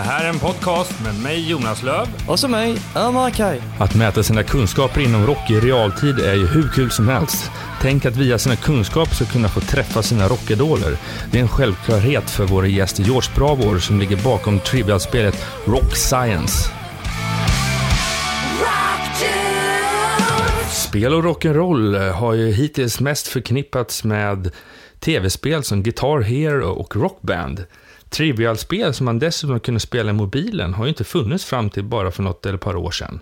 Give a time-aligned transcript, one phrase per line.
[0.00, 3.60] Det här är en podcast med mig Jonas Löv Och så mig, Ömer Kaj.
[3.78, 7.50] Att mäta sina kunskaper inom rock i realtid är ju hur kul som helst.
[7.80, 10.96] Tänk att via sina kunskaper ska kunna få träffa sina rockidoler.
[11.30, 16.70] Det är en självklarhet för vår gäst George Bravor som ligger bakom trivialspelet Rock Science.
[20.70, 24.50] Spel och rock'n'roll har ju hittills mest förknippats med
[25.00, 27.64] tv-spel som Guitar Hero och Rockband.
[28.10, 32.10] Trivialspel som man dessutom kunde spela i mobilen har ju inte funnits fram till bara
[32.10, 33.20] för något eller ett par år sedan.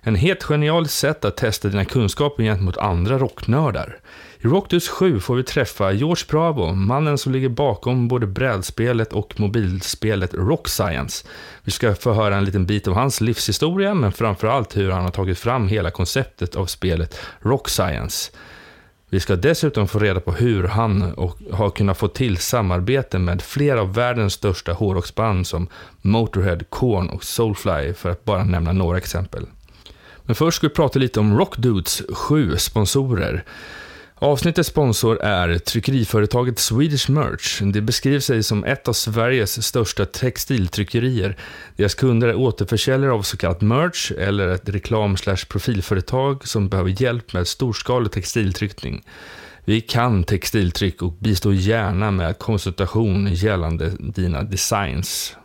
[0.00, 3.98] En helt genialiskt sätt att testa dina kunskaper gentemot andra rocknördar.
[4.38, 9.40] I Rockdus 7 får vi träffa George Bravo, mannen som ligger bakom både brädspelet och
[9.40, 11.26] mobilspelet Rock Science.
[11.62, 15.10] Vi ska få höra en liten bit av hans livshistoria, men framförallt hur han har
[15.10, 18.30] tagit fram hela konceptet av spelet Rock Science.
[19.10, 23.42] Vi ska dessutom få reda på hur han och har kunnat få till samarbete med
[23.42, 25.68] flera av världens största hårdrocksband som
[26.02, 29.46] Motorhead, Korn och Soulfly, för att bara nämna några exempel.
[30.22, 33.44] Men först ska vi prata lite om Rockdudes sju sponsorer.
[34.24, 37.60] Avsnittets sponsor är tryckeriföretaget Swedish Merch.
[37.62, 41.36] Det beskriver sig som ett av Sveriges största textiltryckerier.
[41.76, 45.16] Deras kunder är återförsäljare av så kallat merch eller ett reklam
[45.48, 49.02] profilföretag som behöver hjälp med storskalig textiltryckning.
[49.64, 55.36] Vi kan textiltryck och bistår gärna med konsultation gällande dina designs.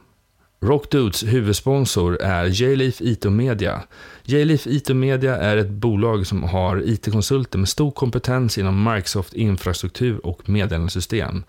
[0.62, 3.84] Rockdudes huvudsponsor är J-Leaf IT Media.
[4.24, 10.26] J-Leaf IT Media är ett bolag som har IT-konsulter med stor kompetens inom Microsoft infrastruktur
[10.26, 11.44] och meddelandesystem.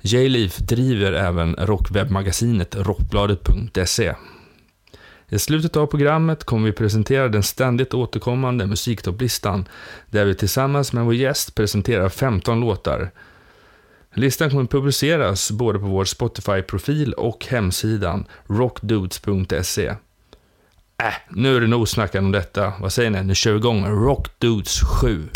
[0.00, 4.14] J-Leaf driver även rockwebbmagasinet rockbladet.se.
[5.28, 9.68] I slutet av programmet kommer vi presentera den ständigt återkommande musiktopplistan
[10.10, 13.10] där vi tillsammans med vår gäst presenterar 15 låtar.
[14.14, 19.86] Listan kommer publiceras både på vår Spotify-profil och hemsidan rockdudes.se.
[19.86, 19.96] Äh,
[21.30, 22.72] nu är det nog snackat om detta.
[22.80, 23.22] Vad säger ni?
[23.22, 25.28] Nu kör vi igång Rockdudes 7.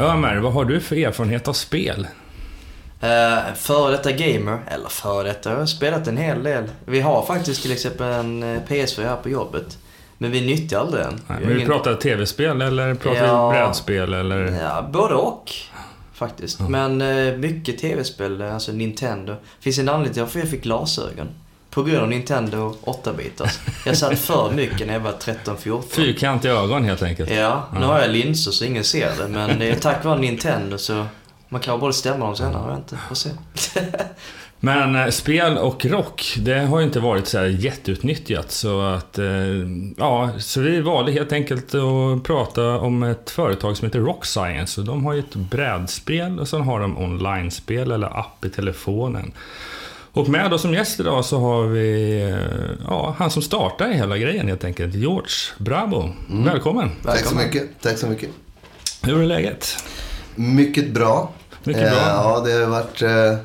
[0.00, 2.08] Ömer, vad har du för erfarenhet av spel?
[3.02, 6.64] Uh, före detta gamer, eller före detta, jag har spelat en hel del.
[6.84, 9.78] Vi har faktiskt till exempel en eh, PS4 här på jobbet.
[10.18, 11.20] Men vi nyttjar aldrig den.
[11.26, 14.38] Nej, men vi pratar tv-spel eller pratar ja, brädspel eller?
[14.62, 15.52] Ja, både och.
[16.12, 16.60] Faktiskt.
[16.60, 16.72] Mm.
[16.72, 19.36] Men uh, mycket tv-spel, alltså Nintendo.
[19.60, 21.28] Finns en anledning till varför jag fick glasögon.
[21.70, 23.58] På grund av Nintendo 8-bitars.
[23.86, 25.82] Jag satt för mycket när jag var 13-14.
[25.90, 27.30] Fyrkantiga ögon helt enkelt.
[27.30, 29.28] Ja, nu har jag linser så ingen ser det.
[29.28, 31.06] Men det är tack vare Nintendo så
[31.48, 32.96] man kan både stämma dem senare, jag vet inte.
[33.08, 33.30] Får se.
[34.60, 38.50] Men eh, spel och rock, det har ju inte varit så här jätteutnyttjat.
[38.50, 39.26] Så, att, eh,
[39.96, 44.80] ja, så vi valde helt enkelt att prata om ett företag som heter Rock Science.
[44.80, 49.32] Och de har ju ett brädspel och sen har de online-spel eller app i telefonen.
[50.12, 54.18] Och med oss som gäst idag så har vi eh, ja, han som startar hela
[54.18, 56.12] grejen helt enkelt, George Bravo.
[56.30, 56.44] Mm.
[56.44, 56.90] Välkommen!
[57.04, 57.82] Tack så mycket.
[57.82, 58.30] Tack så mycket.
[59.02, 59.84] Hur är läget?
[60.34, 61.32] Mycket bra.
[61.64, 62.00] Mycket bra.
[62.00, 63.38] Eh, ja, det har varit, eh, eh,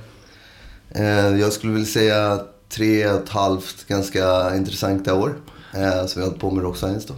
[1.40, 2.40] jag skulle vilja säga
[2.70, 5.36] tre och ett halvt ganska intressanta år.
[5.74, 7.16] Eh, som vi har på med Rock Science då.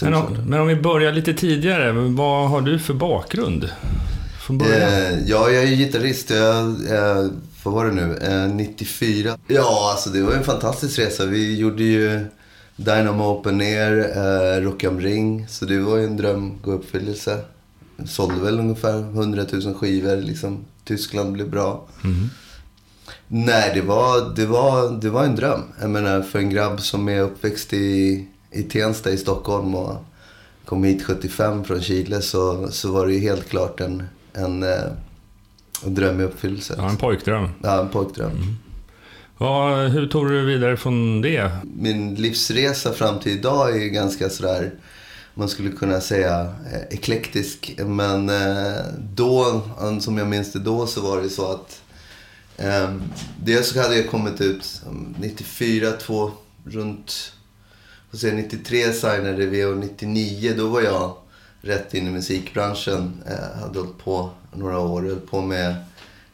[0.00, 3.64] Men om, men om, vi börjar lite tidigare, vad har du för bakgrund?
[4.50, 6.30] Eh, ja, jag är gitarrist.
[6.30, 7.30] Jag, jag
[7.64, 9.38] vad var det nu, eh, 94.
[9.46, 11.26] Ja, alltså det var en fantastisk resa.
[11.26, 12.24] Vi gjorde ju
[12.76, 15.46] Dynamo Open Air, eh, Rock am Ring.
[15.48, 17.38] Så det var ju en dröm gå uppfyllelse.
[18.06, 20.16] Sålde väl ungefär 100 000 skivor.
[20.16, 20.64] Liksom.
[20.84, 21.86] Tyskland blev bra.
[22.04, 22.30] Mm.
[23.34, 25.62] Nej, det var, det, var, det var en dröm.
[25.80, 30.04] Jag menar, för en grabb som är uppväxt i, i Tensta i Stockholm och
[30.64, 34.92] kom hit 75 från Chile så, så var det ju helt klart en, en eh,
[35.84, 36.74] en dröm i uppfyllelse.
[36.78, 37.48] Ja, en pojkdröm.
[37.62, 38.30] Ja, en pojkdröm.
[38.30, 38.56] Mm.
[39.38, 41.50] Ja, hur tog du vidare från det?
[41.76, 44.70] Min livsresa fram till idag är ganska sådär,
[45.34, 46.40] man skulle kunna säga
[46.72, 47.74] eh, eklektisk.
[47.78, 49.62] Men eh, då,
[50.00, 51.81] som jag minns det då, så var det så att
[52.56, 53.02] Ehm,
[53.44, 54.82] dels så hade jag kommit ut
[55.18, 56.30] 94, 2,
[56.64, 57.32] runt
[58.18, 61.16] säga, 93 signade vi och 99 då var jag
[61.60, 63.22] rätt in i musikbranschen.
[63.26, 65.02] Jag hade hållit på några år.
[65.02, 65.74] Höll på med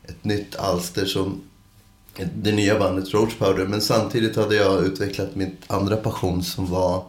[0.05, 1.41] ett nytt alster som
[2.35, 3.67] det nya bandet Roach Powder.
[3.67, 7.05] Men samtidigt hade jag utvecklat min andra passion som var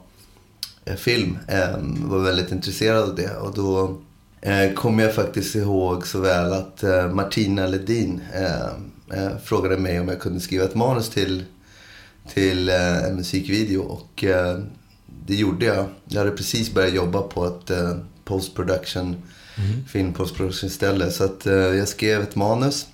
[0.85, 1.37] eh, film.
[1.47, 3.37] Jag var väldigt intresserad av det.
[3.37, 3.97] Och då
[4.41, 8.21] eh, kommer jag faktiskt ihåg så väl att eh, Martina Ledin
[9.13, 11.43] eh, eh, frågade mig om jag kunde skriva ett manus till,
[12.33, 13.81] till eh, en musikvideo.
[13.81, 14.25] Och
[15.25, 15.85] det gjorde jag.
[16.05, 17.71] Jag hade precis börjat jobba på ett
[18.29, 19.15] post production
[19.59, 19.85] mm.
[19.85, 21.11] film på produktionsställe.
[21.11, 22.87] Så att, eh, jag skrev ett manus.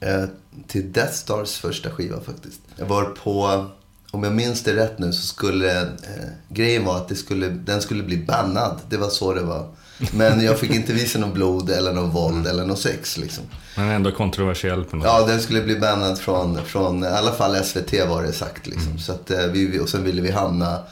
[0.00, 0.24] eh,
[0.66, 2.60] till Death Stars första skiva faktiskt.
[2.76, 3.66] Jag var på,
[4.10, 7.82] om jag minns det rätt nu, så skulle eh, grejen var att det skulle, den
[7.82, 8.80] skulle bli bannad.
[8.88, 9.68] Det var så det var.
[10.12, 13.44] Men jag fick inte visa någon blod eller någon våld eller någon sex liksom.
[13.76, 17.64] Men ändå kontroversiell på något Ja, den skulle bli bannad från, från i alla fall
[17.64, 18.66] SVT var det sagt.
[18.66, 18.86] Liksom.
[18.86, 18.98] Mm.
[18.98, 20.82] Så att, eh, vi, och sen ville vi hamna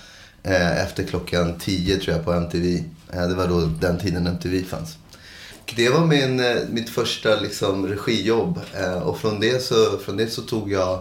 [0.43, 2.85] eh, efter klockan 10 tror jag på MTV.
[3.13, 4.97] Eh, det var då den tiden MTV fanns.
[5.77, 8.61] Det var min, eh, mitt första liksom, regijobb.
[8.75, 11.01] Eh, och från det, så, från det så tog jag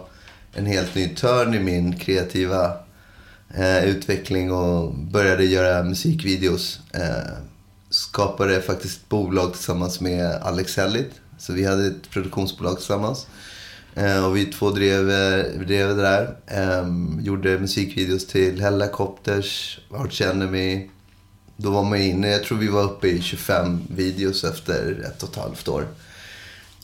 [0.54, 2.72] en helt ny törn i min kreativa
[3.56, 6.80] eh, utveckling och började göra musikvideos.
[6.92, 7.34] Eh,
[7.94, 11.12] skapade faktiskt ett bolag tillsammans med Alex Hellit.
[11.38, 13.28] Så vi hade ett produktionsbolag tillsammans.
[13.95, 16.36] Eh, och vi två drev, eh, drev det där.
[16.48, 16.88] Eh,
[17.22, 20.90] gjorde musikvideos till Hellacopters, Arch Enemy.
[21.57, 25.30] Då var man inne, jag tror vi var uppe i 25 videos efter ett och
[25.30, 25.88] ett halvt år.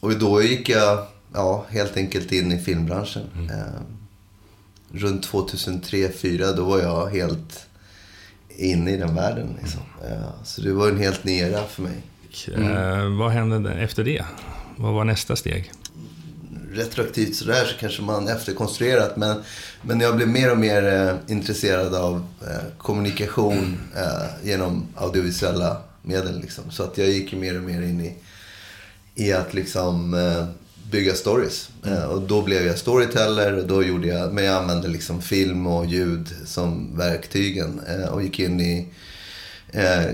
[0.01, 3.49] Och då gick jag ja, helt enkelt in i filmbranschen.
[3.51, 3.81] Eh,
[4.91, 7.68] runt 2003-2004 då var jag helt
[8.59, 9.55] inne i den världen.
[9.61, 9.81] Liksom.
[10.05, 12.01] Eh, så det var en helt ny era för mig.
[12.47, 14.25] Eh, vad hände efter det?
[14.77, 15.71] Vad var nästa steg?
[16.71, 19.17] retroaktivt sådär så kanske man efterkonstruerat.
[19.17, 19.43] Men,
[19.81, 22.25] men jag blev mer och mer eh, intresserad av
[22.77, 23.77] kommunikation
[24.43, 26.41] genom audiovisuella medel.
[26.41, 26.71] Liksom.
[26.71, 28.15] Så att jag gick mer och mer in i,
[29.15, 30.15] i att liksom
[30.91, 31.69] bygga stories.
[31.85, 35.85] Eh, och då blev jag storyteller då gjorde jag, men jag använde liksom film och
[35.85, 38.87] ljud som verktygen eh, och gick in i
[39.71, 40.05] eh,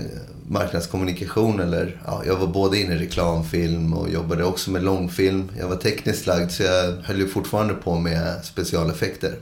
[0.48, 1.60] marknadskommunikation.
[1.60, 5.50] Eller, ja, jag var både inne i reklamfilm och jobbade också med långfilm.
[5.58, 9.34] Jag var tekniskt lagd så jag höll ju fortfarande på med specialeffekter.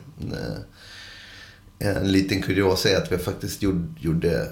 [1.78, 3.62] En liten kuriosa är att vi faktiskt
[4.00, 4.48] gjorde,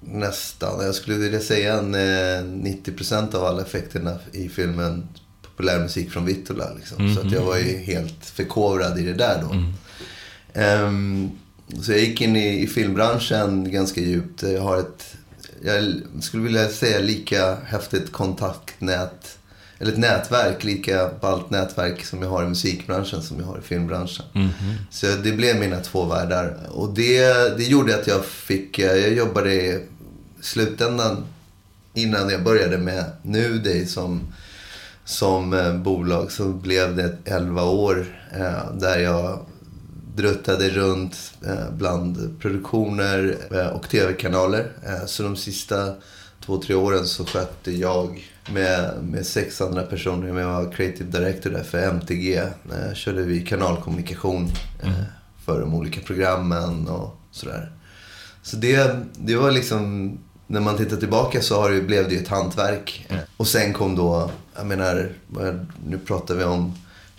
[0.00, 5.08] nästan, jag skulle vilja säga en, eh, 90% av alla effekterna i filmen
[5.56, 6.70] populärmusik från Vittula.
[6.76, 7.14] Liksom.
[7.14, 9.64] Så att jag var ju helt förkovrad i det där då.
[10.60, 11.30] Ehm,
[11.82, 14.42] så jag gick in i, i filmbranschen ganska djupt.
[14.42, 15.16] Jag har ett,
[15.64, 19.38] jag skulle vilja säga lika häftigt kontaktnät,
[19.78, 23.62] eller ett nätverk, lika ballt nätverk som jag har i musikbranschen som jag har i
[23.62, 24.24] filmbranschen.
[24.90, 26.58] Så det blev mina två världar.
[26.70, 29.84] Och det, det gjorde att jag fick, eh, jag jobbade i
[30.40, 31.24] slutändan
[31.94, 34.34] innan jag började med Nuday som,
[35.04, 39.38] som eh, bolag så blev det 11 år eh, där jag
[40.14, 43.36] druttade runt eh, bland produktioner
[43.74, 44.72] och tv-kanaler.
[45.06, 45.94] Så de sista
[46.46, 50.40] två, tre åren så skötte jag med, med sex andra personer.
[50.40, 52.36] Jag var creative director där för MTG.
[52.36, 54.48] Eh, körde vi kanalkommunikation
[54.82, 54.90] eh,
[55.44, 57.72] för de olika programmen och sådär.
[58.42, 62.20] Så det, det var liksom, när man tittar tillbaka så har det, blev det ju
[62.20, 63.08] ett hantverk.
[63.36, 65.08] Och sen kom då, jag menar,
[65.86, 66.74] nu pratar vi om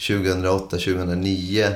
[0.08, 1.68] 2008, 2009.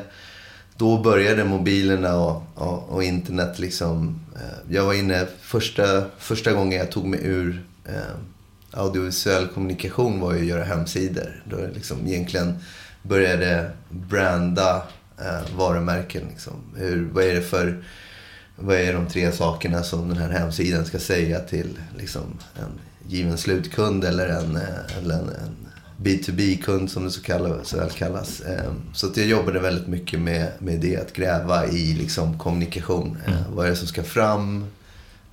[0.77, 4.19] Då började mobilerna och, och, och internet liksom.
[4.35, 8.15] Eh, jag var inne, första, första gången jag tog mig ur eh,
[8.71, 11.43] audiovisuell kommunikation var ju att göra hemsidor.
[11.45, 12.59] Då jag liksom egentligen
[13.03, 14.83] började branda
[15.19, 16.21] eh, varumärken.
[16.29, 16.53] Liksom.
[16.75, 17.83] Hur, vad är det för
[18.61, 22.21] vad är de tre sakerna som den här hemsidan ska säga till liksom,
[22.55, 25.55] en given slutkund eller en, eh, eller en, en
[25.97, 28.41] B2B-kund som det så, kallas, så väl kallas.
[28.41, 33.17] Eh, Så att jag jobbade väldigt mycket med, med det, att gräva i liksom, kommunikation.
[33.27, 34.65] Eh, Vad är det som ska fram?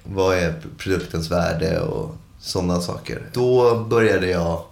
[0.04, 3.22] Vad är produktens värde och sådana saker.
[3.32, 4.62] Då började jag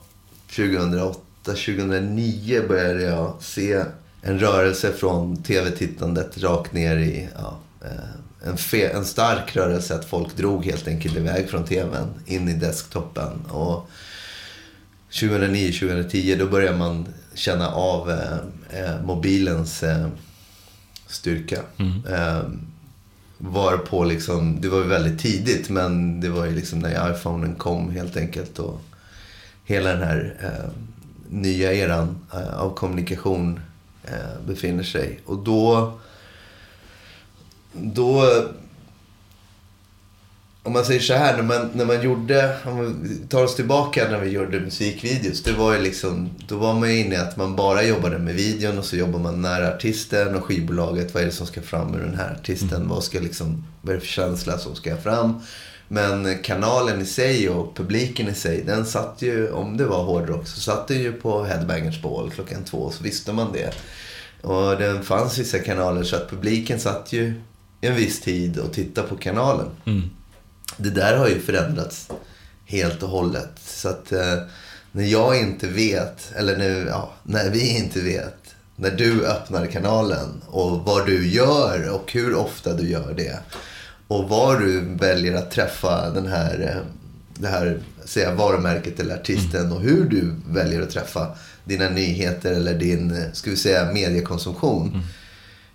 [0.57, 3.85] 2008, 2009 började jag se
[4.23, 7.57] en rörelse från tv-tittandet rakt ner i ja,
[8.45, 12.53] en, fe, en stark rörelse att folk drog helt enkelt iväg från tvn in i
[12.53, 13.47] desktopen.
[13.49, 13.91] Och
[15.11, 18.39] 2009-2010 då börjar man känna av eh,
[18.81, 20.09] eh, mobilens eh,
[21.07, 21.61] styrka.
[22.09, 22.43] Eh,
[23.39, 27.55] var på liksom, det var ju väldigt tidigt men det var ju liksom när iPhonen
[27.55, 28.59] kom helt enkelt.
[28.59, 28.81] Och
[29.65, 30.71] hela den här eh,
[31.29, 33.61] nya eran eh, av kommunikation
[34.05, 35.21] eh, befinner sig.
[35.27, 35.93] Och då,
[37.75, 38.25] då
[40.65, 44.09] om man säger så här, när man, när man gjorde, om vi tar oss tillbaka
[44.11, 45.43] när vi gjorde musikvideos.
[45.43, 48.35] Det var ju liksom, då var man ju inne i att man bara jobbade med
[48.35, 51.15] videon och så jobbar man nära artisten och skivbolaget.
[51.15, 52.89] Vad är det som ska fram ur den här artisten?
[52.89, 55.41] Vad, ska liksom, vad är det för känsla som ska fram?
[55.89, 60.47] Men kanalen i sig och publiken i sig, den satt ju, om det var hårdrock,
[60.47, 63.75] så satt den ju på Headbangers Ball klockan två, så visste man det.
[64.43, 67.35] Och det fanns vissa kanaler så att publiken satt ju
[67.87, 69.67] en viss tid och tittade på kanalen.
[70.77, 72.09] Det där har ju förändrats
[72.67, 73.51] helt och hållet.
[73.65, 74.39] Så att eh,
[74.93, 78.37] när jag inte vet, eller nu, ja, när vi inte vet,
[78.77, 83.39] när du öppnar kanalen och vad du gör och hur ofta du gör det.
[84.09, 86.83] Och var du väljer att träffa den här, eh,
[87.35, 91.29] det här säga, varumärket eller artisten och hur du väljer att träffa
[91.65, 94.89] dina nyheter eller din, eh, ska vi säga, mediekonsumtion.
[94.89, 95.01] Mm.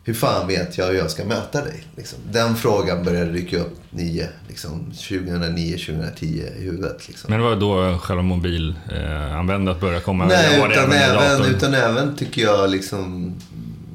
[0.10, 1.84] Hur fan vet jag hur jag ska möta dig?
[1.96, 2.20] Liksom.
[2.32, 6.26] Den frågan började dyka upp nio, liksom, 2009, 2010
[6.60, 7.08] i huvudet.
[7.08, 7.30] Liksom.
[7.30, 10.26] Men det var då själva mobilanvändandet eh, började komma?
[10.26, 13.34] Nej, utan även, utan även tycker jag liksom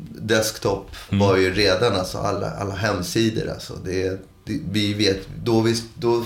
[0.08, 1.26] desktop mm.
[1.26, 3.50] var ju redan alltså alla, alla hemsidor.
[3.50, 3.74] Alltså.
[3.84, 4.08] Det,
[4.44, 6.24] det, vi vet, då, vi, då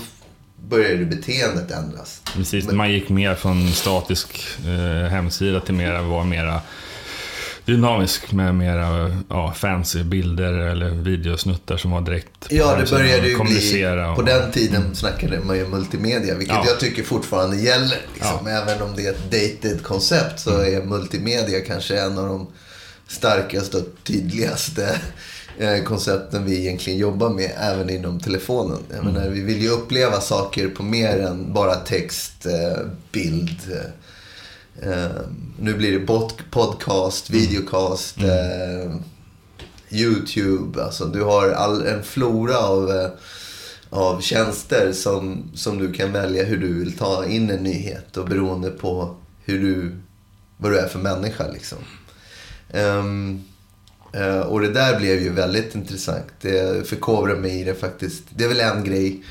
[0.69, 2.21] började beteendet ändras.
[2.35, 6.61] Precis, Men, man gick mer från statisk eh, hemsida till mera, var mera
[7.69, 13.43] dynamisk med mera ja, fancy bilder eller videosnuttar som var direkt Ja, det började ju
[13.43, 13.85] bli...
[14.09, 14.95] Och, på den tiden mm.
[14.95, 16.63] snackade man ju multimedia, vilket ja.
[16.67, 17.97] jag tycker fortfarande gäller.
[18.13, 18.39] Liksom.
[18.45, 18.49] Ja.
[18.49, 20.75] Även om det är ett dated koncept så mm.
[20.75, 22.47] är multimedia kanske en av de
[23.07, 24.99] starkaste och tydligaste
[25.57, 28.79] eh, koncepten vi egentligen jobbar med även inom telefonen.
[28.89, 29.13] Jag mm.
[29.13, 33.59] menar, vi vill ju uppleva saker på mer än bara text, eh, bild.
[34.83, 35.21] Eh,
[35.59, 36.05] nu blir det
[36.51, 37.41] podcast, mm.
[37.41, 39.03] videocast, mm.
[39.89, 40.83] YouTube.
[40.83, 43.09] Alltså du har all, en flora av,
[43.89, 48.25] av tjänster som, som du kan välja hur du vill ta in en nyhet och
[48.25, 49.97] beroende på hur du,
[50.57, 51.47] vad du är för människa.
[51.53, 51.77] Liksom.
[52.73, 53.43] Um,
[54.15, 56.27] uh, och det där blev ju väldigt intressant.
[56.41, 58.23] Det förkovrar mig i det faktiskt.
[58.29, 59.23] Det är väl en grej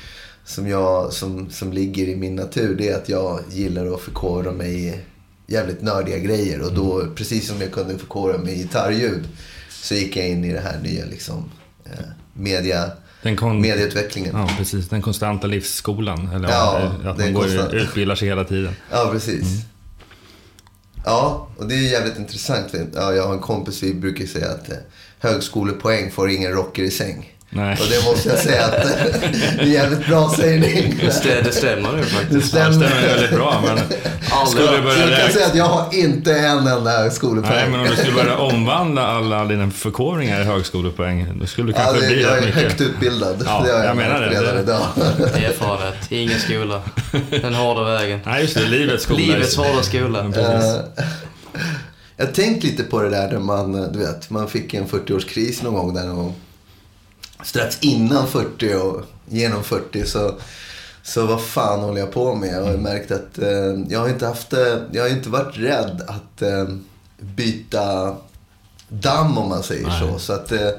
[0.45, 2.75] som, jag, som, som ligger i min natur.
[2.75, 5.05] Det är att jag gillar att förkovra mig
[5.49, 6.61] jävligt nördiga grejer.
[6.61, 7.15] Och då, mm.
[7.15, 9.27] precis som jag kunde förkovra mig i gitarrljud,
[9.69, 11.51] så gick jag in i det här nya liksom,
[11.85, 11.91] uh,
[12.33, 12.91] media...
[13.21, 14.35] Den kon- medieutvecklingen.
[14.35, 14.89] Ja, precis.
[14.89, 16.29] Den konstanta livsskolan.
[16.35, 18.75] Eller ja, att man går, utbildar sig hela tiden.
[18.91, 19.41] Ja, precis.
[19.41, 19.61] Mm.
[21.05, 22.73] Ja, och det är jävligt intressant.
[22.95, 24.77] Ja, jag har en kompis, vi brukar säga att eh,
[25.19, 27.38] högskolepoäng får ingen rocker i säng.
[27.51, 27.77] Nej.
[27.81, 28.71] Och det måste jag säga att
[29.57, 30.99] det är jävligt bra sägning.
[31.01, 32.31] Det, stämmer nu faktiskt.
[32.31, 33.63] Det stämmer, det stämmer väldigt bra.
[33.65, 33.77] Men
[34.47, 37.55] skulle du börja jag kan säga att jag har inte en enda högskolepoäng.
[37.55, 41.73] Nej, men om du skulle börja omvandla alla dina förkovringar i högskolepoäng, då skulle du
[41.73, 42.55] kanske ja, det, bli Jag är mycket.
[42.55, 43.43] högt utbildad.
[43.45, 44.29] Ja, det har jag, jag menar det.
[44.29, 44.81] redan idag.
[45.19, 46.81] Erfarenhet, ingen skola.
[47.29, 48.19] Den hårda vägen.
[48.25, 48.65] Nej, just det.
[48.65, 49.19] Livets skola.
[49.19, 50.23] Livets hårda skola.
[50.23, 50.33] Uh,
[52.17, 55.63] jag har tänkt lite på det där när man, du vet, man fick en 40-årskris
[55.63, 56.33] någon gång där någon
[57.43, 60.35] strax innan 40 och genom 40 så,
[61.03, 62.53] så vad fan håller jag på med?
[62.53, 66.01] Jag har märkt att eh, jag har inte haft, eh, jag har inte varit rädd
[66.07, 66.67] att eh,
[67.19, 68.15] byta
[68.89, 69.99] damm om man säger Nej.
[69.99, 70.19] så.
[70.19, 70.69] Så att eh,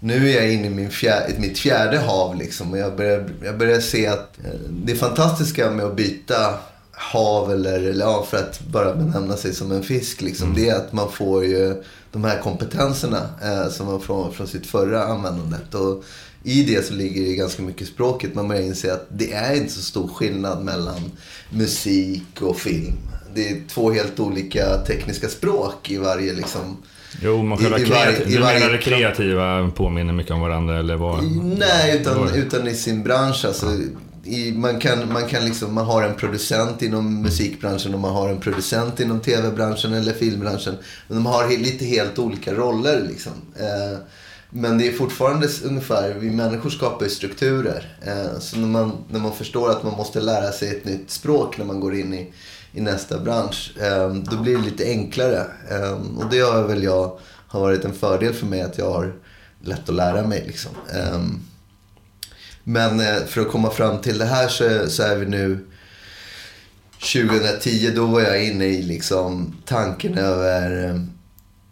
[0.00, 3.58] nu är jag inne i min fjär, mitt fjärde hav liksom och jag börjar, jag
[3.58, 6.54] börjar se att eh, det fantastiska med att byta
[6.92, 10.20] hav eller, eller ja, för att bara benämna sig som en fisk.
[10.20, 10.62] Liksom, mm.
[10.62, 14.66] Det är att man får ju de här kompetenserna eh, som var från, från sitt
[14.66, 15.74] förra användandet.
[15.74, 16.04] Och
[16.42, 18.34] I det så ligger det ganska mycket språket.
[18.34, 21.12] Man börjar inse att det är inte så stor skillnad mellan
[21.50, 22.96] musik och film.
[23.34, 26.76] Det är två helt olika tekniska språk i varje liksom,
[27.22, 31.24] Jo, man själva kreativ, du menar det kreativa påminner mycket om varandra eller vad?
[31.58, 33.44] Nej, utan, utan i sin bransch.
[33.44, 33.66] Alltså,
[34.30, 38.28] i, man, kan, man, kan liksom, man har en producent inom musikbranschen och man har
[38.28, 40.76] en producent inom tv-branschen eller filmbranschen.
[41.08, 43.00] Men de har lite helt olika roller.
[43.08, 43.32] Liksom.
[43.56, 43.98] Eh,
[44.50, 47.96] men det är fortfarande ungefär, vi människor skapar ju strukturer.
[48.02, 51.58] Eh, så när man, när man förstår att man måste lära sig ett nytt språk
[51.58, 52.32] när man går in i,
[52.72, 55.46] i nästa bransch, eh, då blir det lite enklare.
[55.70, 57.18] Eh, och det har väl jag,
[57.48, 59.12] har varit en fördel för mig att jag har
[59.62, 60.44] lätt att lära mig.
[60.46, 60.72] Liksom.
[60.94, 61.20] Eh,
[62.64, 65.66] men eh, för att komma fram till det här så, så är vi nu
[67.00, 71.00] 2010, då var jag inne i liksom tanken över eh,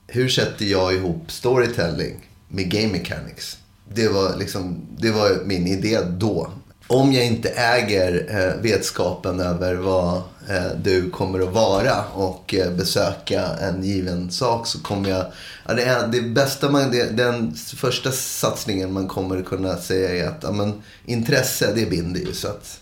[0.07, 3.59] hur sätter jag ihop storytelling med game mechanics.
[3.95, 6.53] Det var, liksom, det var min idé då
[6.89, 10.17] om jag inte äger eh, vetskapen över vad
[10.49, 15.27] eh, du kommer att vara och eh, besöka en given sak så kommer jag...
[15.67, 20.29] Ja, det, är, det bästa man, det, den första satsningen man kommer kunna säga är
[20.29, 22.33] att ja, men, intresse, det binder ju.
[22.33, 22.81] Så att,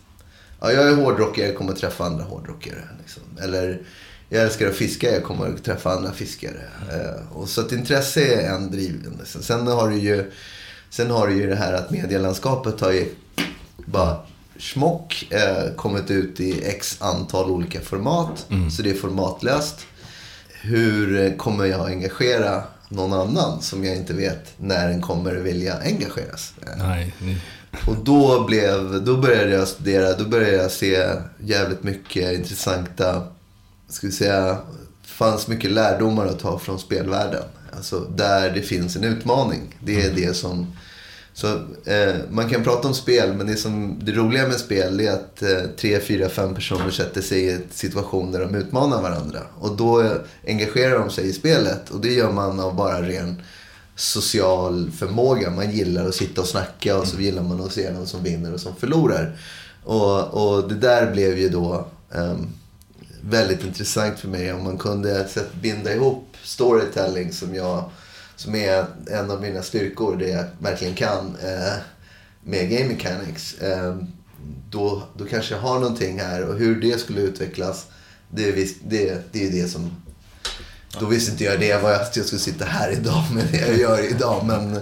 [0.60, 2.82] ja, jag är hårdrockare, jag kommer att träffa andra hårdrockare.
[2.98, 3.22] Liksom.
[3.42, 3.80] Eller
[4.28, 6.60] jag älskar att fiska, jag kommer att träffa andra fiskare.
[6.92, 9.24] Eh, och så att intresse är en drivande.
[9.24, 10.32] Sen har du ju,
[10.90, 13.08] sen har du ju det här att medielandskapet har ju
[13.86, 14.16] bara
[14.58, 18.46] smock eh, kommit ut i x antal olika format.
[18.50, 18.70] Mm.
[18.70, 19.86] Så det är formatlöst.
[20.60, 25.78] Hur eh, kommer jag engagera någon annan som jag inte vet när den kommer vilja
[25.78, 26.54] engageras?
[26.78, 27.14] Nej.
[27.86, 31.06] Och då, blev, då började jag studera, då började jag se
[31.38, 33.22] jävligt mycket intressanta
[33.88, 34.58] ska vi säga,
[35.02, 37.42] fanns mycket lärdomar att ta från spelvärlden.
[37.76, 39.74] Alltså där det finns en utmaning.
[39.80, 40.76] Det är det som...
[41.36, 41.46] Så
[41.84, 45.42] eh, man kan prata om spel, men det, som, det roliga med spel är att
[45.42, 49.40] eh, tre, fyra, fem personer sätter sig i en situation där de utmanar varandra.
[49.60, 50.12] Och då eh,
[50.46, 51.90] engagerar de sig i spelet.
[51.90, 53.42] Och det gör man av bara ren
[53.96, 55.50] social förmåga.
[55.50, 58.54] Man gillar att sitta och snacka och så gillar man att se någon som vinner
[58.54, 59.38] och som förlorar.
[59.84, 62.48] Och, och det där blev ju då um,
[63.20, 64.52] väldigt intressant för mig.
[64.52, 65.28] Om man kunde
[65.62, 67.90] binda ihop storytelling som jag
[68.36, 71.74] som är en av mina styrkor, det jag verkligen kan eh,
[72.44, 73.58] med game mechanics.
[73.58, 73.96] Eh,
[74.70, 77.86] då, då kanske jag har någonting här och hur det skulle utvecklas,
[78.30, 79.90] det, är det, det är det som...
[81.00, 83.78] Då visste inte jag det, var jag, jag skulle sitta här idag med det jag
[83.78, 84.46] gör idag.
[84.46, 84.80] Men,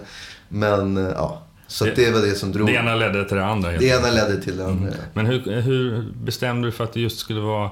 [0.49, 2.67] men ja, så det, det var det som drog.
[2.67, 3.71] Det ena ledde till det andra.
[3.73, 4.89] Det ena ledde till det andra.
[4.89, 5.01] Mm.
[5.15, 7.71] Men hur, hur bestämde du för att det just skulle vara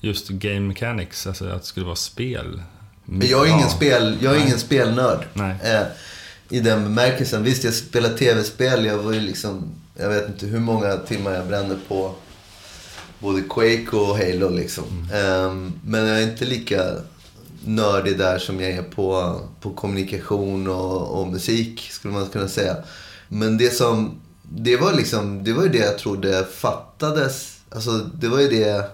[0.00, 2.62] just game mechanics, alltså att det skulle vara spel?
[3.18, 5.26] Jag är ingen, spel, jag är ingen spelnörd.
[5.62, 5.82] Eh,
[6.48, 7.42] I den bemärkelsen.
[7.42, 8.84] Visst, jag spelar tv-spel.
[8.84, 9.74] Jag var ju liksom...
[9.98, 12.14] Jag vet inte hur många timmar jag brände på
[13.18, 15.08] både Quake och Halo liksom.
[15.12, 15.44] Mm.
[15.44, 16.84] Eh, men jag är inte lika
[17.64, 22.76] nördig där som jag är på, på kommunikation och, och musik, skulle man kunna säga.
[23.28, 24.20] Men det som...
[24.42, 25.44] Det var liksom...
[25.44, 27.56] Det var ju det jag trodde fattades.
[27.70, 28.90] Alltså, det var ju det...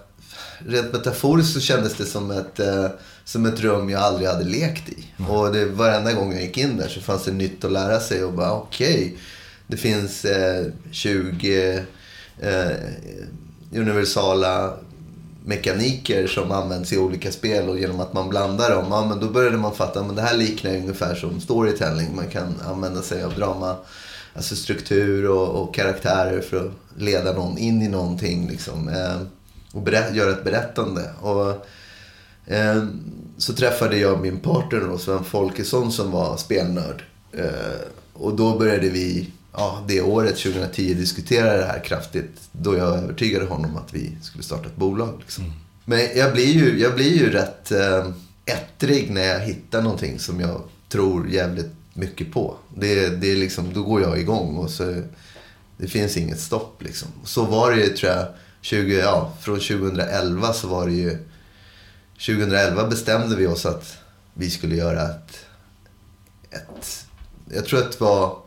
[0.59, 2.59] Rent metaforiskt så kändes det som ett...
[2.59, 2.87] Eh,
[3.27, 5.05] som ett rum jag aldrig hade lekt i.
[5.17, 5.31] Mm.
[5.31, 8.23] Och det, varenda gång jag gick in där så fanns det nytt att lära sig
[8.23, 8.95] och bara okej.
[8.95, 9.13] Okay,
[9.67, 11.83] det finns eh, 20
[12.39, 12.71] eh,
[13.73, 14.73] universala
[15.45, 19.29] mekaniker som används i olika spel och genom att man blandar dem, ja, men då
[19.29, 22.15] började man fatta att det här liknar ungefär som storytelling.
[22.15, 23.75] Man kan använda sig av drama,
[24.35, 28.47] alltså struktur och, och karaktärer för att leda någon in i någonting.
[28.49, 29.21] Liksom, eh,
[29.71, 31.09] och göra ett berättande.
[31.21, 31.67] Och
[33.37, 37.03] så träffade jag min partner då, Sven Folkesson som var spelnörd.
[37.31, 42.41] Eh, och då började vi, ja, det året, 2010, diskutera det här kraftigt.
[42.51, 45.13] Då jag övertygade honom att vi skulle starta ett bolag.
[45.19, 45.43] Liksom.
[45.43, 45.55] Mm.
[45.85, 48.09] Men jag blir ju, jag blir ju rätt eh,
[48.45, 52.55] ettrig när jag hittar någonting som jag tror jävligt mycket på.
[52.75, 55.01] Det, det är liksom, då går jag igång och så,
[55.77, 57.07] det finns inget stopp liksom.
[57.23, 58.27] Så var det ju tror jag,
[58.61, 61.17] 20, ja, från 2011 så var det ju
[62.19, 63.97] 2011 bestämde vi oss att
[64.33, 65.39] vi skulle göra ett...
[66.51, 67.05] ett
[67.49, 68.37] jag tror att det var...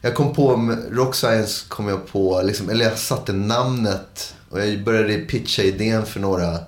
[0.00, 4.84] Jag kom på, Rock Science kom jag på, liksom, eller jag satte namnet och jag
[4.84, 6.58] började pitcha idén för några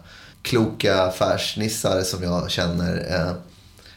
[0.42, 3.14] kloka affärsnissar som jag känner.
[3.14, 3.32] Eh,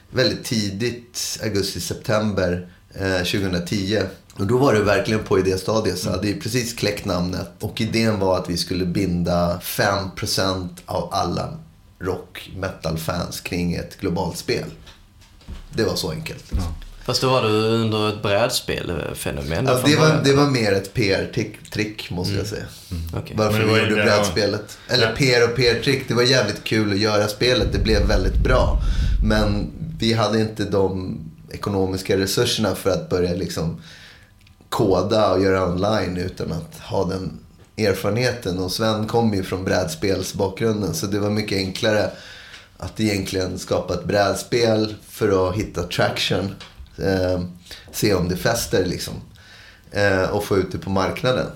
[0.10, 4.02] väldigt tidigt, augusti-september eh, 2010.
[4.34, 6.00] Och då var det verkligen på idéstadiet.
[6.00, 7.50] Så jag hade precis kläckt namnet.
[7.60, 11.60] Och idén var att vi skulle binda 5% av alla
[12.02, 14.66] rock metal-fans kring ett globalt spel.
[15.74, 16.44] Det var så enkelt.
[16.52, 16.74] Ja.
[17.06, 19.66] Fast då var du under ett brädspelfenomen?
[19.66, 22.40] Ja, det, var, det var mer ett PR-trick måste mm.
[22.40, 22.66] jag säga.
[22.92, 23.24] Mm.
[23.24, 23.36] Okay.
[23.38, 24.78] Varför vi gjorde brädspelet.
[24.88, 25.16] Eller ja.
[25.16, 26.08] PR och PR-trick.
[26.08, 27.68] Det var jävligt kul att göra spelet.
[27.74, 28.82] Det blev väldigt bra.
[29.24, 33.82] Men vi hade inte de ekonomiska resurserna för att börja liksom
[34.70, 37.40] koda och göra online utan att ha den
[37.86, 38.60] erfarenheten.
[38.60, 42.12] Och Sven kom ju från brädspelsbakgrunden så det var mycket enklare
[42.78, 46.56] att egentligen skapa ett brädspel för att hitta traction.
[46.98, 47.42] Eh,
[47.92, 49.14] se om det fäster liksom.
[49.92, 51.48] Eh, och få ut det på marknaden.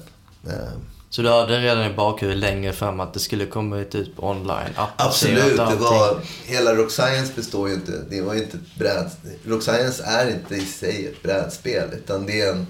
[0.48, 0.80] Eh.
[1.10, 4.74] Så du hade redan i bakhuvudet längre fram att det skulle komma ut på online?
[4.96, 5.58] Absolut.
[5.58, 7.92] Det var, hela Rock Science består ju inte...
[8.10, 9.12] Det var inte ett bräd,
[9.46, 11.90] Rock Science är inte i sig ett brädspel.
[11.94, 12.68] Utan det är en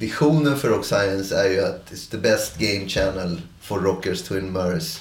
[0.00, 4.38] visionen för Rock Science är ju att it's the best game channel for rockers to
[4.38, 4.98] immerse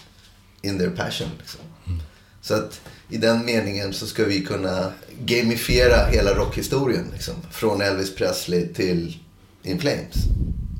[0.61, 1.27] in their passion.
[1.39, 1.61] Liksom.
[1.87, 1.99] Mm.
[2.41, 4.91] Så att i den meningen så ska vi kunna
[5.25, 7.05] gamifiera hela rockhistorien.
[7.13, 9.17] Liksom, från Elvis Presley till
[9.63, 10.15] In Flames.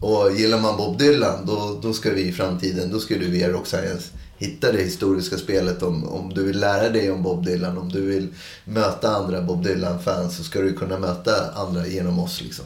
[0.01, 3.49] Och gillar man Bob Dylan då, då ska vi i framtiden, då ska du via
[3.49, 7.77] Rock Science hitta det historiska spelet om, om du vill lära dig om Bob Dylan.
[7.77, 8.27] Om du vill
[8.65, 12.41] möta andra Bob Dylan-fans så ska du kunna möta andra genom oss.
[12.41, 12.65] Liksom.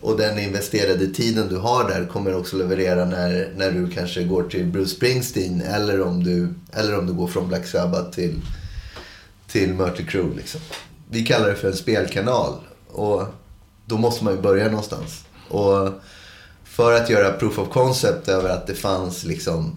[0.00, 4.42] Och den investerade tiden du har där kommer också leverera när, när du kanske går
[4.42, 8.40] till Bruce Springsteen eller om du, eller om du går från Black Sabbath till,
[9.46, 10.36] till Mötley Crew.
[10.36, 10.60] Liksom.
[11.10, 12.54] Vi kallar det för en spelkanal
[12.88, 13.24] och
[13.86, 15.24] då måste man ju börja någonstans.
[15.48, 15.88] Och
[16.64, 19.76] för att göra proof of concept över att det fanns liksom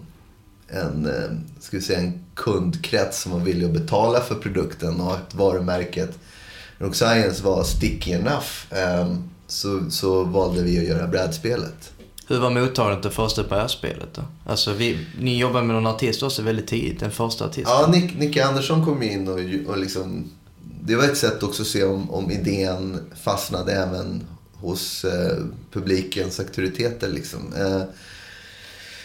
[0.68, 5.14] en, eh, ska vi säga, en kundkrets som var villig att betala för produkten och
[5.14, 6.18] att varumärket
[6.78, 8.48] Rock Science var sticky enough.
[8.70, 11.92] Um, så, så valde vi att göra brädspelet.
[12.28, 14.22] Hur var mottagandet det första brädspelet då?
[14.46, 17.72] Alltså, vi, ni jobbar med någon artist också väldigt tidigt, den första artisten.
[17.72, 20.30] Ja, Nick, Nicky Andersson kom in och, och liksom...
[20.86, 25.38] Det var ett sätt också att se om, om idén fastnade även hos eh,
[25.72, 27.08] publikens auktoriteter.
[27.08, 27.52] Liksom.
[27.56, 27.82] Eh,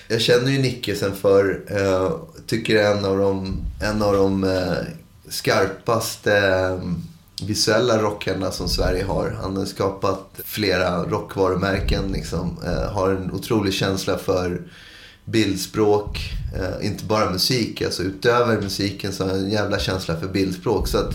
[0.07, 2.11] jag känner ju Nicke sen för eh,
[2.47, 4.77] tycker en av de, en av de eh,
[5.29, 6.79] skarpaste eh,
[7.41, 9.37] visuella rockarna som Sverige har.
[9.41, 12.11] Han har skapat flera rockvarumärken.
[12.11, 14.61] Liksom, eh, har en otrolig känsla för
[15.25, 16.19] bildspråk.
[16.55, 17.81] Eh, inte bara musik.
[17.81, 20.87] Alltså, utöver musiken så har han en jävla känsla för bildspråk.
[20.87, 21.13] Så att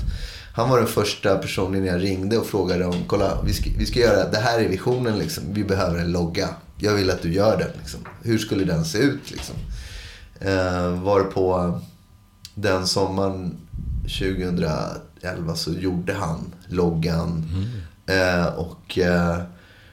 [0.54, 4.00] han var den första personen jag ringde och frågade om, kolla vi ska, vi ska
[4.00, 5.44] göra, det här är visionen liksom.
[5.48, 6.48] Vi behöver en logga.
[6.78, 7.70] Jag vill att du gör den.
[7.80, 8.00] Liksom.
[8.22, 9.56] Hur skulle den se ut liksom?
[10.40, 11.80] Eh, var på
[12.54, 13.56] den sommaren
[14.09, 17.45] 2011 så gjorde han loggan.
[18.07, 19.38] Eh, och eh,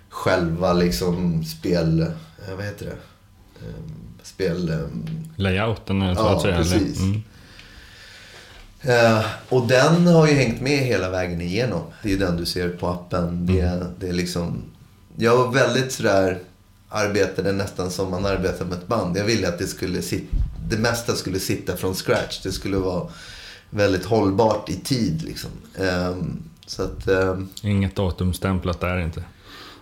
[0.10, 2.02] själva liksom spel...
[2.02, 2.92] Eh, vad heter det?
[3.68, 3.74] Eh,
[4.24, 4.70] spel...
[4.70, 4.78] Eh,
[5.36, 6.58] Layouten, så Ja, att säga.
[6.58, 7.00] precis.
[7.00, 7.22] Mm.
[8.82, 11.82] Eh, och den har ju hängt med hela vägen igenom.
[12.04, 13.46] Det är ju den du ser på appen.
[13.46, 14.64] Det, det är liksom...
[15.18, 16.40] Jag var väldigt sådär...
[16.94, 19.18] Arbetade nästan som man arbetar med ett band.
[19.18, 20.38] Jag ville att det skulle sitta...
[20.70, 22.42] Det mesta skulle sitta från scratch.
[22.44, 23.10] Det skulle vara
[23.72, 25.50] väldigt hållbart i tid liksom.
[25.80, 27.08] Ehm, så att...
[27.08, 29.24] ehm, Inget datumstämplat där inte.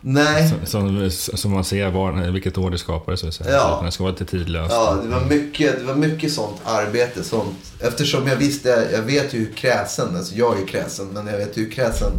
[0.02, 0.49] nej.
[0.49, 3.19] Som, som, som man ser var, vilket år det skapades.
[3.19, 3.52] Så att säga.
[3.52, 3.82] Ja.
[3.86, 4.71] Det ska vara lite tidlöst.
[4.73, 7.23] Ja, det var, mycket, det var mycket sånt arbete.
[7.23, 7.73] Sånt.
[7.80, 11.58] Eftersom jag visste, jag vet ju hur kräsen, alltså jag är kräsen, men jag vet
[11.58, 12.12] ju hur kräsen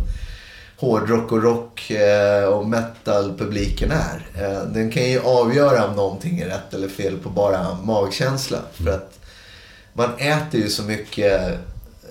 [0.76, 4.26] hårdrock och rock eh, och metal-publiken är.
[4.34, 8.58] Eh, den kan ju avgöra om någonting är rätt eller fel på bara magkänsla.
[8.72, 9.19] För att
[9.92, 11.58] man äter ju så mycket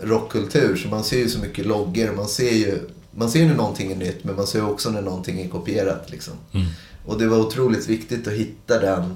[0.02, 2.12] rockkultur så man ser ju så mycket loggor.
[2.16, 2.80] Man ser ju
[3.12, 6.12] man ser när någonting är nytt men man ser också när någonting är kopierat.
[6.12, 6.34] Liksom.
[6.54, 6.68] Mm.
[7.06, 9.16] Och det var otroligt viktigt att hitta den.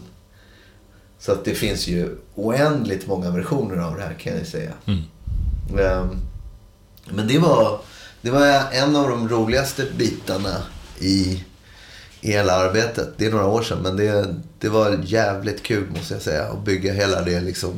[1.20, 4.72] Så att det finns ju oändligt många versioner av det här kan jag säga.
[4.86, 5.02] Mm.
[5.80, 6.18] Ehm,
[7.10, 7.80] Men det var,
[8.22, 10.58] det var en av de roligaste bitarna
[11.00, 11.44] i,
[12.22, 13.10] i hela arbetet.
[13.18, 16.48] Det är några år sedan men det, det var jävligt kul måste jag säga.
[16.48, 17.74] Att bygga hela det liksom.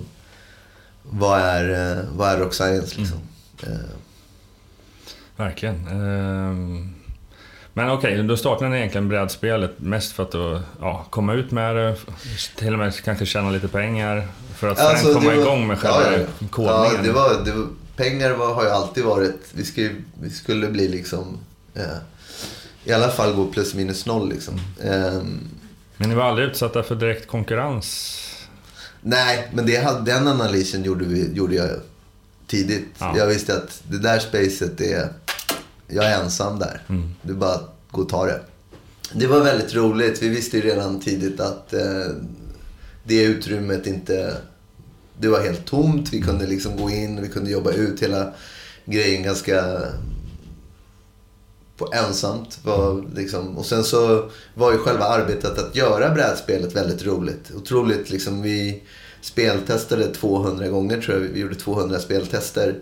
[1.10, 3.18] Vad är, eh, vad är rock science liksom?
[3.64, 3.80] Ehm,
[5.38, 5.88] Verkligen.
[5.88, 6.90] Ehm,
[7.74, 11.76] Men okej, då startade ni egentligen brädspelet mest för att då, ja, komma ut med
[11.76, 11.96] det,
[12.56, 15.68] till och med kanske tjäna lite pengar för att sen Alltså, komma det var- igång
[15.68, 16.48] med själva ja, ja.
[16.50, 16.96] kodningen.
[16.96, 19.42] Ja, det var, det var, pengar var, har ju alltid varit...
[19.54, 21.38] Vi skulle, vi skulle bli liksom...
[21.74, 21.84] Eh,
[22.84, 24.60] I alla fall gå plus minus noll liksom.
[24.84, 25.40] Ehm,
[25.98, 28.22] Men ni var aldrig utsatta för direkt konkurrens?
[29.06, 31.70] Nej, men det, den analysen gjorde, vi, gjorde jag
[32.48, 32.88] tidigt.
[33.00, 33.18] Ja.
[33.18, 35.10] Jag visste att det där spacet är...
[35.88, 36.82] Jag är ensam där.
[36.90, 37.16] Mm.
[37.30, 37.60] Är bara
[37.92, 38.42] gå och ta det.
[39.14, 40.22] Det var väldigt roligt.
[40.22, 42.08] Vi visste ju redan tidigt att eh,
[43.04, 44.38] det utrymmet inte...
[45.20, 46.14] Det var helt tomt.
[46.14, 48.34] Vi kunde liksom gå in, vi kunde jobba ut hela
[48.86, 49.82] grejen ganska
[51.78, 52.60] på ensamt.
[52.64, 57.52] Var liksom, och sen så var ju själva arbetet att göra brädspelet väldigt roligt.
[57.56, 58.84] Otroligt liksom, vi
[59.22, 61.30] speltestade 200 gånger tror jag.
[61.30, 62.76] Vi gjorde 200 speltester.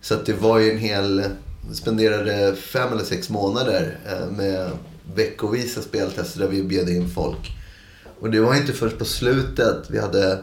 [0.00, 1.24] Så att det var ju en hel...
[1.72, 4.70] Spenderade fem eller sex månader eh, med
[5.14, 7.56] veckovisa speltester där vi bjöd in folk.
[8.20, 10.38] Och det var inte först på slutet vi hade...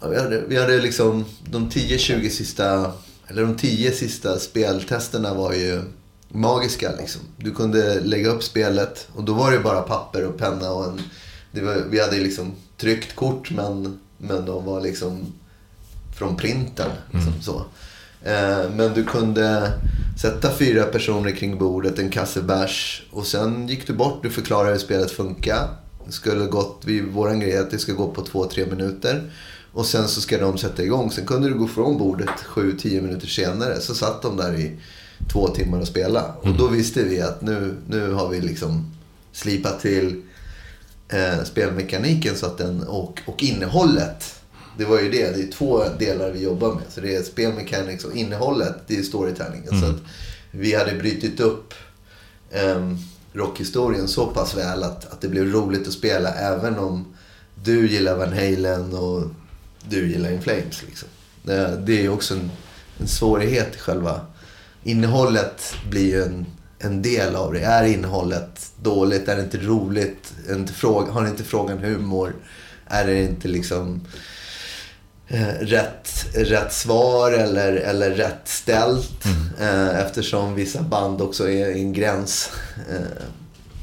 [0.00, 2.92] ja, Vi hade, vi hade liksom de 10-20 sista...
[3.28, 5.82] Eller de 10 sista speltesterna var ju
[6.28, 7.20] magiska liksom.
[7.36, 11.00] Du kunde lägga upp spelet och då var det bara papper och penna och en...
[11.64, 15.32] Var, vi hade liksom tryckt kort men, men de var liksom
[16.16, 16.90] från printen.
[17.10, 17.56] Liksom, så.
[18.22, 19.72] Eh, men du kunde
[20.22, 24.72] sätta fyra personer kring bordet, en kasse bärs och sen gick du bort, du förklarade
[24.72, 25.68] hur spelet funkar.
[26.06, 29.30] Det skulle gått, vi, våran grej är att det ska gå på två, tre minuter.
[29.72, 31.10] Och sen så ska de sätta igång.
[31.10, 33.80] Sen kunde du gå från bordet sju, tio minuter senare.
[33.80, 34.76] Så satt de där i
[35.32, 36.34] två timmar och spela.
[36.40, 38.90] Och då visste vi att nu, nu har vi liksom
[39.32, 40.22] slipat till
[41.08, 44.34] eh, spelmekaniken så att den, och, och innehållet.
[44.78, 45.36] Det var ju det.
[45.36, 46.84] Det är två delar vi jobbar med.
[46.90, 49.80] Så det är spelmechanics och innehållet, det är storytellingen.
[49.80, 49.96] Så att
[50.50, 51.74] vi hade brytit upp
[52.76, 52.98] um,
[53.32, 57.04] rockhistorien så pass väl att, att det blev roligt att spela även om
[57.64, 59.22] du gillar Van Halen och
[59.88, 60.82] du gillar In Flames.
[60.86, 61.08] Liksom.
[61.48, 62.50] Eh, Det är också en,
[63.00, 64.20] en svårighet i själva
[64.86, 66.46] innehållet blir ju en,
[66.78, 67.60] en del av det.
[67.60, 69.28] Är innehållet dåligt?
[69.28, 70.34] Är det inte roligt?
[70.46, 72.34] Är det inte fråga, har inte frågan humor?
[72.86, 74.00] Är det inte liksom
[75.28, 79.24] eh, rätt, rätt svar eller, eller rätt ställt?
[79.60, 82.50] Eh, eftersom vissa band också är i en gräns.
[82.90, 83.22] Eh,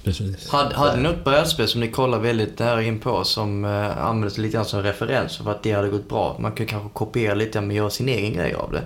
[0.03, 0.49] Precis.
[0.49, 4.37] Hade, hade ni något brädspel som ni kollar väldigt nära in på som eh, användes
[4.37, 6.37] lite grann som referens för att det hade gått bra?
[6.39, 8.83] Man kan kanske kopiera lite men göra sin egen grej av det.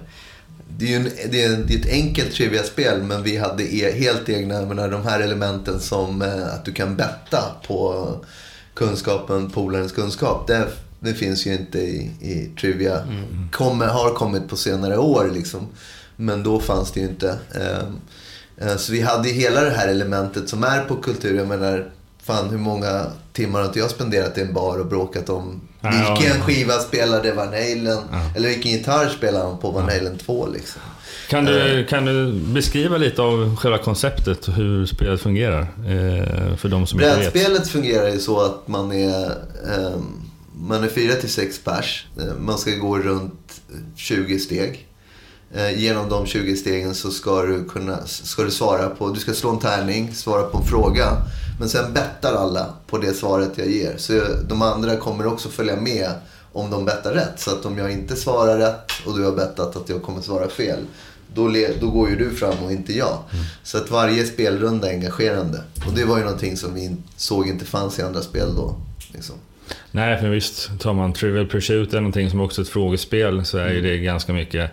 [0.78, 3.92] Det är ju en, det är, det är ett enkelt trivia-spel men vi hade e,
[3.92, 8.10] helt egna, menar, de här elementen som eh, att du kan betta på
[8.74, 10.48] kunskapen, polarens kunskap.
[10.48, 10.68] Det,
[11.00, 13.08] det finns ju inte i, i trivia.
[13.52, 15.68] Kommer, har kommit på senare år liksom.
[16.16, 17.38] Men då fanns det ju inte.
[17.56, 18.00] Ehm,
[18.58, 21.38] eh, Så vi hade hela det här elementet som är på kultur.
[21.38, 21.92] Jag menar,
[22.28, 25.90] fan hur många timmar har inte jag spenderat i en bar och bråkat om Ja,
[25.90, 26.44] vilken ja.
[26.44, 28.00] skiva spelade Van Halen?
[28.36, 30.82] Eller vilken gitarr spelade han på Van Halen 2 liksom.
[31.30, 35.62] Kan du, kan du beskriva lite av själva konceptet hur spelet fungerar?
[35.62, 37.68] Eh, för de som inte vet.
[37.68, 39.26] Fungerar ju så att man är,
[39.76, 40.22] ehm,
[40.60, 42.06] man är fyra till sex pers.
[42.20, 43.62] Eh, Man ska gå runt
[43.96, 44.87] 20 steg.
[45.54, 49.34] Eh, genom de 20 stegen så ska du, kunna, ska du svara på, du ska
[49.34, 51.18] slå en tärning, svara på en fråga.
[51.60, 53.94] Men sen bettar alla på det svaret jag ger.
[53.98, 56.12] Så de andra kommer också följa med
[56.54, 57.40] om de bettar rätt.
[57.40, 60.50] Så att om jag inte svarar rätt och du har bettat att jag kommer svara
[60.50, 60.80] fel.
[61.34, 63.18] Då, le, då går ju du fram och inte jag.
[63.64, 65.64] Så att varje spelrunda är engagerande.
[65.88, 68.76] Och det var ju någonting som vi såg inte fanns i andra spel då.
[69.14, 69.36] Liksom.
[69.92, 73.58] Nej, för visst, tar man Trivial Pursuit eller någonting som också är ett frågespel så
[73.58, 74.72] är ju det ganska mycket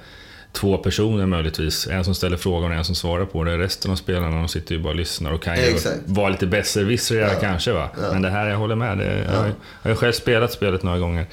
[0.55, 1.87] två personer möjligtvis.
[1.87, 3.59] En som ställer frågan och en som svarar på det.
[3.59, 7.31] Resten av spelarna de sitter ju bara och lyssnar och kan ju vara lite besserwissriga
[7.31, 7.73] kanske.
[7.73, 7.89] Va?
[8.13, 8.99] Men det här, jag håller med.
[8.99, 11.27] Det, jag, har- jag har själv spelat spelet några gånger.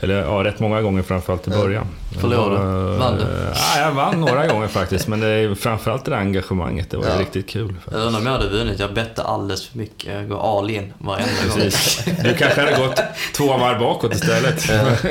[0.00, 1.86] Eller ja, rätt många gånger framförallt i början.
[2.20, 2.92] Förlorade du?
[2.92, 3.22] Och, Vann du?
[3.22, 3.28] eh,
[3.76, 5.08] Ja, jag vann några gånger faktiskt.
[5.08, 6.90] Men det är framförallt det där engagemanget.
[6.90, 7.20] Det var Ja.
[7.20, 7.74] riktigt kul.
[7.90, 8.78] Jag undrar om jag hade vunnit.
[8.78, 10.14] Jag bettar alldeles för mycket.
[10.14, 11.60] Jag går all in varenda gång.
[11.60, 12.04] Precis.
[12.24, 13.00] Du kanske hade gått
[13.36, 14.66] två varv bakåt istället.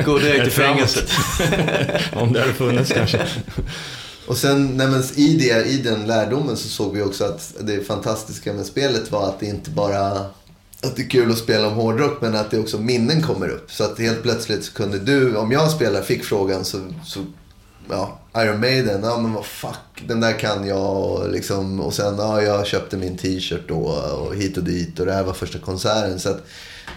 [0.05, 1.11] Går direkt till fängelset.
[2.13, 3.19] Om det hade funnits kanske.
[4.27, 7.87] Och sen nej men, i, det, i den lärdomen så såg vi också att det
[7.87, 10.25] fantastiska med spelet var att det inte bara
[10.81, 13.71] att det är kul att spela om hårdrock men att det också minnen kommer upp.
[13.71, 17.19] Så att helt plötsligt så kunde du, om jag spelar, fick frågan så, så
[17.89, 22.17] ja, Iron Maiden, ja men vad fuck, den där kan jag och liksom, och sen,
[22.17, 23.79] ja jag köpte min t-shirt då
[24.19, 26.19] och hit och dit och det här var första konserten.
[26.19, 26.45] Så att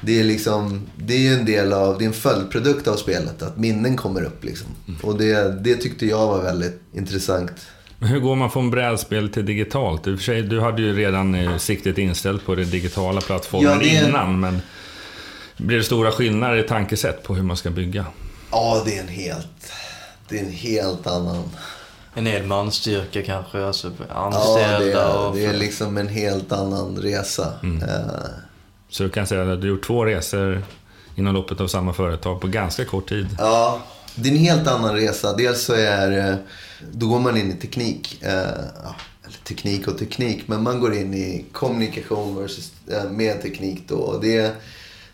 [0.00, 3.42] det är liksom, det är ju en del av, det är en följdprodukt av spelet,
[3.42, 4.66] att minnen kommer upp liksom.
[5.02, 7.52] Och det, det tyckte jag var väldigt intressant.
[7.98, 10.06] Men hur går man från brädspel till digitalt?
[10.06, 13.70] I och för sig, du hade ju redan eh, siktet inställt på den digitala plattformen
[13.72, 14.62] Ja, det- innan, men
[15.56, 18.06] blir det stora skillnader i tankesätt på hur man ska bygga?
[18.50, 19.72] Ja, det är en helt,
[20.28, 21.42] det är en helt annan...
[22.14, 23.64] En hel manstyrka kanske.
[23.64, 25.36] Alltså Ja, anställda det är, och...
[25.36, 27.52] det är liksom en helt annan resa.
[27.62, 28.24] Eh,
[28.90, 30.62] Så du kan säga att du gjort två resor
[31.14, 33.26] inom loppet av samma företag på ganska kort tid.
[33.38, 33.83] Ja,
[34.14, 35.37] det är en helt annan resa.
[35.37, 36.37] Dels så är eh,
[36.92, 38.22] då går man in i teknik.
[38.22, 38.31] Eh,
[39.24, 43.96] eller teknik och teknik, men man går in i kommunikation versus, eh, med teknik då.
[43.96, 44.55] Och det,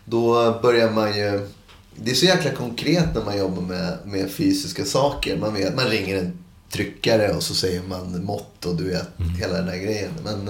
[0.05, 1.47] då börjar man ju...
[1.95, 5.37] Det är så jäkla konkret när man jobbar med, med fysiska saker.
[5.37, 6.37] Man, vet, man ringer en
[6.71, 9.07] tryckare och så säger man mått och du vet,
[9.39, 10.11] hela den här grejen.
[10.23, 10.49] Men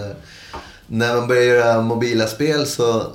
[0.88, 3.12] när man börjar göra mobila spel så,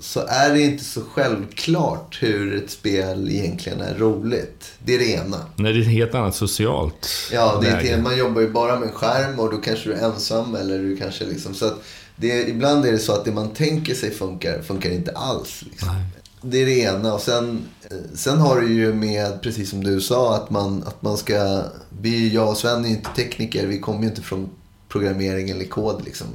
[0.00, 4.72] så är det inte så självklart hur ett spel egentligen är roligt.
[4.84, 5.36] Det är det ena.
[5.56, 8.80] Nej, det är ett helt annat socialt Ja, det är inte, man jobbar ju bara
[8.80, 11.54] med skärm och då kanske du är ensam eller du kanske liksom...
[11.54, 11.82] Så att
[12.16, 15.62] det, ibland är det så att det man tänker sig funkar, funkar inte alls.
[15.62, 15.88] Liksom.
[15.88, 16.04] Nej.
[16.42, 17.14] Det är det ena.
[17.14, 21.02] Och sen, eh, sen har du ju med, precis som du sa, att man, att
[21.02, 21.62] man ska...
[22.00, 23.66] Vi, jag och Sven är ju inte tekniker.
[23.66, 24.48] Vi kommer ju inte från
[24.88, 26.26] programmering eller kod liksom.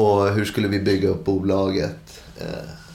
[0.00, 2.22] Och hur skulle vi bygga upp bolaget?
[2.40, 2.46] Eh,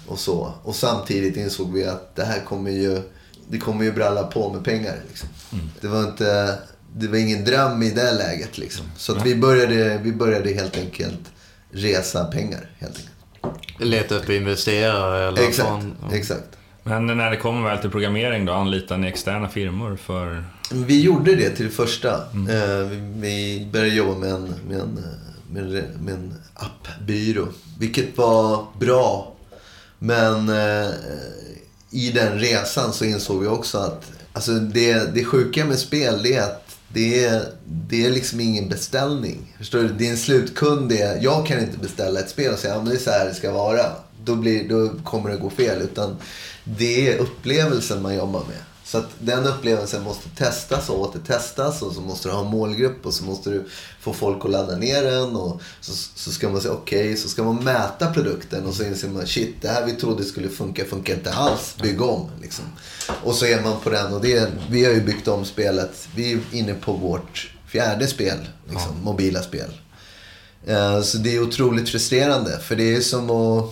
[0.08, 0.54] och så.
[0.64, 3.02] Och samtidigt insåg vi att det här kommer ju...
[3.48, 4.96] Det kommer ju bralla på med pengar.
[5.08, 5.30] Liksom.
[5.82, 6.58] Det var inte...
[6.98, 8.86] Det var ingen dröm i det läget liksom.
[8.98, 11.32] Så att vi, började, vi började helt enkelt
[11.72, 12.70] resa pengar.
[12.78, 13.12] Helt enkelt.
[13.80, 15.96] Leta upp investerare eller Exakt, från...
[16.14, 16.58] exakt.
[16.84, 20.44] Men när det kommer väl till programmering då, anlitar ni externa firmor för...
[20.72, 22.14] Vi gjorde det till det första.
[22.50, 25.00] Eh, vi, började jobba med en, med en,
[25.50, 27.48] med en, med en appbyrå.
[27.80, 29.34] Vilket var bra.
[30.00, 30.90] Men eh,
[31.92, 36.34] i den resan så insåg jag också att alltså det, det sjuka med spel det
[36.34, 39.56] är att det är, det är liksom ingen beställning.
[39.58, 39.90] Förstår du?
[39.90, 41.24] Din slutkund är...
[41.24, 43.52] Jag kan inte beställa ett spel och säga att det är så här det ska
[43.52, 43.86] vara.
[44.24, 45.82] Då, blir, då kommer det gå fel.
[45.82, 46.16] Utan
[46.64, 48.58] det är upplevelsen man jobbar med.
[48.86, 53.06] Så att den upplevelsen måste testas och återtestas och så måste du ha en målgrupp
[53.06, 53.66] och så måste du
[54.00, 57.44] få folk att ladda ner den och så, så ska man säga okej, så ska
[57.44, 61.14] man mäta produkten och så inser man shit, det här vi trodde skulle funka funkar
[61.14, 62.66] inte alls, bygg om liksom.
[63.24, 66.34] Och så är man på den och det, vi har ju byggt om spelet, vi
[66.34, 68.38] är inne på vårt fjärde spel,
[68.70, 69.72] liksom, mobila spel.
[70.66, 73.66] Eh, så det är otroligt frustrerande, för det är som att...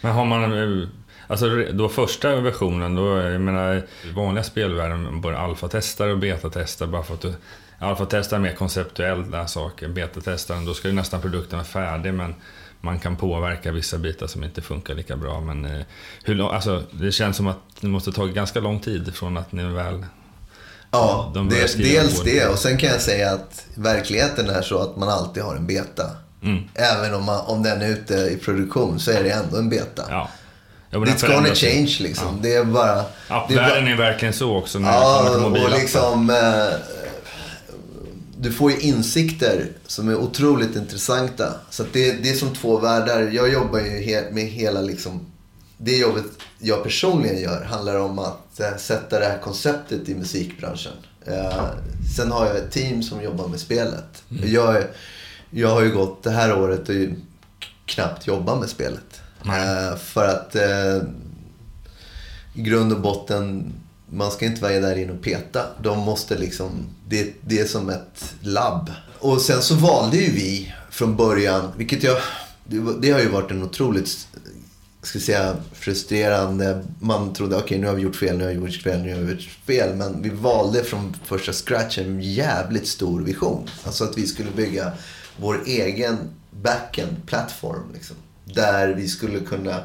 [0.00, 0.88] Men har man...
[1.26, 3.82] Alltså då första versionen, då, jag menar, i
[4.14, 7.34] vanliga spelvärlden både alfatestare och betatestare bara för att du...
[7.78, 12.34] Alfatestare är mer konceptuella saker, betatestaren, då ska ju nästan produkten vara färdig men
[12.80, 15.40] man kan påverka vissa bitar som inte funkar lika bra.
[15.40, 15.80] Men eh,
[16.24, 19.52] hur, lång- alltså, det känns som att det måste ta ganska lång tid från att
[19.52, 20.06] ni väl...
[20.90, 22.46] Ja, De det, dels det.
[22.48, 26.10] Och sen kan jag säga att verkligheten är så att man alltid har en beta.
[26.42, 26.64] Mm.
[26.74, 30.02] Även om, man, om den är ute i produktion så är det ändå en beta.
[30.10, 30.28] Ja.
[30.94, 32.38] Ja, men den It's gonna change liksom.
[32.42, 33.04] Det är bara...
[33.28, 35.50] Ja, det är bara- världen är verkligen så också när det kommer till Ja, och
[35.50, 35.78] mobilappar.
[35.78, 36.30] liksom...
[36.30, 36.94] Eh,
[38.38, 41.54] du får ju insikter som är otroligt intressanta.
[41.70, 43.30] Så det, det är som två världar.
[43.32, 45.26] Jag jobbar ju he, med hela liksom...
[45.78, 46.24] Det jobbet
[46.58, 50.92] jag personligen gör handlar om att eh, sätta det här konceptet i musikbranschen.
[51.26, 51.64] Eh,
[52.16, 54.22] sen har jag ett team som jobbar med spelet.
[54.30, 54.52] Mm.
[54.52, 54.84] Jag,
[55.50, 56.94] jag har ju gått det här året och
[57.86, 59.13] knappt jobbat med spelet.
[59.46, 61.02] Eh, för att eh,
[62.54, 63.72] i grund och botten,
[64.10, 65.66] man ska inte vara där inne och peta.
[65.82, 66.70] De måste liksom,
[67.08, 68.90] det, det är som ett labb.
[69.18, 72.16] Och sen så valde ju vi från början, vilket jag,
[72.64, 74.28] det, det har ju varit en otroligt,
[75.02, 76.84] ska säga, frustrerande.
[77.00, 79.20] Man trodde, okej nu har vi gjort fel, nu har vi gjort fel, nu har
[79.20, 79.96] vi gjort fel.
[79.96, 83.68] Men vi valde från första scratch en jävligt stor vision.
[83.84, 84.92] Alltså att vi skulle bygga
[85.36, 86.18] vår egen
[86.50, 87.92] backend plattform.
[87.94, 89.80] Liksom, där vi skulle kunna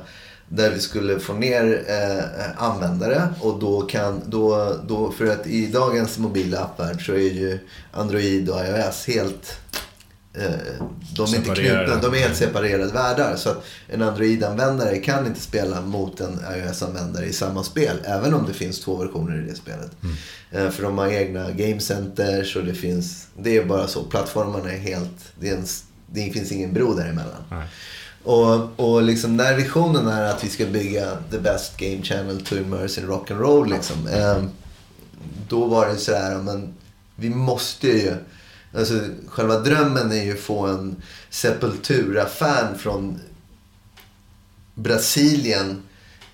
[0.49, 5.67] där vi skulle få ner eh, användare och då kan, då, då, för att i
[5.67, 7.59] dagens mobila appvärld så är ju
[7.91, 9.59] Android och iOS helt
[10.33, 10.43] eh,
[11.15, 11.85] de är inte Separerade.
[11.85, 13.35] knutna, de är helt separerade världar.
[13.35, 17.97] Så att en Android-användare kan inte spela mot en iOS-användare i samma spel.
[18.03, 19.91] Även om det finns två versioner i det spelet.
[20.51, 24.03] Eh, för de har egna game centers och det finns, det är bara så.
[24.03, 25.65] Plattformarna är helt, det, är en,
[26.07, 27.43] det finns ingen bro däremellan.
[27.51, 27.67] Nej.
[28.23, 32.55] Och, och liksom när visionen är att vi ska bygga the best game channel to
[32.55, 34.08] immerse in rock and roll liksom.
[34.08, 34.43] Eh,
[35.47, 36.73] då var det så här, men
[37.15, 38.13] vi måste ju...
[38.77, 40.95] Alltså själva drömmen är ju att få en
[41.29, 43.19] Sepultura-fan från
[44.75, 45.84] Brasilien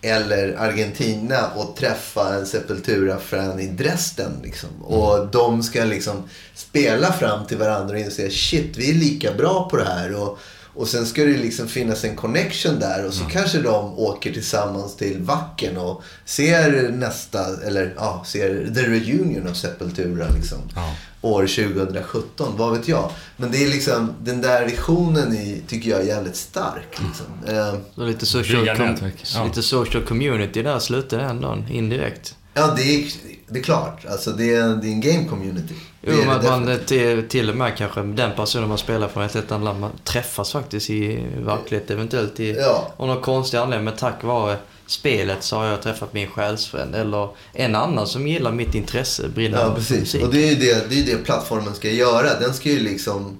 [0.02, 4.32] eller Argentina och träffa en Sepultura-fan i Dresden.
[4.44, 4.70] Liksom.
[4.84, 9.70] Och de ska liksom spela fram till varandra och inse shit, vi är lika bra
[9.70, 10.16] på det här.
[10.16, 10.40] Och,
[10.76, 14.96] och sen ska det liksom finnas en connection där och så kanske de åker tillsammans
[14.96, 20.58] till Wacken och ser nästa, eller ja, ser the reunion av Sepultura liksom.
[20.76, 20.96] Ja.
[21.22, 23.12] År 2017, vad vet jag.
[23.38, 27.00] Men det är liksom, den där visionen i, tycker jag är jävligt stark.
[27.08, 27.56] Liksom.
[27.58, 32.36] Eh, Och lite social, com- lite social community där slutar det ändå indirekt.
[32.58, 33.08] Ja, det är,
[33.48, 34.06] det är klart.
[34.10, 35.74] Alltså, det, är, det är en game community.
[36.02, 39.34] Jo, det att man till, till och med kanske den personen man spelar från ett
[39.34, 42.92] helt annat land, man träffas faktiskt i verklighet eventuellt i, Ja.
[42.98, 43.86] av någon konstig anledning.
[43.86, 48.52] Men tack vare spelet så har jag träffat min själsfrände eller en annan som gillar
[48.52, 50.00] mitt intresse, brinner Ja, precis.
[50.00, 50.24] musik.
[50.24, 52.40] Och det är ju det, det, är det plattformen ska göra.
[52.40, 53.38] Den ska ju liksom...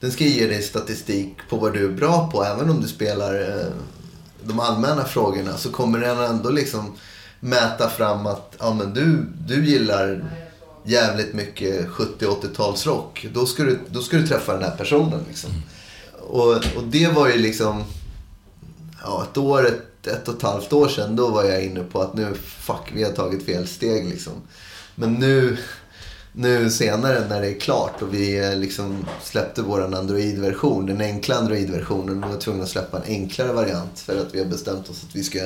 [0.00, 2.44] Den ska ge dig statistik på vad du är bra på.
[2.44, 3.66] Även om du spelar eh,
[4.42, 6.92] de allmänna frågorna så kommer den ändå liksom
[7.46, 10.24] mäta fram att ja, men du, du gillar
[10.84, 13.28] jävligt mycket 70-80-talsrock.
[13.34, 15.20] Då ska, du, då ska du träffa den här personen.
[15.28, 15.50] Liksom.
[16.28, 17.84] Och, och det var ju liksom
[19.02, 22.00] ja, ett år, ett, ett och ett halvt år sedan, då var jag inne på
[22.00, 24.32] att nu, fuck, vi har tagit fel steg liksom.
[24.94, 25.56] Men nu,
[26.32, 31.36] nu senare när det är klart och vi eh, liksom släppte vår Android-version, den enkla
[31.36, 35.04] Android-versionen, och var tvungna att släppa en enklare variant för att vi har bestämt oss
[35.08, 35.40] att vi ska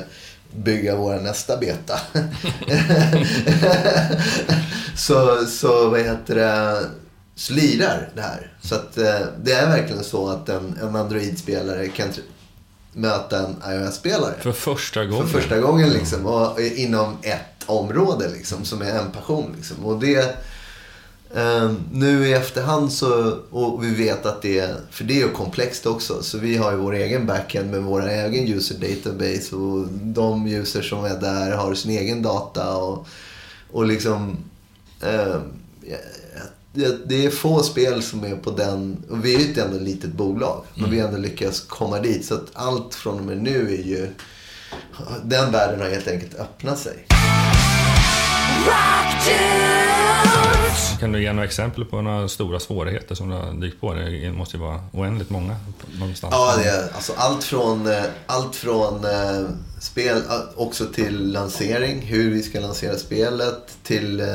[0.57, 2.01] bygga vår nästa beta.
[4.97, 6.81] så, så vad heter det,
[7.35, 8.53] så lirar det här.
[8.61, 12.09] Så att eh, det är verkligen så att en, en Android-spelare kan
[12.93, 14.35] möta en iOS-spelare.
[14.41, 15.29] För första gången.
[15.29, 16.27] För första gången liksom.
[16.27, 18.65] Och inom ett område liksom.
[18.65, 19.85] Som är en passion liksom.
[19.85, 20.37] Och det...
[21.35, 23.38] Eh, nu i efterhand så...
[23.51, 24.77] Och vi vet att det är...
[24.90, 26.23] För det är ju komplext också.
[26.23, 29.57] Så vi har ju vår egen backend med vår egen user database.
[29.57, 32.76] Och de users som är där har sin egen data.
[32.76, 33.07] Och,
[33.70, 34.37] och liksom...
[35.03, 35.37] Eh,
[36.72, 39.05] det, det är få spel som är på den...
[39.11, 40.64] Och vi är ju ett ändå litet bolag.
[40.74, 42.24] Men vi har ändå lyckats komma dit.
[42.24, 44.09] Så att allt från och med nu är ju...
[45.24, 47.07] Den världen har helt enkelt öppnat sig.
[51.01, 53.95] Kan du ge några exempel på några stora svårigheter som du har dykt på?
[53.95, 55.57] Det måste ju vara oändligt många
[55.99, 56.35] någonstans.
[56.35, 59.49] Ja, det är alltså allt från, eh, allt från eh,
[59.81, 62.01] spel eh, också till lansering.
[62.01, 63.77] Hur vi ska lansera spelet.
[63.83, 64.27] Till eh,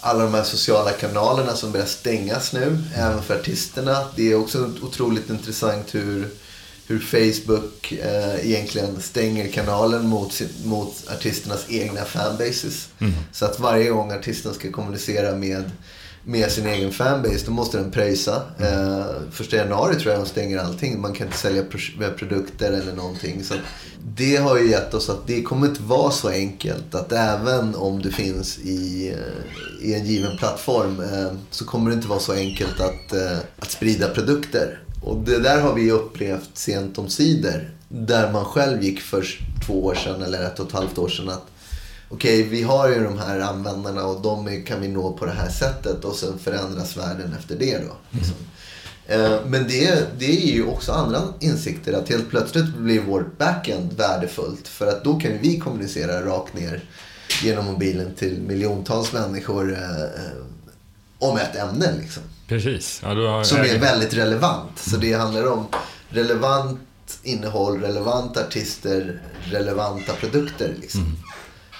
[0.00, 3.98] alla de här sociala kanalerna som börjar stängas nu, även för artisterna.
[4.16, 6.28] Det är också otroligt intressant hur,
[6.90, 12.88] hur Facebook eh, egentligen stänger kanalen mot, sin, mot artisternas egna fanbases.
[13.32, 15.70] Så att varje gång artisten ska kommunicera med
[16.24, 18.42] med sin egen fanbase, då måste den pröjsa.
[18.58, 21.00] Eh, första januari tror jag de stänger allting.
[21.00, 23.44] Man kan inte sälja pro- produkter eller någonting.
[23.44, 23.54] Så
[24.16, 28.02] det har ju gett oss att det kommer inte vara så enkelt att även om
[28.02, 32.32] du finns i, eh, i en given plattform eh, så kommer det inte vara så
[32.32, 34.78] enkelt att, eh, att sprida produkter.
[35.02, 37.70] Och det där har vi upplevt sent om sidor.
[37.88, 39.26] Där man själv gick för
[39.66, 41.46] två år sedan eller ett och ett halvt år sedan att
[42.08, 45.48] okej, vi har ju de här användarna och de kan vi nå på det här
[45.48, 47.96] sättet och sen förändras världen efter det då.
[48.10, 48.36] Liksom.
[49.06, 51.92] Eh, Men det, det är ju också andra insikter.
[51.92, 54.68] Att helt plötsligt blir vårt backend värdefullt.
[54.68, 56.84] För att då kan vi kommunicera rakt ner
[57.42, 60.42] genom mobilen till miljontals människor eh, eh,
[61.18, 61.92] om ett ämne.
[62.00, 62.22] Liksom.
[62.50, 63.00] Precis.
[63.04, 64.78] Ja, du har, Som är väldigt relevant.
[64.78, 65.66] Så det handlar om
[66.08, 66.80] relevant
[67.22, 70.74] innehåll, relevanta artister, relevanta produkter.
[70.80, 71.16] Liksom.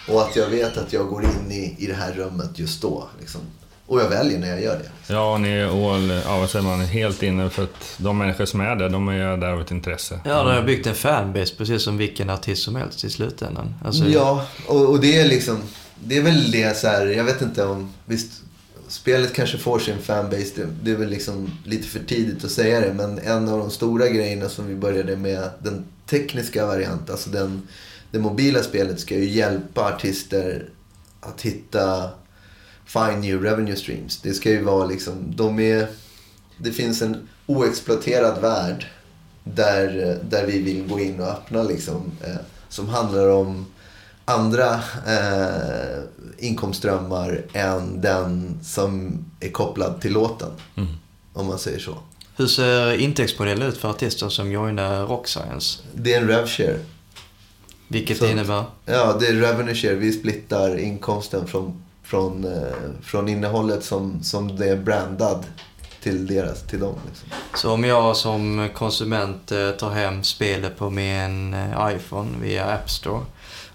[0.08, 3.08] Och att jag vet att jag går in i, i det här rummet just då.
[3.20, 3.40] Liksom.
[3.86, 5.14] Och jag väljer när jag gör det.
[5.14, 8.60] Ja, ni är all, ja, vad säger man, helt inne för att de människor som
[8.60, 10.20] är där, de är där av ett intresse.
[10.24, 13.74] Ja, de har byggt en fanbase precis som vilken artist som helst i slutändan.
[13.84, 15.62] Alltså, Ja, och, och det är liksom...
[16.04, 17.92] Det är väl det så här, jag vet inte om...
[18.04, 18.39] Visst,
[18.90, 20.52] spelet kanske får sin fanbase.
[20.56, 22.94] Det, det är väl liksom lite för tidigt att säga det.
[22.94, 27.68] Men en av de stora grejerna som vi började med, den tekniska varianten, alltså den,
[28.10, 30.68] det mobila spelet ska ju hjälpa artister
[31.20, 32.10] att hitta
[32.84, 34.20] find new revenue streams.
[34.20, 35.88] Det ska ju vara liksom, de är,
[36.58, 38.86] det finns en oexploaterad värld
[39.44, 42.36] där, där vi vill gå in och öppna liksom, eh,
[42.68, 43.66] som handlar om
[44.30, 44.74] andra
[45.06, 46.02] eh,
[46.38, 50.50] inkomstströmmar än den som är kopplad till låten.
[51.32, 51.94] Om man säger så.
[52.36, 55.78] Hur ser intäktsmodellen ut för artister som joinar Rock Science?
[55.94, 56.78] Det är en rev share.
[57.88, 58.64] Vilket Så- innebär?
[58.84, 59.94] Ja, det är revenue share.
[59.94, 62.72] Vi splittar inkomsten från, från, eh,
[63.02, 65.44] från innehållet som, som det är brandad
[66.02, 66.94] till, deras, till dem.
[67.08, 67.28] Liksom.
[67.54, 72.90] Så om jag som konsument eh, tar hem spelet på min eh, iPhone via App
[72.90, 73.20] Store.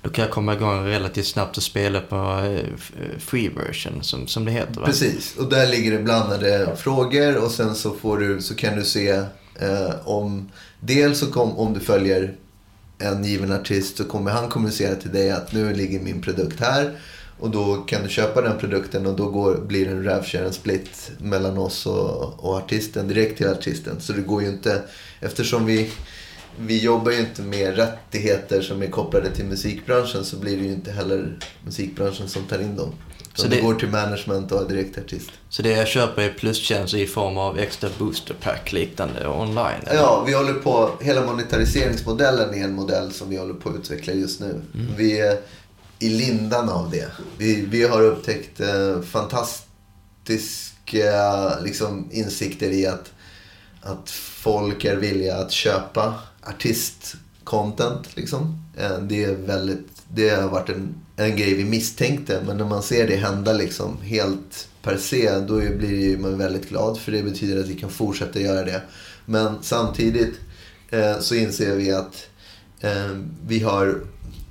[0.06, 4.46] Då kan jag komma igång relativt snabbt och spela på eh, free version som, som
[4.46, 4.86] det heter va?
[4.86, 8.84] Precis, och där ligger det blandade frågor och sen så, får du, så kan du
[8.84, 9.10] se
[9.60, 10.52] eh, om...
[10.80, 12.36] Dels så kom, om du följer
[13.00, 16.92] en given artist så kommer han kommunicera till dig att nu ligger min produkt här.
[17.40, 20.54] Och då kan du köpa den produkten och då går, blir det en revshare, en
[20.54, 24.02] split mellan oss och, och artisten, direkt till artisten.
[24.02, 24.82] Så det går ju inte,
[25.20, 25.92] eftersom vi,
[26.60, 30.72] vi jobbar ju inte med rättigheter som är kopplade till musikbranschen så blir det ju
[30.72, 32.92] inte heller musikbranschen som tar in dem.
[33.34, 35.30] Så Så det går till management och direkt artist.
[35.50, 39.82] Så det jag köper är plustjänster i form av extra booster pack liknande online?
[39.86, 39.96] eller?
[39.96, 44.14] Ja, vi håller på, hela monetariseringsmodellen är en modell som vi håller på att utveckla
[44.14, 44.62] just nu.
[44.98, 45.38] Vi är
[46.00, 47.08] i lindan av det.
[47.38, 53.12] Vi, vi har upptäckt eh, fantastiska liksom, insikter i att,
[53.82, 56.14] att folk är villiga att köpa
[56.46, 58.04] artist-content.
[58.16, 58.64] Liksom.
[58.78, 62.84] Eh, det, är väldigt, det har varit en, en grej vi misstänkte, men när man
[62.84, 67.24] ser det hända liksom, helt per se, då blir ju man väldigt glad för det
[67.24, 68.82] betyder att vi kan fortsätta göra det.
[69.26, 70.34] Men samtidigt
[70.90, 72.28] eh, så inser vi att
[72.80, 73.10] eh,
[73.48, 74.02] vi har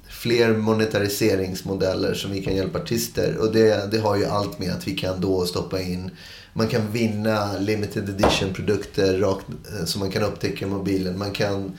[0.09, 3.37] fler monetariseringsmodeller som vi kan hjälpa artister.
[3.37, 6.11] Och det, det har ju allt med att vi kan då stoppa in
[6.55, 11.19] man kan vinna limited edition produkter rakt, eh, som man kan upptäcka i mobilen.
[11.19, 11.79] Man kan,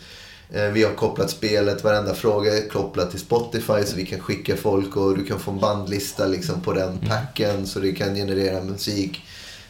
[0.54, 4.56] eh, vi har kopplat spelet, varenda fråga är kopplad till Spotify så vi kan skicka
[4.56, 8.64] folk och du kan få en bandlista liksom på den packen så du kan generera
[8.64, 9.22] musik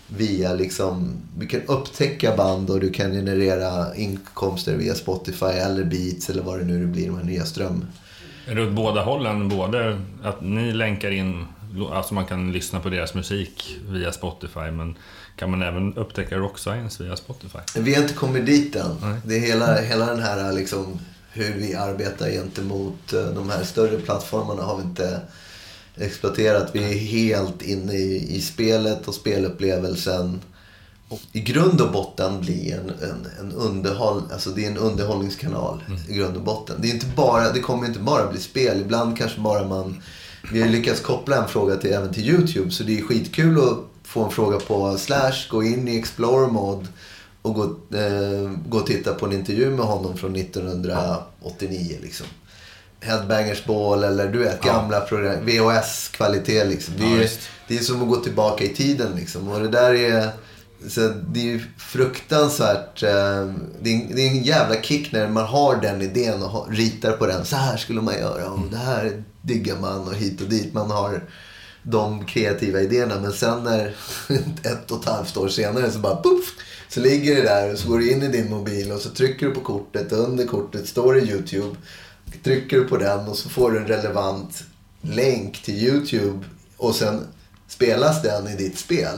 [0.08, 6.30] via liksom, vi kan upptäcka band och du kan generera inkomster via Spotify eller Beats
[6.30, 7.86] eller vad det nu blir, de här nya ström.
[8.48, 9.50] Är det åt båda hållen?
[9.50, 11.46] Både att ni länkar in,
[11.92, 14.98] alltså man kan lyssna på deras musik via Spotify, men
[15.36, 17.60] kan man även upptäcka Rock Science via Spotify?
[17.76, 18.96] Vi har inte kommit dit än.
[19.02, 19.20] Nej.
[19.26, 21.00] Det är hela, hela den här liksom,
[21.32, 25.22] hur vi arbetar gentemot eh, de här större plattformarna har vi inte
[25.98, 26.70] exploaterat.
[26.74, 30.42] Vi är helt inne i, i spelet och spelupplevelsen.
[31.10, 35.84] Och I grund och botten bli en, en, en underhåll, alltså det är en underhållningskanal
[36.10, 36.76] i grund och botten.
[36.80, 38.82] Det, är inte bara, det kommer inte bara bli spel.
[38.82, 40.02] Ibland kanske bara man...
[40.52, 43.78] Vi har lyckats koppla en fråga till, även till YouTube så det är skitkul att
[44.04, 46.88] få en fråga på Slash, gå in i Explorer mode
[47.42, 47.64] och gå,
[47.98, 51.98] eh, gå och titta på en intervju med honom från 1989.
[52.02, 52.28] Liksom.
[53.00, 55.46] Headbangers Ball eller du vet gamla program.
[55.46, 56.94] VHS-kvalitet liksom.
[56.98, 57.28] Det är, Ja,
[57.68, 59.48] det är som att gå tillbaka i tiden liksom.
[59.48, 60.30] Och det där är...
[60.90, 63.04] Så det är ju fruktansvärt...
[63.04, 63.10] Eh,
[63.82, 67.12] det, är, en- det är en jävla kick när man har den idén och ritar
[67.12, 67.46] på den.
[67.46, 70.74] Så här skulle man göra och det här diggar man och hit och dit.
[70.74, 71.24] Man har
[71.84, 73.20] de kreativa idéerna.
[73.20, 73.96] Men sen när
[74.64, 76.54] ett och ett halvt år senare så bara puff,
[76.90, 79.46] så ligger det där och så går du in i din mobil och så trycker
[79.46, 81.76] du på kortet och under kortet står det YouTube.
[82.44, 84.64] Trycker du på den och så får du en relevant
[85.02, 86.46] länk till YouTube
[86.78, 87.22] och sen
[87.68, 89.18] spelas den i ditt spel.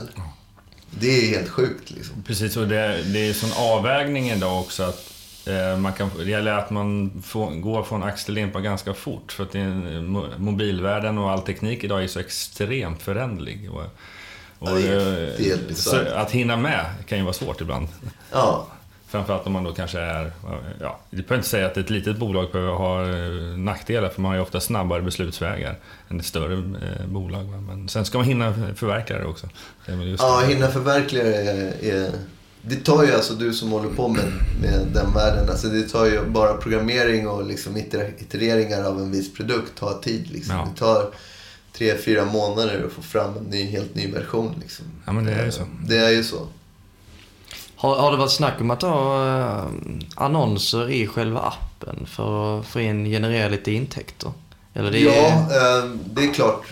[0.90, 2.22] Det är helt sjukt liksom.
[2.26, 5.12] Precis, och det, det är sån avvägning idag också att
[5.46, 9.32] eh, man kan, det gäller att man får, går från ax till limpa ganska fort.
[9.32, 9.64] För att det är,
[10.00, 13.70] mo- mobilvärlden och all teknik idag är så extremt föränderlig.
[13.72, 13.82] Och,
[14.58, 15.02] och, Ja, det är- eh,
[15.38, 16.06] det är helt så bisarrt.
[16.08, 17.88] att hinna med kan ju vara svårt ibland.
[18.32, 18.66] Ja,
[19.08, 20.32] Framförallt om man då kanske är...
[20.80, 24.28] Ja, det behöver inte säga att ett litet bolag behöver ha eh, nackdelar, för man
[24.28, 25.78] har ju ofta snabbare beslutsvägar
[26.08, 27.46] än ett större eh, bolag.
[27.46, 29.48] Men sen ska man hinna förverkliga det också.
[29.86, 32.10] Det ja hinna förverkliga det är, är...
[32.62, 34.24] Det tar ju alltså du som håller på med,
[34.62, 35.50] med den världen.
[35.50, 39.98] Alltså det tar ju bara programmering och liksom iter- itereringar av en viss produkt tar
[40.02, 40.30] tid.
[40.30, 40.56] Liksom.
[40.56, 40.68] Ja.
[40.74, 41.10] Det tar
[41.72, 44.54] tre, fyra månader att få fram en ny, helt ny version.
[44.60, 44.84] Liksom.
[45.06, 45.62] Ja, men det är ju så.
[45.86, 46.48] Det är ju så.
[47.80, 49.64] Har, har det varit snack om att ha eh,
[50.14, 54.32] annonser i själva appen för att få in, generera lite intäkter?
[54.74, 56.66] Eller det är, Ja, eh, det är klart.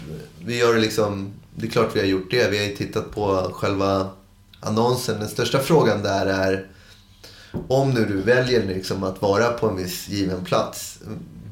[0.45, 1.33] Vi gör det liksom...
[1.55, 2.51] Det är klart vi har gjort det.
[2.51, 4.09] Vi har ju tittat på själva
[4.61, 5.21] annonsen.
[5.21, 6.67] Den största frågan där är
[7.69, 10.99] om nu du väljer liksom att vara på en viss given plats.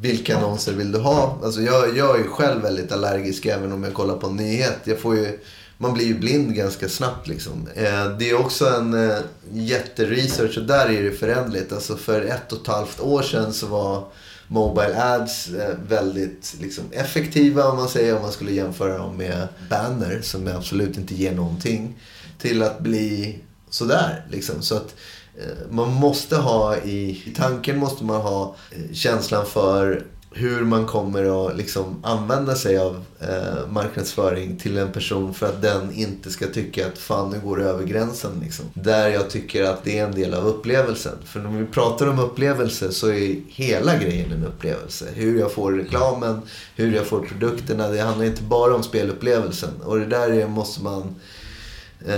[0.01, 1.39] Vilka annonser vill du ha?
[1.45, 4.79] Alltså jag, jag är ju själv väldigt allergisk även om jag kollar på en nyhet.
[4.85, 5.39] Jag får ju,
[5.79, 7.69] man blir ju blind ganska snabbt liksom.
[7.75, 9.19] Eh, det är också en eh,
[9.53, 11.73] jätteresearch och där är det föränderligt.
[11.73, 14.05] Alltså för ett och ett halvt år sedan så var
[14.49, 19.49] Mobile ads eh, väldigt liksom, effektiva om man säger om man skulle jämföra dem med
[19.71, 21.99] banner som absolut inte ger någonting.
[22.39, 23.39] Till att bli
[23.71, 24.63] sådär liksom.
[24.63, 24.95] Så att
[25.39, 28.57] eh, man måste ha i, i tanken måste man ha
[28.93, 30.07] känslan för
[30.37, 35.63] hur man kommer att liksom använda sig av eh, marknadsföring till en person för att
[35.63, 38.41] den inte ska tycka att fan nu går det över gränsen.
[38.43, 38.65] Liksom.
[38.75, 41.17] Där jag tycker att det är en del av upplevelsen.
[41.25, 45.07] För när vi pratar om upplevelse så är hela grejen en upplevelse.
[45.15, 46.43] Hur jag får reklamen,
[46.77, 47.89] hur jag får produkterna.
[47.89, 49.71] Det handlar inte bara om spelupplevelsen.
[49.85, 51.15] Och det där är, måste man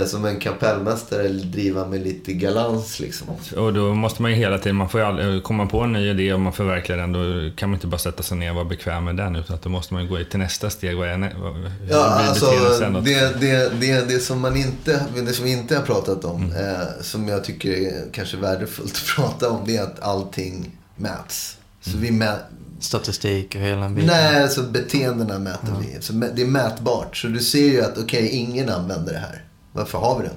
[0.05, 3.27] som en kapellmästare driva med lite galans liksom.
[3.57, 6.33] Och då måste man ju hela tiden, man får kommer man på en ny idé
[6.33, 9.05] och man förverkligar den, då kan man inte bara sätta sig ner och vara bekväm
[9.05, 10.97] med den, utan att då måste man ju gå till nästa steg.
[10.97, 12.45] Vad är, vad, hur Ja, alltså
[12.91, 12.99] då?
[12.99, 17.01] det, det, det, det som man inte, det som vi inte har pratat om, eh,
[17.01, 21.57] som jag tycker är kanske värdefullt att prata om, det är att allting mäts.
[21.81, 22.35] Så vi mä,
[22.79, 24.07] statistik och hela biten.
[24.07, 26.01] nej, alltså beteendena mäter vi.
[26.01, 27.17] Så det är mätbart.
[27.17, 29.43] Så du ser ju att okej, ingen använder det här.
[29.77, 30.35] Varför har vi den?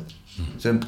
[0.59, 0.84] Så den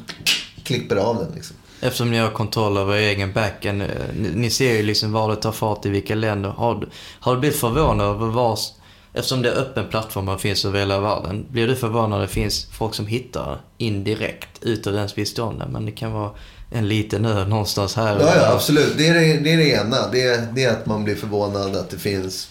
[0.63, 1.55] klipper av den liksom.
[1.81, 3.81] Eftersom ni har kontroll över egen backend.
[3.81, 3.87] eh,
[4.17, 6.49] Ni, ni ser ju liksom var det tar fart i vilka länder.
[6.49, 6.89] Har, du-
[7.19, 8.71] har du blivit förvånad över vars...
[9.15, 11.45] Eftersom det är öppen plattform och finns över hela världen.
[11.49, 15.59] Blir du förvånad när det finns folk som hittar indirekt utan att ens visste om
[15.59, 15.65] det?
[15.71, 16.31] Men det kan vara
[16.71, 18.19] en liten ö någonstans här.
[18.19, 18.93] Ja, ja absolut.
[18.97, 19.97] Det är det, det, är det ena.
[20.11, 22.49] Det är, det är att man blir förvånad att det finns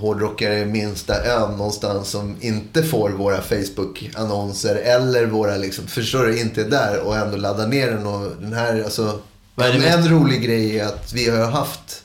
[0.00, 6.60] hårdrockare minsta ön någonstans som inte får våra Facebook-annonser eller våra liksom, förstår du, inte
[6.60, 8.06] är där och ändå laddar ner den.
[8.06, 9.20] Och den här, alltså,
[9.56, 12.04] en, en rolig grej är att vi har haft,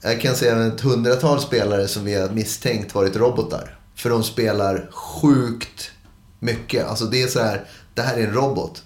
[0.00, 3.78] jag kan säga ett hundratal spelare som vi har misstänkt varit robotar.
[3.96, 5.90] För de spelar sjukt
[6.38, 6.86] mycket.
[6.86, 8.82] Alltså det är så här, det här är en robot.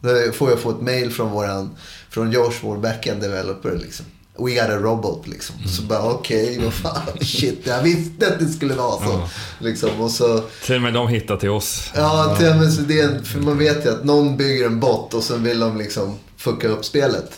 [0.00, 1.76] Då får jag få ett mail från våran,
[2.10, 4.06] från Josh, vår backend developer liksom.
[4.38, 5.54] We got a robot liksom.
[5.76, 9.10] Så bara okej, vad fan, shit, jag visste att det skulle vara så.
[9.12, 9.28] Ja.
[9.58, 11.90] Liksom, och så, Till och med de hittar till oss.
[11.94, 14.80] ja, till, men så det är, en- för man vet ju att någon bygger en
[14.80, 17.32] bot och sen vill de liksom fucka upp spelet.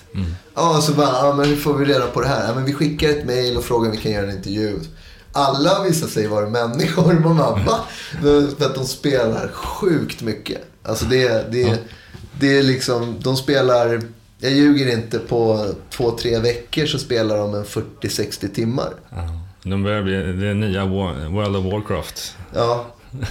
[0.55, 2.49] Ja, så bara, ja men hur får vi reda på det här?
[2.49, 4.79] Ja, men vi skickar ett mail och frågar om vi kan göra en intervju.
[5.33, 7.13] Alla visar sig vara människor.
[7.13, 7.81] Man bara, va?
[8.59, 10.59] För att de spelar sjukt mycket.
[10.83, 11.79] Alltså det, det, är-
[12.41, 14.03] det är liksom, de spelar,
[14.39, 18.93] jag ljuger inte, på två, tre veckor så spelar de en 40-60 timmar.
[19.11, 19.29] Ja.
[19.63, 22.37] De börjar bli det nya World of Warcraft.
[22.55, 22.87] Ja,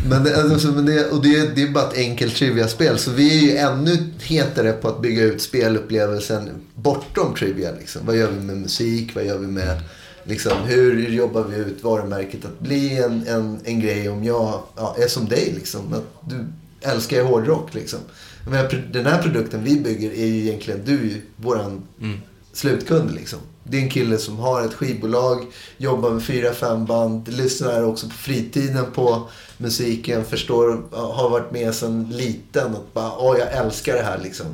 [0.09, 2.97] men det, alltså, men det, och det, det är bara ett enkelt trivia-spel.
[2.97, 7.71] Så vi är ju ännu hetare på att bygga ut spelupplevelsen bortom trivia.
[7.79, 8.01] Liksom.
[8.05, 9.15] Vad gör vi med musik?
[9.15, 9.81] Vad gör vi med...
[10.23, 14.95] Liksom, hur jobbar vi ut varumärket att bli en, en, en grej om jag ja,
[14.99, 15.53] är som dig?
[15.55, 15.93] Liksom.
[15.93, 16.45] Att du
[16.81, 17.73] älskar ju hårdrock.
[17.73, 17.99] Liksom.
[18.43, 22.19] Jag menar, Den här produkten vi bygger är ju egentligen du, ju våran Mm.
[22.53, 23.11] slutkund.
[23.15, 23.39] Liksom.
[23.63, 25.45] Det är en kille som har ett skivbolag,
[25.77, 31.75] jobbar med fyra, fem band, lyssnar också på fritiden på musiken, förstår, har varit med
[31.75, 34.45] sedan liten och bara, åh jag älskar det här liksom.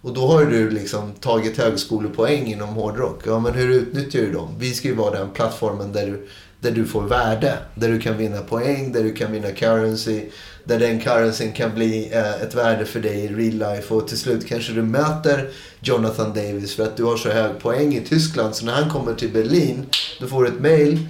[0.00, 3.22] Och då har du liksom tagit högskolepoäng inom hårdrock.
[3.26, 4.48] Ja, men hur utnyttjar du dem?
[4.58, 6.28] Vi ska ju vara den plattformen där du,
[6.60, 7.58] där du får värde.
[7.74, 10.22] Där du kan vinna poäng, där du kan vinna currency.
[10.64, 13.94] Där den currencyn kan bli eh, ett värde för dig i real life.
[13.94, 15.48] Och till slut kanske du möter
[15.80, 18.54] Jonathan Davis för att du har så hög poäng i Tyskland.
[18.56, 19.86] Så när han kommer till Berlin,
[20.20, 21.06] då får du ett mail.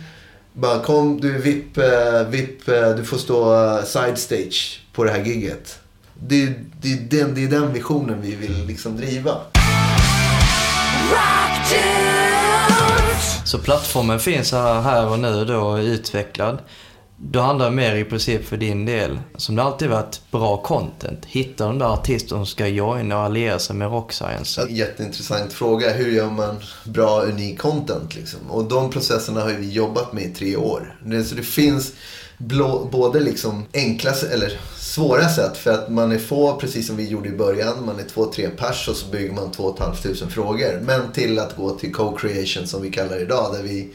[0.53, 5.05] Bara kom, du är VIP, eh, VIP eh, du får stå eh, side stage på
[5.05, 5.79] det här gigget.
[6.15, 9.37] Det, är- det, är den, det är den visionen vi vill liksom driva.
[13.45, 16.59] Så plattformen finns här, här och nu då utvecklad.
[17.25, 21.25] Då handlar det mer i princip för din del, som det alltid varit, bra content.
[21.25, 24.67] Hitta de där artister som ska joina och alliera sig med Rock Science.
[24.71, 25.93] Jätteintressant fråga.
[25.93, 28.15] Hur gör man bra, unik content?
[28.15, 28.41] Liksom?
[28.51, 30.99] Och de processerna har vi jobbat med i tre år.
[31.05, 31.93] Det, så det finns
[32.39, 35.57] blå, både liksom enkla, eller svåra sätt.
[35.57, 37.87] För att man är få, precis som vi gjorde i början.
[37.87, 40.81] Man är två, tre pers och så bygger man två och ett halvt tusen frågor.
[40.83, 43.55] Men till att gå till co-creation som vi kallar det idag.
[43.55, 43.93] Där vi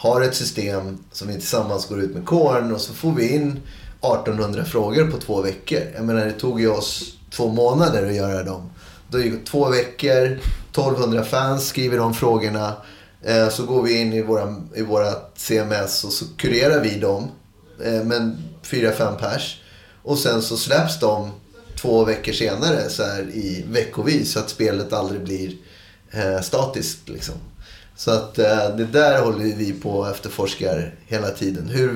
[0.00, 3.50] har ett system som vi tillsammans går ut med kåren och så får vi in
[3.50, 5.80] 1800 frågor på två veckor.
[5.94, 8.70] Jag menar det tog ju oss två månader att göra dem.
[9.08, 10.38] Då är det två veckor,
[10.70, 12.76] 1200 fans skriver de frågorna.
[13.22, 17.28] Eh, så går vi in i våra, i våra CMS och så kurerar vi dem.
[17.84, 19.60] Eh, men fyra, fem pers.
[20.02, 21.30] Och sen så släpps de
[21.80, 25.56] två veckor senare så här i veckovis så att spelet aldrig blir
[26.10, 27.34] eh, statiskt liksom.
[28.00, 31.68] Så att eh, det där håller vi på och efterforskar hela tiden.
[31.68, 31.88] Hur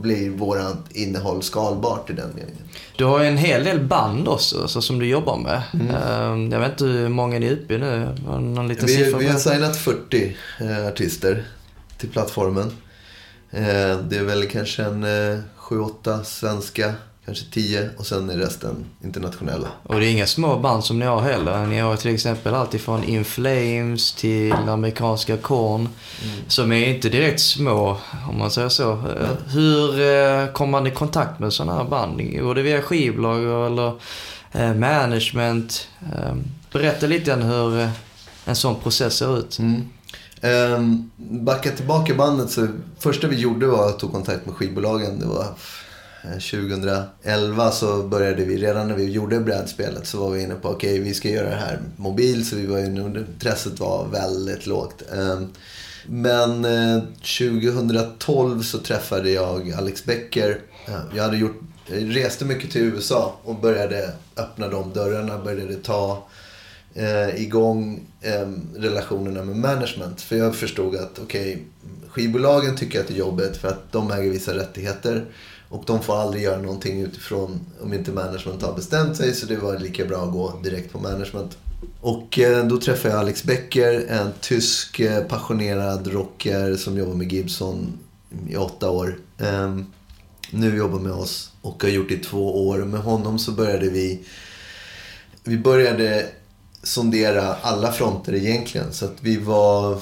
[0.00, 2.62] blir vårat innehåll skalbart i den meningen?
[2.96, 5.62] Du har ju en hel del band också, så som du jobbar med.
[5.72, 8.14] Eh, Jag vet inte hur många ni är uppe i nu.
[8.26, 9.18] Någon liten Vi, siffra?
[9.18, 11.44] vi har signat 40 eh, artister
[11.98, 12.72] till plattformen.
[13.50, 16.94] Eh, det är väl kanske en eh, 7-8 svenska,
[17.28, 19.68] kanske 10 och sen är resten internationella.
[19.82, 21.66] Och det är inga små band som ni har heller.
[21.66, 25.88] Ni har till exempel allt ifrån In Flames till amerikanska Korn.
[26.48, 27.96] Som är inte direkt små,
[28.28, 28.92] om man säger så.
[28.92, 32.40] Eh, Hur eh, kommer man i kontakt med sådana här band?
[32.40, 33.92] Går det via skivbolag eller
[34.52, 35.88] eh, management?
[36.00, 36.34] Eh,
[36.72, 37.88] Berätta lite grann hur
[38.44, 39.58] en sån process ser ut.
[39.58, 39.88] Mm.
[40.42, 42.66] Um, backa tillbaka bandet så
[42.98, 45.20] första vi gjorde var att ta kontakt med skivbolagen.
[45.20, 45.46] Det var
[46.24, 50.68] Eh, 2011 så började vi, redan när vi gjorde brädspelet så var vi inne på
[50.68, 55.02] okej vi ska göra det här mobil så vi var inne, intresset var väldigt lågt.
[55.12, 55.48] Ehm,
[56.06, 57.02] men eh,
[57.38, 60.60] 2012 så träffade jag Alex Becker.
[60.86, 65.74] Eh, jag hade gjort, jag reste mycket till USA och började öppna de dörrarna, började
[65.74, 66.26] ta
[66.94, 70.20] eh, igång eh, relationerna med management.
[70.20, 71.62] För jag förstod att okej,
[72.08, 75.24] skivbolagen tycker att det är jobbigt för att de äger vissa rättigheter.
[75.68, 79.34] Och de får aldrig göra någonting utifrån om inte management har bestämt sig.
[79.34, 81.58] Så det var lika bra att gå direkt på management.
[82.00, 87.32] Och eh, då träffade jag Alex Becker, en tysk eh, passionerad rocker som jobbar med
[87.32, 87.98] Gibson
[88.48, 89.18] i åtta år.
[89.38, 89.86] Ehm,
[90.50, 92.78] nu jobbar med oss och har gjort det i två år.
[92.78, 94.24] Med honom så började vi
[95.48, 96.26] vi började
[96.82, 98.92] sondera alla fronter egentligen.
[98.92, 100.00] Så att vi var,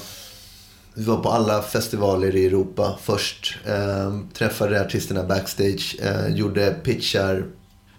[0.97, 3.57] vi var på alla festivaler i Europa först.
[3.65, 7.45] Eh, träffade artisterna backstage, eh, gjorde pitchar.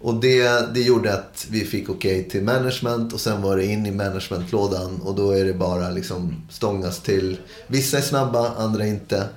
[0.01, 3.85] Och det, det gjorde att vi fick okej till management och sen var det in
[3.85, 7.37] i managementlådan och då är det bara liksom stångas till.
[7.67, 9.27] Vissa är snabba, andra inte.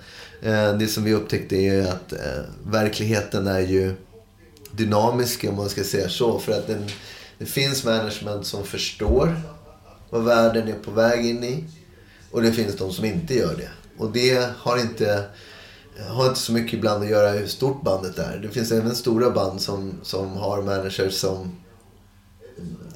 [0.42, 3.94] Eh, det som vi upptäckte är att eh, verkligheten är ju
[4.72, 6.38] dynamisk om man ska säga så.
[6.38, 6.84] För att den,
[7.38, 9.40] det finns management som förstår
[10.10, 11.64] vad världen är på väg in i.
[12.32, 13.70] Och det finns de som inte gör det.
[13.98, 15.24] Och det har inte,
[16.08, 18.38] har inte så mycket ibland att göra hur stort bandet är.
[18.38, 21.56] Det finns även stora band som, som har managers som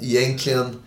[0.00, 0.82] egentligen...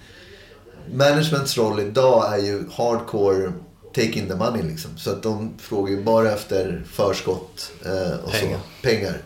[0.93, 3.53] Managements roll idag är ju hardcore
[3.95, 4.97] take in the money liksom.
[4.97, 8.59] Så att de frågar ju bara efter förskott eh, och Pengar.
[8.81, 8.87] så.
[8.87, 9.21] Pengar.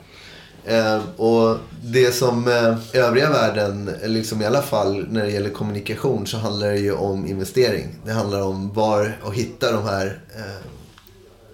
[0.65, 6.27] Eh, och det som eh, övriga världen, liksom i alla fall när det gäller kommunikation,
[6.27, 7.87] så handlar det ju om investering.
[8.05, 10.67] Det handlar om var och hitta de här eh,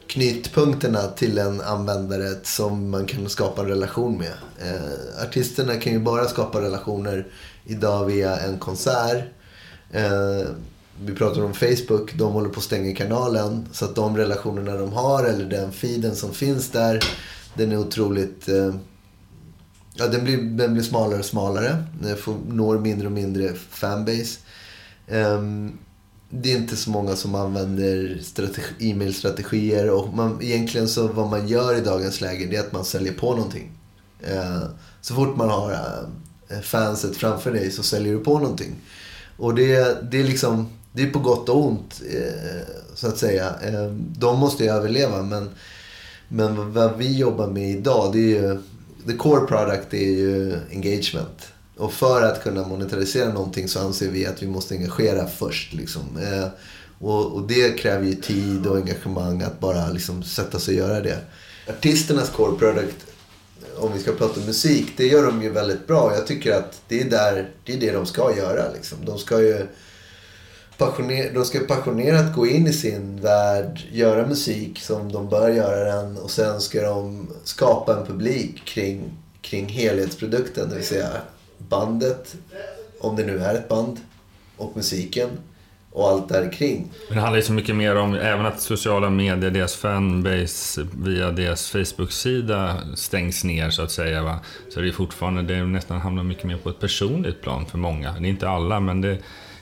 [0.08, 4.34] knytpunkterna till en användare som man kan skapa en relation med.
[4.62, 7.28] Eh, artisterna kan ju bara skapa relationer
[7.66, 9.24] idag via en konsert.
[9.92, 10.48] Eh,
[11.02, 13.68] vi pratar om Facebook, de håller på att stänga kanalen.
[13.72, 17.00] Så att de relationerna de har, eller den feeden som finns där,
[17.54, 18.50] den är otroligt...
[18.50, 18.74] Eh,
[20.00, 21.84] ja, den blir, den blir smalare och smalare.
[22.02, 24.40] Den får, når mindre och mindre fanbase.
[25.08, 25.78] Um,
[26.30, 29.90] det är inte så många som använder strategi, e-mailstrategier.
[29.90, 33.14] Och man, egentligen så vad man gör i dagens läge det är att man säljer
[33.14, 33.72] på någonting.
[34.32, 34.64] Uh,
[35.02, 38.76] så fort man har uh, fanset framför dig så säljer du på någonting.
[39.38, 43.54] Och det, det är liksom, det är på gott och ont uh, så att säga.
[43.54, 45.50] Ehm, de måste ju överleva men,
[46.28, 48.60] men vad vi jobbar med idag det är ju,
[49.08, 51.48] the core product är ju engagement.
[51.78, 55.74] Och för att kunna monetarisera någonting så anser vi att vi måste engagera först.
[55.74, 56.02] Liksom.
[56.18, 56.48] Eh,
[57.00, 61.02] och, och, det kräver ju tid och engagemang att bara liksom sätta sig och göra
[61.02, 61.18] det.
[61.70, 63.06] Artisternas core product,
[63.78, 66.14] om vi ska prata musik, det gör de ju väldigt bra.
[66.16, 68.74] Jag tycker att det är, där, det, är det de ska göra.
[68.74, 68.98] Liksom.
[69.06, 69.68] De ska ju
[70.80, 75.96] passioner, de ska passionerat gå in i sin värld, göra musik som de bör göra
[75.96, 79.02] den och sen ska de skapa en publik kring,
[79.42, 80.70] kring helhetsprodukten.
[80.70, 81.10] Det vill säga
[81.58, 82.36] bandet,
[83.00, 83.98] om det nu är ett band,
[84.58, 85.30] och musiken
[85.92, 86.92] och allt där kring.
[87.08, 91.32] Men det handlar ju så mycket mer om även att sociala medier, deras fanbase via
[91.32, 94.24] deras Facebook-sida stängs ner så att säga.
[94.24, 94.40] Va?
[94.70, 97.78] Så det är fortfarande, det är nästan hamnar mycket mer på ett personligt plan för
[97.78, 98.12] många.
[98.12, 99.18] Det är inte alla, men det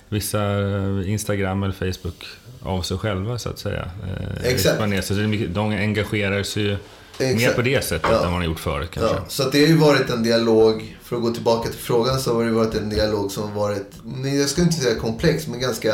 [0.09, 2.25] vissa eh, Instagram eller Facebook
[2.61, 3.91] av sig själva så att säga.
[4.03, 5.05] Eh, Exakt.
[5.05, 5.13] Så
[5.47, 6.77] de engagerar sig ju
[7.17, 7.41] Exakt.
[7.41, 8.17] mer på det sättet ja.
[8.25, 9.15] än man har gjort förut kanske.
[9.15, 9.25] Ja.
[9.27, 12.45] Så det har ju varit en dialog, för att gå tillbaka till frågan så har
[12.45, 13.91] det varit en dialog som har varit,
[14.39, 15.93] jag skulle inte säga komplex, men ganska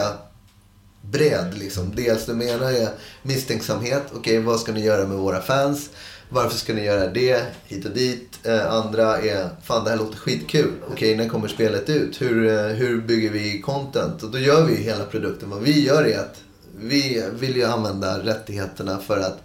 [1.01, 1.53] bred.
[1.57, 1.91] Liksom.
[1.95, 2.89] Dels det ena är
[3.22, 4.03] misstänksamhet.
[4.07, 5.89] Okej, okay, vad ska ni göra med våra fans?
[6.34, 7.45] Varför ska ni göra det?
[7.65, 8.39] Hit och dit.
[8.43, 10.71] Eh, andra är, fan det här låter skitkul.
[10.81, 12.21] Okej, okay, när kommer spelet ut?
[12.21, 14.23] Hur, eh, hur bygger vi content?
[14.23, 15.49] Och då gör vi hela produkten.
[15.49, 16.41] Vad vi gör är att
[16.77, 19.43] vi vill ju använda rättigheterna för att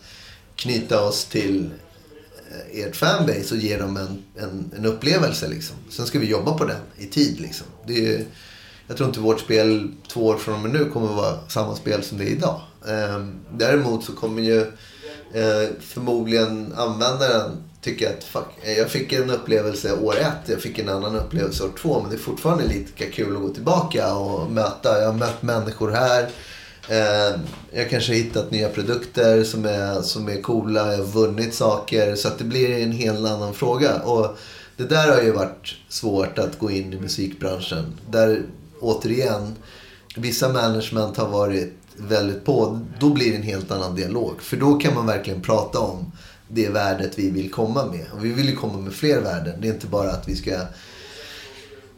[0.57, 1.71] knyta oss till
[2.51, 5.49] eh, ert fanbase och ge dem en, en, en upplevelse.
[5.49, 5.77] Liksom.
[5.91, 7.41] Sen ska vi jobba på den i tid.
[7.41, 7.67] Liksom.
[7.87, 8.25] Det är,
[8.87, 11.77] jag tror inte vårt spel två år från och med nu kommer att vara samma
[11.77, 12.61] spel som det är idag.
[12.89, 14.67] Ehm, däremot så kommer ju
[15.35, 20.79] eh, förmodligen användaren tycker att fuck, eh, jag fick en upplevelse år ett, jag fick
[20.79, 22.01] en annan upplevelse år två.
[22.01, 25.01] Men det är fortfarande lika kul att gå tillbaka och möta.
[25.01, 26.29] Jag har mött människor här
[26.91, 27.41] Eh,
[27.73, 30.91] jag kanske har hittat nya produkter som är, som är coola.
[30.93, 32.15] Jag har vunnit saker.
[32.15, 34.01] Så att det blir en helt annan fråga.
[34.03, 34.39] Och
[34.77, 38.01] det där har ju varit svårt att gå in i musikbranschen.
[38.11, 38.43] Där
[38.81, 39.55] återigen,
[40.17, 42.81] vissa management har varit väldigt på.
[43.01, 44.43] Då blir det en helt annan dialog.
[44.43, 46.13] För då kan man verkligen prata om
[46.49, 48.07] det värdet vi vill komma med.
[48.13, 49.61] Och vi vill ju komma med fler värden.
[49.61, 50.61] Det är inte bara att vi ska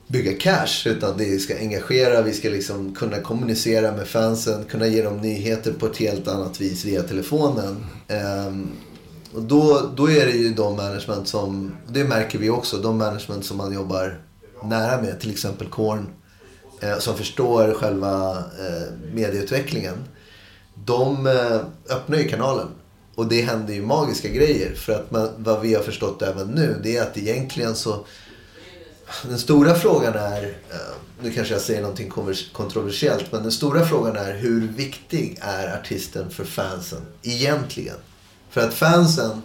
[0.07, 0.86] bygga cash.
[0.86, 5.72] Utan det ska engagera, vi ska liksom kunna kommunicera med fansen, kunna ge dem nyheter
[5.72, 7.86] på ett helt annat vis via telefonen.
[8.46, 8.70] Um,
[9.34, 13.44] och då, då är det ju de management som, det märker vi också, de management
[13.44, 14.20] som man jobbar
[14.64, 15.20] nära med.
[15.20, 16.07] Till exempel Korn.
[16.81, 19.97] Eh, som förstår själva eh, medieutvecklingen.
[20.74, 21.61] De eh,
[21.97, 22.68] öppnar ju kanalen.
[23.14, 24.74] Och det händer ju magiska grejer.
[24.74, 28.05] För att man, vad vi har förstått även nu, det är att egentligen så
[29.28, 32.11] den stora frågan är, eh, nu kanske jag säger någonting
[32.53, 37.97] kontroversiellt, men den stora frågan är hur viktig är artisten för fansen egentligen?
[38.51, 39.43] För att fansen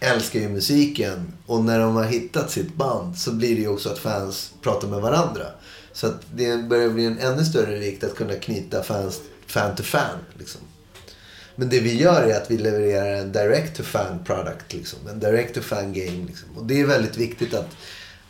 [0.00, 3.88] älskar ju musiken och när de har hittat sitt band så blir det ju också
[3.88, 5.46] att fans pratar med varandra.
[5.92, 9.82] Så att det börjar bli en ännu större vikt att kunna knyta fans fan to
[9.82, 10.18] fan.
[10.38, 10.60] Liksom.
[11.56, 14.72] Men det vi gör är att vi levererar en direct to fan product.
[14.72, 14.98] Liksom.
[15.08, 16.26] En direct to fan game.
[16.26, 16.48] Liksom.
[16.56, 17.76] Och det är väldigt viktigt att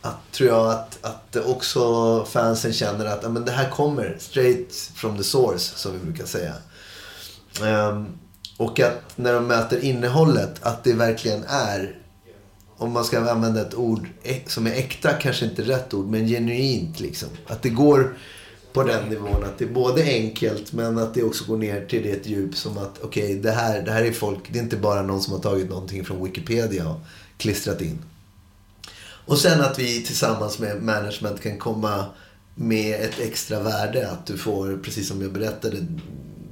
[0.01, 5.17] att, tror jag att, att också fansen känner att amen, det här kommer straight from
[5.17, 6.53] the source, som vi brukar säga.
[7.61, 8.19] Um,
[8.57, 11.95] och att när de möter innehållet, att det verkligen är,
[12.81, 14.07] om man ska använda ett ord
[14.47, 17.29] som är äkta, kanske inte rätt ord, men genuint liksom.
[17.47, 18.15] Att det går
[18.73, 22.03] på den nivån att det är både enkelt men att det också går ner till
[22.03, 24.77] det djup som att okej, okay, det, här, det här är folk, det är inte
[24.77, 26.99] bara någon som har tagit någonting från Wikipedia och
[27.37, 27.99] klistrat in.
[29.25, 32.05] Och sen att vi tillsammans med management kan komma
[32.55, 34.09] med ett extra värde.
[34.11, 35.77] Att du får, precis som jag berättade,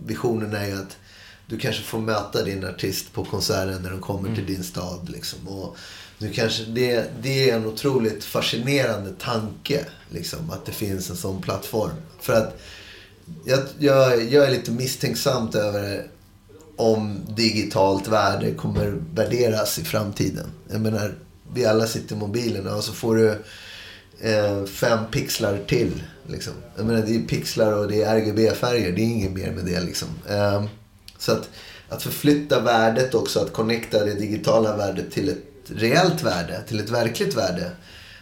[0.06, 0.98] visionen är ju att
[1.48, 4.36] du kanske får möta din artist på konserten när de kommer mm.
[4.36, 5.10] till din stad.
[5.10, 5.48] Liksom.
[5.48, 5.78] Och
[6.22, 11.41] nu kanske, det, det är en otroligt fascinerande tanke, liksom, att det finns en sån
[11.41, 11.91] plattform.
[12.20, 12.59] För att
[13.45, 16.07] jag, jag, jag är lite misstänksamt över
[16.76, 20.51] om digitalt värde kommer värderas i framtiden.
[20.72, 21.15] Jag menar,
[21.53, 23.30] vi alla sitter i mobilerna och så får du
[24.22, 26.03] eh, fem pixlar till.
[26.28, 26.53] Liksom.
[26.76, 28.91] Jag menar, det är pixlar och det är RGB-färger.
[28.91, 29.82] Det är inget mer med det.
[29.82, 30.07] Liksom.
[30.30, 30.63] Eh,
[31.17, 31.49] så att,
[31.89, 36.89] att förflytta värdet också, att connecta det digitala värdet till ett reellt värde, till ett
[36.89, 37.72] verkligt värde.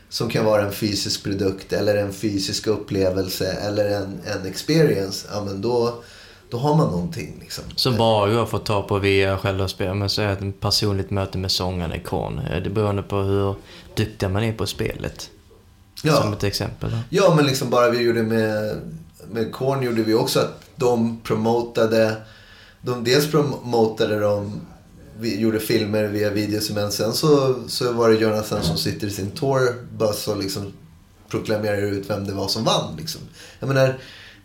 [0.10, 5.28] Som kan vara en fysisk produkt eller en fysisk upplevelse eller en, en experience.
[5.34, 6.04] Ja, men då,
[6.50, 7.38] då har man någonting.
[7.42, 7.64] Liksom.
[7.76, 9.96] Som bara går att få ta på via själva spelet.
[9.96, 12.40] Men så är det ett personligt möte med sångaren i Korn.
[12.40, 13.56] Eh, Det beror på hur
[13.96, 15.30] duktig man är på spelet.
[16.04, 16.22] Ja.
[16.22, 16.98] Som ett exempel.
[17.10, 18.78] Ja, men liksom bara vi gjorde med,
[19.32, 22.16] med Korn gjorde vi också att de promotade,
[22.82, 24.62] de dels promotade de,
[25.20, 29.12] vi gjorde filmer via videos men sen så, så var det Jonathan som sitter i
[29.12, 30.74] sin tourbuss och liksom
[31.30, 32.96] proklamerar ut vem det var som vann.
[32.98, 33.22] Liksom.
[33.60, 34.00] Jag menar,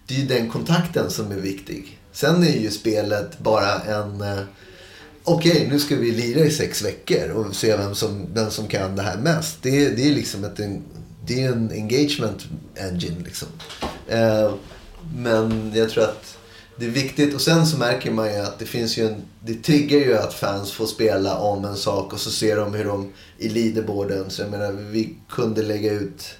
[0.06, 1.98] det är ju den kontakten som är viktig.
[2.12, 4.20] Sen är ju spelet bara en...
[4.20, 4.38] eh,
[5.24, 8.96] Okej, nu ska vi lira i sex veckor och se vem som, vem som kan
[8.96, 9.56] det här mest.
[9.62, 10.60] Det, är- det är liksom ett,
[11.26, 12.44] det är en engagement
[12.76, 13.16] engine.
[13.24, 13.48] Liksom.
[14.08, 14.54] Eh,
[15.16, 16.31] men jag tror att
[16.76, 17.34] det är viktigt.
[17.34, 19.22] Och sen så märker man ju att det finns ju en...
[19.44, 22.84] Det triggar ju att fans får spela om en sak och så ser de hur
[22.84, 24.30] de i leaderboarden.
[24.30, 26.34] Så jag menar, vi kunde lägga ut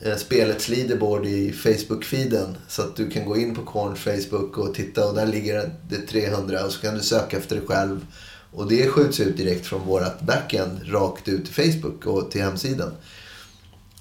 [0.00, 2.54] eh, spelets leaderboard i Facebook-feeden.
[2.68, 6.06] Så att du kan gå in på Korns Facebook och titta och där ligger det
[6.06, 8.06] 300 och så kan du söka efter det själv.
[8.52, 12.92] Och det skjuts ut direkt från vårat backend rakt ut till Facebook och till hemsidan.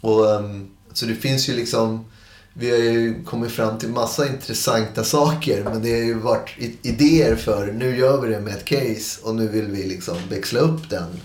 [0.01, 2.05] Och, ehm, så det finns ju liksom...
[2.53, 6.49] Vi har ju kommit fram till massa intressanta saker men det har ju varit
[6.81, 10.59] idéer för nu gör vi det med ett case och nu vill vi liksom växla
[10.59, 11.19] upp den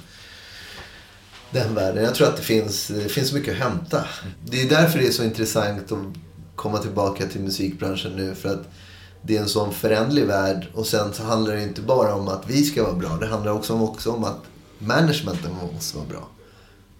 [1.51, 2.05] den världen.
[2.05, 4.05] Jag tror att det finns, det finns mycket att hämta.
[4.45, 5.99] Det är därför det är så intressant att
[6.57, 8.35] komma tillbaka till musikbranschen nu.
[8.35, 8.69] För att
[9.23, 10.67] det är en sån förändlig värld.
[10.75, 13.17] Och sen så handlar det inte bara om att vi ska vara bra.
[13.21, 14.41] Det handlar också om, också om att
[14.79, 16.29] managementen måste vara bra.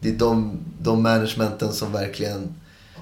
[0.01, 2.55] Det är de, de managementen som verkligen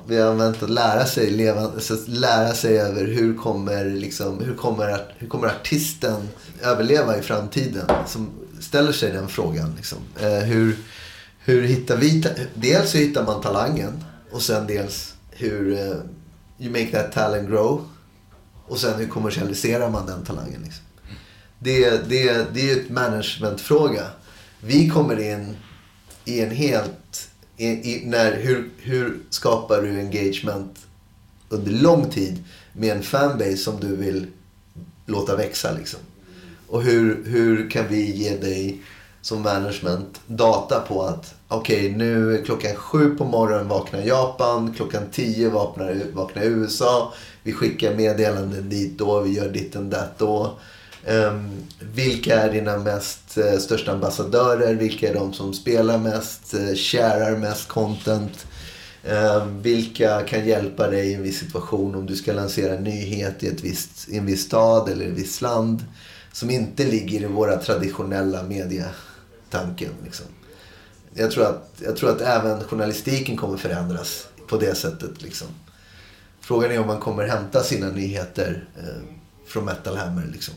[0.08, 4.54] vi har använt att lära sig, leva, att lära sig över hur kommer, liksom, hur,
[4.54, 6.28] kommer, hur kommer artisten
[6.62, 7.86] överleva i framtiden?
[8.06, 8.30] Som
[8.60, 9.74] ställer sig den frågan.
[9.76, 9.98] Liksom.
[10.20, 10.76] Eh, hur,
[11.38, 15.96] hur hittar vi, dels hur hittar man talangen och sen dels hur eh,
[16.58, 17.88] you make that talent grow.
[18.68, 20.62] Och sen hur kommersialiserar man den talangen.
[20.62, 20.84] Liksom.
[21.58, 24.02] Det, det, det är ju ett managementfråga.
[24.60, 25.56] Vi kommer in
[26.24, 26.90] i en helt...
[27.56, 30.78] I, i, när, hur, hur skapar du engagement
[31.48, 34.26] under lång tid med en fanbase som du vill
[35.06, 36.00] låta växa liksom?
[36.68, 38.82] Och hur, hur kan vi ge dig
[39.26, 45.02] som management data på att okej nu är klockan sju på morgonen vaknar Japan, klockan
[45.12, 47.14] tio vaknar, vaknar USA.
[47.42, 50.58] Vi skickar meddelanden dit då, vi gör ditt och datt då.
[51.06, 54.74] Ehm, vilka är dina mest eh, största ambassadörer?
[54.74, 58.46] Vilka är de som spelar mest, eh, uh, sharar mest content?
[59.04, 63.42] Ehm, vilka kan hjälpa dig i en viss situation om du ska lansera en nyhet
[63.42, 65.84] i, ett visst, i en viss stad eller ett visst land?
[66.32, 69.90] Som inte ligger i våra traditionella mediatanken.
[70.04, 70.26] Liksom.
[71.14, 75.22] Jag, tror att, jag tror att även journalistiken kommer förändras på det sättet.
[75.22, 75.48] Liksom.
[76.40, 79.02] Frågan är om man kommer hämta sina nyheter eh,
[79.46, 80.28] från Metal Hammer.
[80.32, 80.54] Liksom.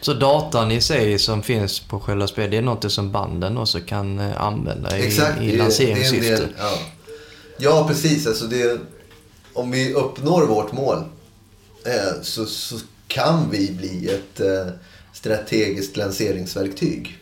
[0.00, 3.80] Så datan i sig som finns på själva spelet, det är något som banden också
[3.80, 6.30] kan eh, använda i, Exakt, i det är- lanseringssyfte.
[6.30, 6.78] det del- Ja.
[7.58, 8.26] ja, precis.
[8.26, 8.80] Alltså det,
[9.52, 10.98] om vi uppnår vårt mål
[11.86, 12.76] eh, så, så
[13.08, 14.72] kan vi bli ett eh,
[15.12, 17.18] strategiskt lanseringsverktyg.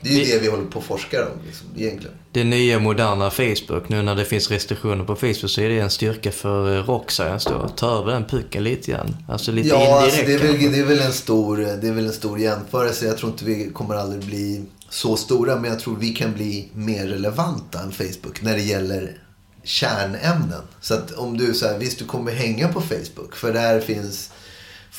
[0.00, 2.16] Det är ju Vi- det vi håller på att forska om liksom, egentligen.
[2.32, 5.90] Det nya moderna Facebook, nu när det finns restriktioner på Facebook så är det en
[5.90, 7.68] styrka för eh, Rockscience då.
[7.68, 9.16] Ta över den pucken lite grann.
[9.28, 10.42] Alltså lite Ja, alltså indirekt.
[10.42, 13.06] det, är väl, det, är väl en stor, det är väl en stor jämförelse.
[13.06, 15.56] Jag tror inte vi kommer aldrig bli så stora.
[15.56, 19.18] Men jag tror vi kan bli mer relevanta än Facebook när det gäller
[19.64, 20.62] kärnämnen.
[20.80, 23.36] Så att om du så här, visst du kommer hänga på Facebook.
[23.36, 24.30] För där finns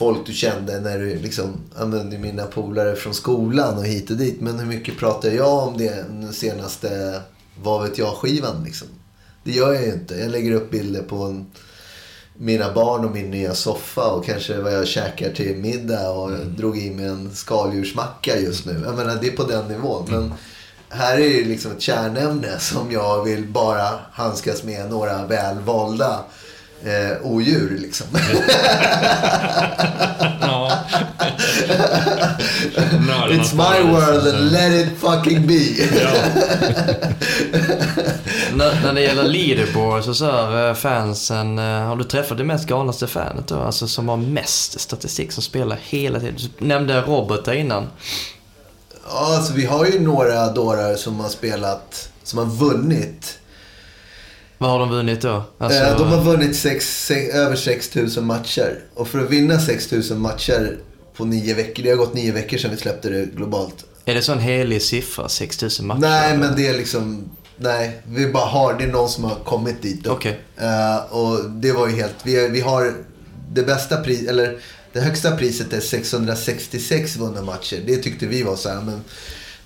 [0.01, 4.41] folk du kände när du liksom, är mina polare från skolan och hit och dit.
[4.41, 7.21] Men hur mycket pratar jag om det den senaste,
[7.63, 8.87] vad vet jag, skivan liksom?
[9.43, 10.15] Det gör jag ju inte.
[10.15, 11.45] Jag lägger upp bilder på en,
[12.37, 16.47] mina barn och min nya soffa och kanske vad jag käkar till middag och jag
[16.47, 18.81] drog i mig en skaldjursmacka just nu.
[18.85, 20.05] Jag menar, det är på den nivån.
[20.09, 20.33] Men
[20.89, 26.23] här är det liksom ett kärnämne som jag vill bara handskas med några välvalda
[26.85, 28.07] eh, odjur liksom.
[30.41, 30.71] Ja.
[33.29, 35.87] It's my world and let it fucking be.
[38.53, 42.43] När, när det gäller leaderboard så så här, eh, fansen, eh, har du träffat det
[42.43, 43.59] mest galnaste fanet då?
[43.59, 46.35] Alltså som har mest statistik, som spelar hela tiden.
[46.59, 47.87] Du nämnde Robert där innan.
[49.09, 53.37] Ja, alltså vi har ju några dårar som har spelat, som har vunnit.
[54.61, 55.43] Vad har de vunnit då?
[55.57, 58.79] Alltså, Eh, De har vunnit sex, se, över 6000 matcher.
[58.93, 60.77] Och för att vinna 6000 matcher
[61.17, 63.85] på nio veckor, det har gått nio veckor sedan vi släppte det globalt.
[64.05, 65.99] Är det sån helig siffra, 6000 matcher?
[65.99, 69.81] Nej, men det är liksom, nej, vi bara har, det är någon som har kommit
[69.81, 70.03] dit.
[70.03, 70.11] då.
[70.11, 70.39] Okej.
[70.57, 72.93] Eh, och det var ju helt, vi, vi har
[73.53, 74.57] det bästa pris, eller
[74.93, 77.79] det högsta priset är 666 vunna matcher.
[77.85, 79.01] Det tyckte vi var så här, men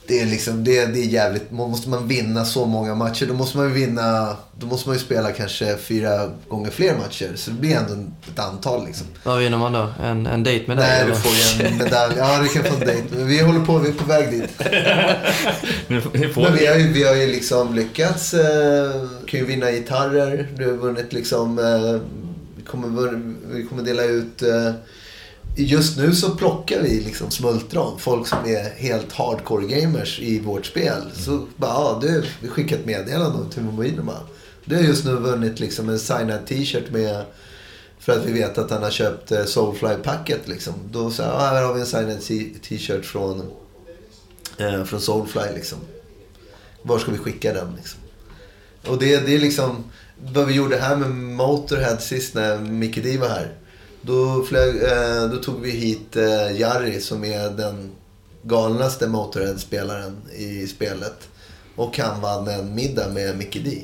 [0.07, 3.57] det är liksom, det, det är jävligt, måste man vinna så många matcher, då måste
[3.57, 7.31] man ju vinna, då måste man ju spela kanske fyra gånger fler matcher.
[7.35, 7.93] Så det blir ändå
[8.33, 9.07] ett antal liksom.
[9.23, 9.89] Vad vinner man då?
[10.03, 10.87] En, en dejt med dig?
[10.87, 11.11] Nej, eller?
[11.11, 12.13] du får ju en medalj.
[12.17, 13.03] Ja, du kan få en dejt.
[13.11, 14.49] Men vi håller på, vi är på väg dit.
[15.87, 16.67] Men vi vi...
[16.67, 18.33] har ju, vi har ju liksom lyckats.
[18.33, 20.47] Eh, kan ju vinna gitarrer.
[20.57, 21.59] Du har vunnit liksom.
[21.59, 22.01] Eh,
[22.55, 23.21] vi, kommer,
[23.53, 24.41] vi kommer dela ut.
[24.41, 24.71] Eh,
[25.63, 27.99] just nu så plockar vi liksom smultron.
[27.99, 31.01] Folk som är helt hardcore gamers i vårt spel.
[31.13, 34.21] Så bara, ja du, vi skickar ett meddelande till mobilen bara.
[34.65, 37.25] Du har just nu vunnit liksom en signad t-shirt med
[37.99, 40.73] för att vi vet att han har köpt eh, Soulfly-packet liksom.
[40.91, 42.21] Då jag, ja, här har vi en signad
[42.61, 43.51] t-shirt från,
[44.57, 45.77] eh, från Soulfly liksom.
[46.81, 47.99] Var ska vi skicka den liksom?
[48.87, 49.83] Och det, det är liksom
[50.33, 53.51] vad vi gjorde här med Motorhead sist när Mickey D var här.
[54.05, 57.91] Då, flög, eh, då tog vi hit eh, Jari som är den
[58.43, 61.29] galnaste Motorhead-spelaren i spelet.
[61.75, 63.81] Och han vann en middag med Mickey D.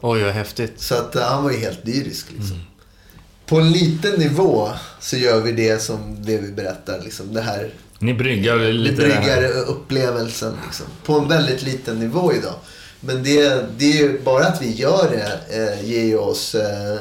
[0.00, 0.80] Oj, vad häftigt.
[0.80, 2.60] Så att eh, han var ju helt dyrisk liksom.
[3.46, 4.68] På en liten nivå
[5.00, 7.00] så gör vi det som det vi berättar.
[7.04, 7.34] Liksom.
[7.34, 8.96] Det här Ni bryggar lite...
[8.96, 12.54] bryggar upplevelsen liksom, på en väldigt liten nivå idag.
[13.00, 16.54] Men det, det är ju bara att vi gör det eh, ger oss...
[16.54, 16.98] Eh,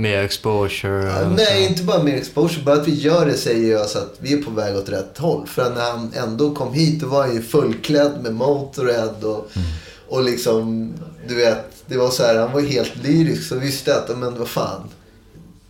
[0.00, 1.04] Mer exposure.
[1.04, 1.70] ja, nej, så.
[1.70, 2.64] inte bara mer exposure.
[2.64, 5.18] Bara att vi gör det säger ju oss att vi är på väg åt rätt
[5.18, 5.46] håll.
[5.46, 9.50] För när han ändå kom hit då var han ju fullklädd med Motorhead och,
[10.08, 10.92] och liksom,
[11.28, 13.48] du vet, det var så här, han var helt lyrisk.
[13.48, 14.88] Så visste jag att, men vad fan.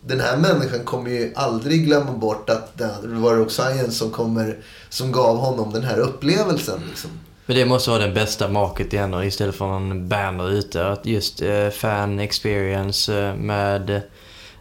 [0.00, 4.58] Den här människan kommer ju aldrig glömma bort att det var Rock Science som, kommer,
[4.88, 6.80] som gav honom den här upplevelsen.
[6.88, 7.10] Liksom.
[7.46, 10.86] Men det måste vara den bästa market ändå istället för en banner ute.
[10.86, 14.02] Att just eh, fan experience eh, med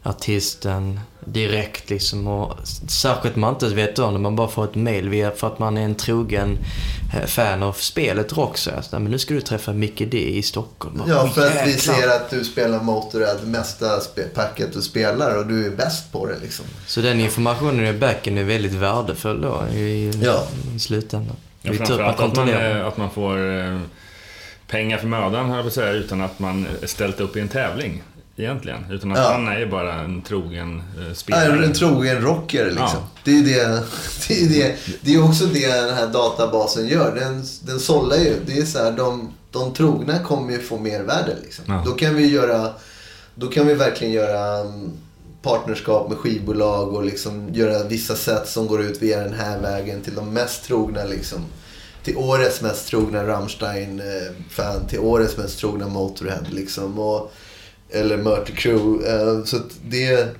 [0.10, 2.28] artisten direkt liksom.
[2.28, 2.58] Och
[2.88, 5.78] särskilt man inte vet om det, man bara får ett mail via, för att man
[5.78, 6.58] är en trogen
[7.16, 8.82] eh, fan av spelet Rockstar.
[8.82, 10.98] Så, "Nej, men nu ska du träffa Mickey D i Stockholm.
[10.98, 14.00] Bara, Ja, "Åh, för att vi jäklar." ser att du spelar Motorhead mesta
[14.36, 16.66] packet du spelar och du är bäst på det liksom.
[16.88, 20.44] Så den informationen i backen är väldigt värdefull då i, Ja.
[20.76, 21.36] i slutändan.
[21.62, 23.80] Ja, framförallt att man, eh, att man får eh,
[24.68, 28.04] pengar för mödan, höll jag säga, utan att man ställt upp i en tävling.
[28.40, 28.86] Egentligen.
[28.92, 29.32] Utan att Ja.
[29.32, 31.66] han är ju bara en trogen eh, spelare.
[31.66, 32.88] en trogen rocker liksom.
[32.94, 33.10] Ja.
[33.24, 33.84] Det är det,
[34.28, 37.16] det, är det, det är också det den här databasen gör.
[37.16, 38.36] Den, den sållar ju.
[38.46, 41.64] Det är så här, de, de trogna kommer ju få mer värde liksom.
[41.68, 41.84] Ja.
[41.86, 42.70] Då kan vi göra,
[43.36, 44.92] då kan vi verkligen göra um,
[45.42, 50.02] partnerskap med skivbolag och liksom göra vissa sätt som går ut via den här vägen
[50.02, 51.40] till de mest trogna liksom.
[52.04, 57.00] Till årets mest trogna Rammstein-fan, till årets mest trogna Motorhead liksom.
[57.00, 57.32] Och,
[57.90, 59.12] eller Murty Crew.
[59.12, 60.36] Eh, så att det,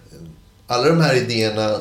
[0.68, 1.80] alla de här idéerna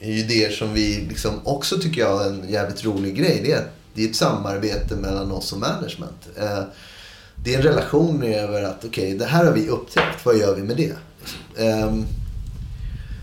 [0.00, 3.40] är ju idéer som vi liksom också tycker jag är en jävligt rolig grej.
[3.44, 3.64] Det är,
[3.94, 6.28] det är ett samarbete mellan oss och management.
[6.36, 6.62] Eh,
[7.44, 10.24] det är en relation över att okej, det här har vi upptäckt.
[10.24, 10.94] Vad gör vi med det?
[11.62, 12.04] Ehm,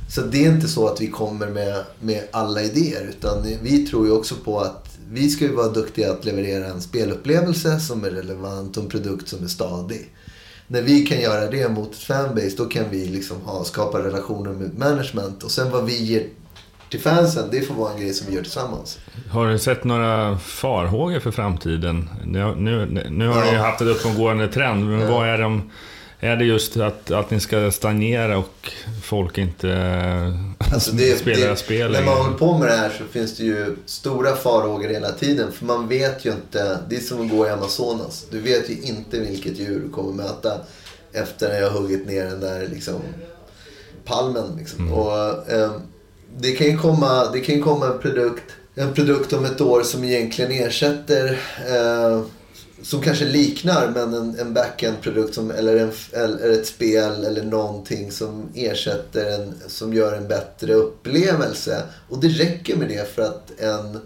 [0.10, 3.10] så det är inte så att vi kommer med, med alla idéer.
[3.10, 6.82] Utan vi tror ju också på att vi ska ju vara duktiga att leverera en
[6.82, 10.12] spelupplevelse som är relevant och en produkt som är stadig.
[10.68, 14.50] När vi kan göra det mot ett fanbase, då kan vi liksom ha, skapa relationer
[14.52, 15.44] med management.
[15.44, 16.24] Och sen vad vi ger
[16.90, 19.00] till fansen, det får vara en grej som vi gör tillsammans.
[19.30, 22.10] Har du sett några farhågor för framtiden?
[22.26, 23.52] Nu, nu, nu har Ja.
[23.52, 25.12] ni haft ett uppåtgående trend, men Ja.
[25.12, 25.72] vad är de...
[26.20, 28.72] Är det just att, att ni ska stagnera och
[29.04, 29.70] folk inte
[30.74, 33.44] Alltså det, spelar det, spel När man håller på med det här så finns det
[33.44, 35.52] ju stora farhågor hela tiden.
[35.52, 36.80] För man vet ju inte.
[36.90, 38.26] Det är som att gå i Amazonas.
[38.32, 40.62] Du vet ju inte vilket djur du kommer möta
[41.14, 43.02] efter när jag huggit ner den där liksom,
[44.06, 44.56] palmen.
[44.58, 44.94] Liksom.
[44.94, 45.72] Och, eh,
[46.38, 48.44] det kan ju komma, det kan komma en produkt
[48.76, 52.22] en produkt om ett år som egentligen ersätter eh,
[52.86, 58.12] som kanske liknar men en, en backend-produkt som, eller, en, eller ett spel eller någonting
[58.12, 61.84] som ersätter en, som gör en bättre upplevelse.
[62.10, 64.00] Och det räcker med det för att en,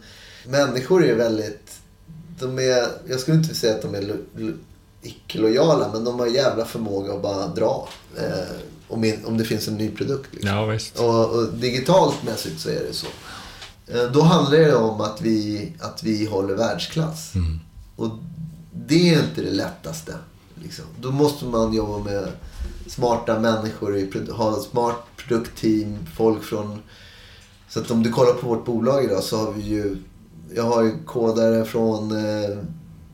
[0.47, 1.71] människor är väldigt,
[2.39, 4.53] de är, jag skulle inte säga att de är lo, lo,
[5.01, 7.89] icke-lojala men de har jävla förmåga att bara dra.
[8.17, 8.55] Eh,
[8.87, 10.29] om, in, om det finns en ny produkt.
[10.33, 10.49] Liksom.
[10.49, 10.99] Ja, visst.
[10.99, 13.07] Och, och digitalt mässigt så är det så.
[13.87, 17.35] Eh, Då handlar det om att vi, att vi håller världsklass.
[17.35, 17.59] Mm.
[17.95, 18.11] Och
[18.87, 20.13] det är inte det lättaste.
[20.55, 20.85] Liksom.
[21.01, 22.27] Då måste man jobba med
[22.87, 26.81] smarta människor, ha ett smart produktteam, folk från...
[27.69, 29.97] Så att om du kollar på vårt bolag idag så har vi ju...
[30.55, 32.57] Jag har ju kodare från eh,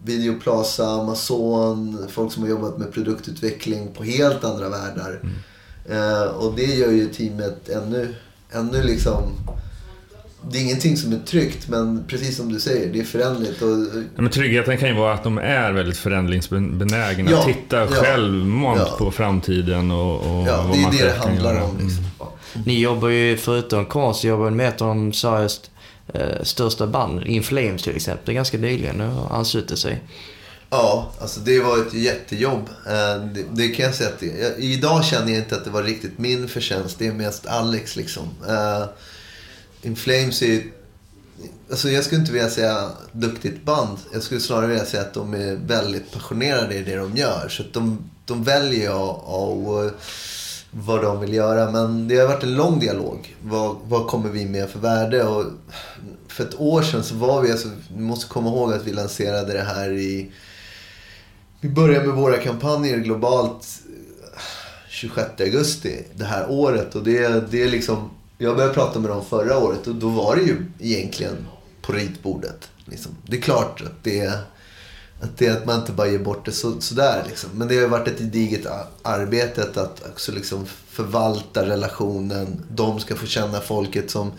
[0.04, 5.22] Videoplaza, Amazon, folk som har jobbat med produktutveckling på helt andra världar.
[5.86, 8.16] Eh, och det gör ju teamet ännu,
[8.52, 9.24] ännu liksom...
[10.52, 13.62] Det är ingenting som är tryggt, men precis som du säger, det är förändligt.
[13.62, 13.70] Och,
[14.16, 17.32] Ja, men tryggheten kan ju vara att de är väldigt förändringsbenägna.
[17.32, 18.96] Ja, Titta ja, självmant ja.
[18.98, 21.64] på framtiden och, och ja, vad det är man det själv det kan handlar göra.
[21.64, 21.78] om.
[21.80, 22.04] Liksom.
[22.66, 25.62] Ni jobbar ju, förutom konst, jobbar ni med ett av de Sveriges
[26.14, 30.02] eh, största band, In Flames till exempel, ganska nyligen och anslutit sig.
[30.70, 32.70] Ja, alltså det var ett jättejobb.
[32.88, 35.70] Eh, Det, det kan jag säga att det, jag, Idag känner jag inte att det
[35.72, 37.00] var riktigt min förtjänst.
[37.00, 38.24] Det är mest Alex liksom.
[38.24, 38.86] Uh,
[39.86, 40.72] in Flames är ju-
[41.70, 43.98] Alltså jag skulle inte vilja säga duktigt band.
[44.14, 47.48] Jag skulle snarare vilja säga att de är väldigt passionerade i det de gör.
[47.50, 49.92] Så att de, de väljer av, av eh,
[50.72, 51.72] vad de vill göra.
[51.72, 53.36] Men det har varit en lång dialog.
[53.44, 55.24] Vad, vad kommer vi med för värde?
[55.24, 55.46] Och
[56.28, 59.54] för ett år sedan så var vi, alltså, ni måste komma ihåg att vi lanserade
[59.54, 60.32] det här i
[61.62, 63.66] vi började med våra kampanjer globalt
[64.34, 64.42] eh,
[64.90, 66.96] 26 augusti det här året.
[66.96, 70.36] Och det, det är liksom, jag började prata med dem förra året och då var
[70.36, 71.48] det ju egentligen
[71.82, 72.70] på ritbordet.
[72.86, 73.12] Liksom.
[73.28, 74.38] Det är klart att det är
[75.22, 77.24] att, det, att man inte bara ger bort det så, sådär.
[77.28, 77.50] Liksom.
[77.54, 78.66] Men det har varit ett gediget
[79.02, 82.64] arbete att- också liksom förvalta relationen.
[82.70, 84.32] De ska få känna folket som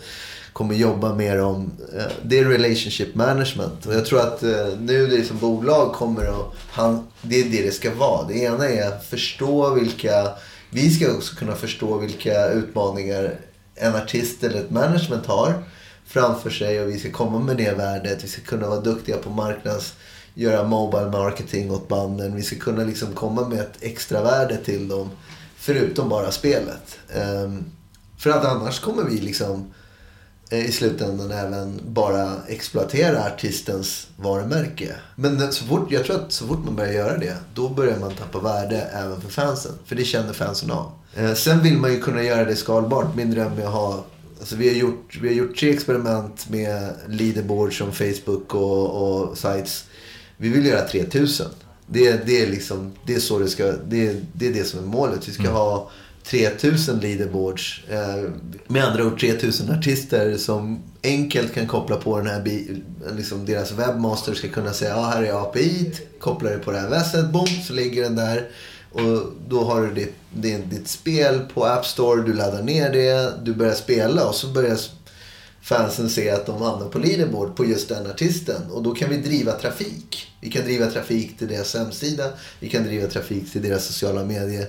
[0.53, 1.71] kommer jobba med dem.
[1.97, 3.85] Eh, det är relationship management.
[3.85, 6.53] Och jag tror att eh, nu det som bolag kommer att...
[6.71, 8.27] Han, det är det det ska vara.
[8.27, 10.29] Det ena är att förstå vilka...
[10.69, 13.35] Vi ska också kunna förstå vilka utmaningar
[13.79, 15.63] en artist eller ett management har
[16.05, 18.23] framför sig och vi ska komma med det värdet.
[18.23, 19.93] Vi ska kunna vara duktiga på marknads
[20.37, 22.35] göra mobile marketing åt banden.
[22.35, 25.09] Vi ska kunna liksom komma med ett extra värde till dem.
[25.57, 26.99] Förutom bara spelet.
[27.13, 27.65] Ehm,
[28.17, 29.73] för att annars kommer vi liksom
[30.49, 34.95] eh, i slutändan även bara exploatera artistens varumärke.
[35.15, 38.11] Men så fort, jag tror att så fort man börjar göra det, då börjar man
[38.11, 39.71] tappa värde även för fansen.
[39.85, 40.91] För det känner fansen av.
[41.15, 43.15] Eh, sen vill man ju kunna göra det skalbart.
[43.15, 44.05] Min dröm är att ha
[44.39, 48.89] Alltså vi, har gjort, vi har gjort tre experiment med leaderboard som Facebook och,
[49.29, 49.85] och sites.
[50.37, 51.47] Vi vill göra 3000.
[51.87, 54.83] Det, det, är liksom, det är så det ska, det, det är det som är
[54.83, 55.27] målet.
[55.27, 55.89] Vi ska ha
[56.23, 57.81] 3000 leaderboards.
[57.89, 58.29] Eh,
[58.67, 62.83] med andra ord 3000 artister som enkelt kan koppla på den här bi-
[63.17, 66.89] liksom deras webbmaster ska kunna säga ja här är API, kopplar det på det här
[66.89, 68.47] vässet, boom, så ligger den där.
[68.97, 73.33] Och då har du ditt, ditt, ditt spel på App Store, du laddar ner det,
[73.43, 74.77] du börjar spela och så börjar
[75.61, 78.71] fansen se att de hamnar på leaderboard på just den artisten.
[78.71, 80.31] Och då kan vi driva trafik.
[80.41, 82.23] Vi kan driva trafik till deras hemsida,
[82.59, 84.67] vi kan driva trafik till deras sociala medier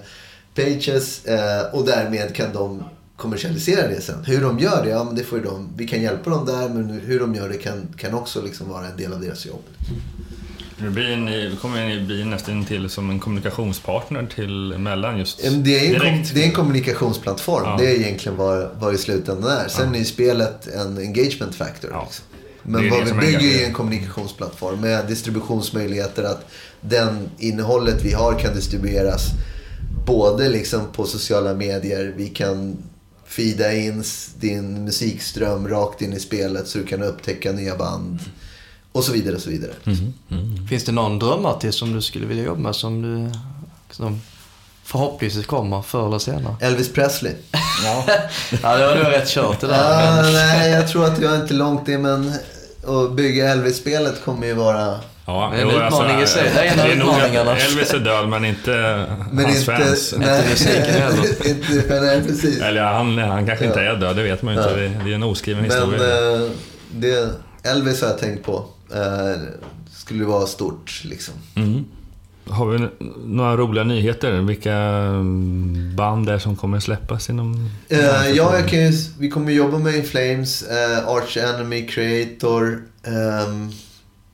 [0.54, 2.84] pages eh, och därmed kan de
[3.16, 4.24] kommersialisera det sen.
[4.24, 5.68] Hur de gör det, ja men det får ju de.
[5.76, 8.86] Vi kan hjälpa dem där men hur de gör det kan, kan också liksom vara
[8.86, 9.62] en del av deras jobb.
[10.80, 15.78] Det blir ni, kommer ni bli nästan till som en kommunikationspartner till mellan just Det
[15.78, 17.64] är en, kom, det är en kommunikationsplattform.
[17.64, 17.76] Ja.
[17.78, 19.68] Det är egentligen vad, vad i slutändan är.
[19.68, 21.90] Sen är ju spelet en engagement factor.
[21.90, 22.02] Ja.
[22.04, 22.24] Liksom.
[22.62, 26.24] Är Men vad vi är bygger är en kommunikationsplattform med distributionsmöjligheter.
[26.24, 26.50] Att
[26.80, 29.22] den innehållet vi har kan distribueras
[30.06, 32.14] både liksom på sociala medier.
[32.16, 32.76] Vi kan
[33.26, 34.04] feeda in
[34.40, 38.20] din musikström rakt in i spelet så du kan upptäcka nya band.
[38.92, 39.70] Och så vidare och så vidare.
[40.68, 43.30] Finns det någon drömartist som du skulle vilja jobba med som du
[43.90, 44.20] som
[44.84, 46.54] förhoppningsvis kommer förr eller senare?
[46.60, 47.32] Elvis Presley.
[47.84, 48.04] Ja.
[48.62, 50.04] Ja, det var nog rätt kört det där.
[50.06, 52.32] Ja, men- nej, jag tror att jag är inte långt det, men
[52.86, 54.94] att bygga Elvis-spelet kommer ju vara...
[55.26, 56.50] Ja, Det är en jo, utmaning i sig.
[56.54, 57.56] Det är en av det är nog utmaningarna.
[57.56, 58.70] Elvis är död, men inte
[59.32, 59.76] Men hans inte...
[59.76, 60.12] fans.
[60.12, 61.46] Inte musiken heller.
[61.48, 62.60] inte, nej, precis.
[62.60, 63.92] Eller han, han kanske inte Ja.
[63.92, 64.70] är död, det vet man ju inte.
[64.72, 64.76] Ja.
[64.76, 66.34] Det, det är en oskriven Men historia.
[66.34, 66.50] eh,
[66.92, 67.30] det,
[67.62, 68.64] Elvis har jag tänkt på.
[68.94, 69.40] Eh,
[69.90, 71.34] skulle vara stort, liksom.
[71.54, 71.84] Mm.
[72.50, 72.88] Har vi
[73.24, 74.32] några roliga nyheter?
[74.32, 77.70] Vilka mm, band det är som kommer släppas inom...
[77.88, 83.70] Eh, ja, ju, vi kommer jobba med In Flames, uh, Arch Enemy, Creator, ehm,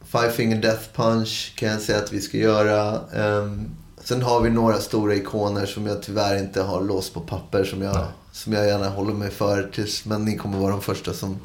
[0.07, 3.01] Five Finger Death Punch kan jag säga att vi ska göra.
[3.15, 3.71] Ehm,
[4.05, 7.83] sen har vi några stora ikoner som jag tyvärr inte har låst på papper som
[7.83, 8.05] jag, Nej.
[8.33, 9.71] som jag gärna håller mig för.
[9.75, 11.39] Tills, men ni kommer vara de första som,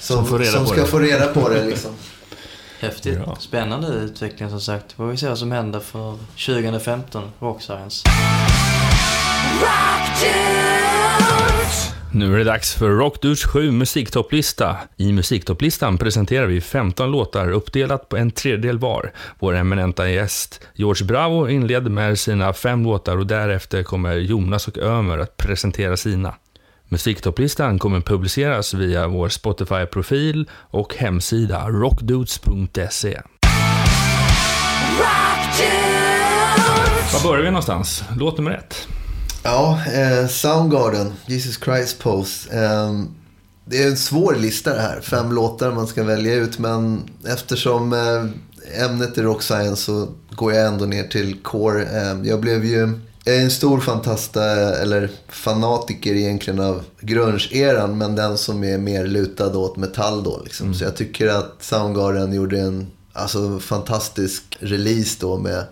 [0.00, 0.86] som, Som får reda som på ska det.
[0.86, 1.64] få reda på det.
[1.66, 1.90] Liksom.
[2.80, 3.18] Häftigt.
[3.26, 3.36] Ja.
[3.40, 4.92] Spännande utveckling som sagt.
[4.92, 6.16] Får vi se vad som händer för
[6.46, 8.08] 2015 Rock Science.
[12.12, 14.76] Nu är det dags för Rockdudes 7 musiktopplista.
[14.96, 19.12] I musiktopplistan presenterar vi 15 låtar uppdelat på en tredjedel var.
[19.38, 24.78] Vår eminenta gäst George Bravo inleder med sina fem låtar och därefter kommer Jonas och
[24.78, 26.34] Ömer att presentera sina.
[26.92, 33.20] Musiktopplistan kommer publiceras via vår Spotify-profil och hemsida rockdudes.se.
[37.12, 38.04] Var börjar vi någonstans?
[38.16, 38.88] Låt nummer ett.
[39.42, 42.64] Ja, eh, Soundgarden, Jesus Christ Pose.
[42.64, 43.00] Eh,
[43.64, 45.00] det är en svår lista det här.
[45.00, 46.58] Fem låtar man ska välja ut.
[46.58, 51.82] Men eftersom eh, ämnet är rock science så går jag ändå ner till core.
[51.82, 54.44] Eh, jag blev ju jag är en stor fantasta,
[54.76, 57.98] eller fanatiker egentligen av grunge-eran.
[57.98, 60.40] Men den som är mer lutad åt metall då.
[60.44, 60.66] Liksom.
[60.66, 60.78] Mm.
[60.78, 65.64] Så jag tycker att Soundgarden gjorde en alltså, fantastisk release då med,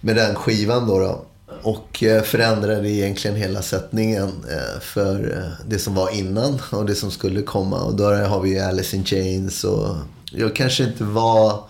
[0.00, 0.98] med den skivan då.
[0.98, 1.24] då.
[1.62, 6.94] Och eh, förändrade egentligen hela sättningen eh, för eh, det som var innan och det
[6.94, 7.80] som skulle komma.
[7.80, 9.96] Och då har vi ju Alice in Chains och
[10.32, 11.60] jag kanske inte var eh,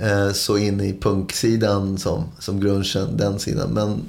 [0.00, 3.70] Eh, så in i punksidan som, som grungen, den sidan.
[3.70, 4.02] Men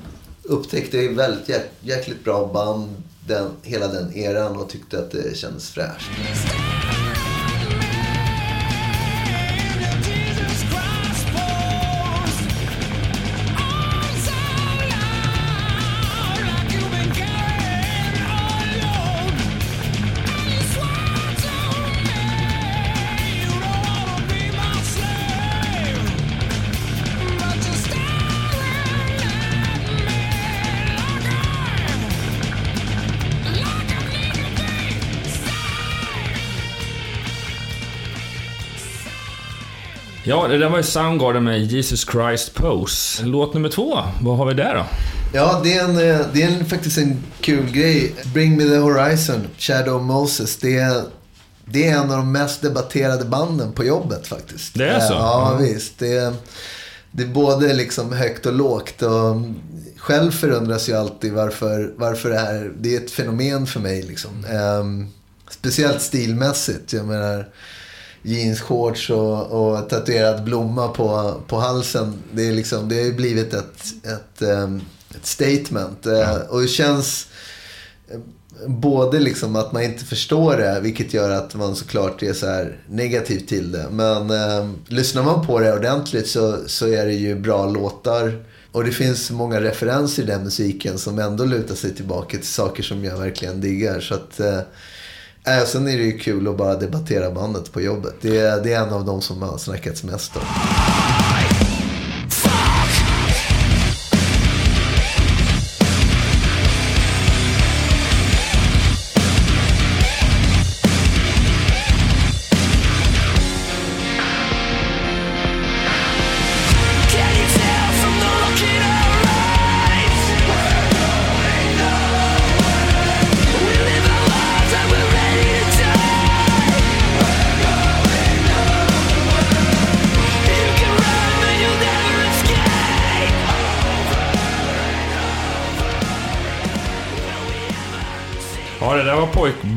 [0.43, 2.89] upptäckte ett väldigt jäk, jäkligt bra band
[3.27, 6.09] den, hela den eran och tyckte att det kändes fräscht.
[40.47, 43.25] Ja, det där var ju Soundgarden med Jesus Christ Pose.
[43.25, 44.85] Låt nummer två, vad har vi där då?
[45.33, 48.15] Ja, det är, en, eh, det är en, faktiskt en kul grej.
[48.33, 50.57] Bring Me The Horizon, Shadow Moses.
[50.57, 51.03] Det är,
[51.65, 54.73] det är en av de mest debatterade banden på jobbet faktiskt.
[54.73, 55.13] Det är så?
[55.13, 55.57] Eh, Ja, Ja.
[55.65, 55.99] visst.
[55.99, 56.33] Det är,
[57.11, 59.01] det är både liksom högt och lågt.
[59.01, 59.35] Och
[59.97, 62.71] själv förundras jag alltid varför, varför det här...
[62.79, 64.01] Det är ett fenomen för mig.
[64.01, 64.45] Liksom.
[64.45, 65.07] Ehm,
[65.49, 66.93] speciellt stilmässigt.
[66.93, 67.47] Jag menar
[68.27, 72.13] jeansshorts och, och tatuerad blomma på, på halsen.
[72.31, 74.81] Det, är liksom, det har ju blivit ett, ett, ehm,
[75.15, 76.05] ett statement.
[76.05, 77.27] Eh, Och det känns
[78.11, 78.19] eh,
[78.67, 82.77] både liksom att man inte förstår det, vilket gör att man såklart är så här
[82.89, 83.85] negativ till det.
[83.91, 88.43] Men eh, lyssnar man på det ordentligt så, så är det ju bra låtar.
[88.71, 92.83] Och det finns många referenser i den musiken som ändå lutar sig tillbaka till saker
[92.83, 93.99] som jag verkligen diggar.
[93.99, 94.59] Så att, eh,
[95.47, 98.15] äh, sen är det ju kul att bara debattera bandet på jobbet.
[98.21, 100.41] Det är, det är en av de som har snackats mest om.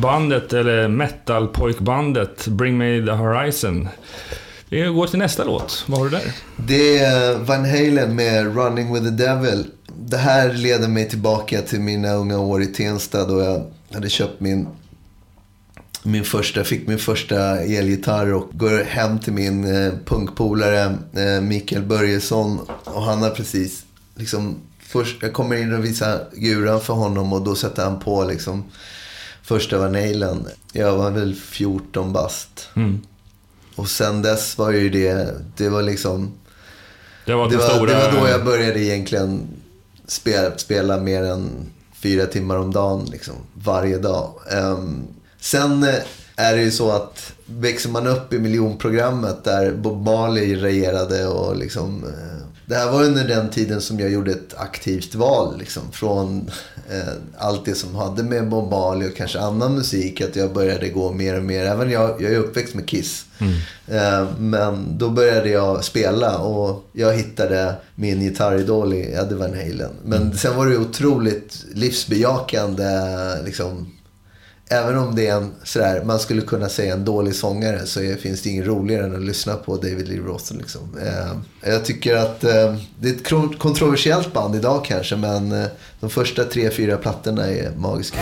[0.00, 3.88] Rockbandet eller metal-pojkbandet Bring Me The Horizon.
[4.68, 5.84] Vi går till nästa låt.
[5.86, 6.32] Vad har du där?
[6.56, 9.64] Det är Van Halen med Running with the Devil.
[9.96, 14.40] Det här leder mig tillbaka till mina unga år i Tensta då jag hade köpt
[14.40, 14.68] min,
[16.02, 21.82] min första, fick min första elgitarr och går hem till min eh, punkpolare eh, Mikael
[21.82, 27.32] Börjesson och han har precis liksom Först, jag kommer in och visar guran för honom
[27.32, 28.64] och då sätter han på liksom
[29.50, 30.46] första Van Halen.
[30.72, 32.68] Jag var väl 14 bast.
[32.76, 33.00] Mm.
[33.76, 36.32] Och sen dess var ju det, det var liksom
[37.26, 37.92] Det var det var, stora...
[37.92, 39.48] det var då jag började egentligen
[40.06, 41.50] spela, spela mer än
[42.02, 43.08] fyra timmar om dagen.
[43.12, 44.32] Liksom, varje dag.
[44.50, 45.02] Ehm,
[45.40, 45.94] sen eh,
[46.36, 51.56] är det ju så att växer man upp i miljonprogrammet där Bob Marley regerade och
[51.56, 52.04] liksom...
[52.70, 55.58] Det här var under den tiden som jag gjorde ett aktivt val.
[55.58, 56.50] Liksom, från
[56.90, 60.20] eh, allt det som hade med Bob Marley och kanske annan musik.
[60.20, 61.64] Att jag började gå mer och mer.
[61.64, 63.24] Även jag, jag är uppväxt med Kiss.
[63.86, 69.92] Eh, Men då började jag spela och jag hittade min gitarridol i Eddie Van Halen.
[70.04, 72.86] Men sen var det otroligt livsbejakande.
[73.44, 73.92] Liksom,
[74.72, 78.16] även om det är en, sådär, man skulle kunna säga en dålig sångare så är,
[78.16, 80.54] finns det ingen roligare än att lyssna på David Lee Roth.
[80.54, 80.98] Liksom.
[81.02, 85.66] Eh, jag tycker att eh, det är ett kontroversiellt band idag kanske men eh,
[86.00, 88.18] de första tre, fyra plattorna är magiska.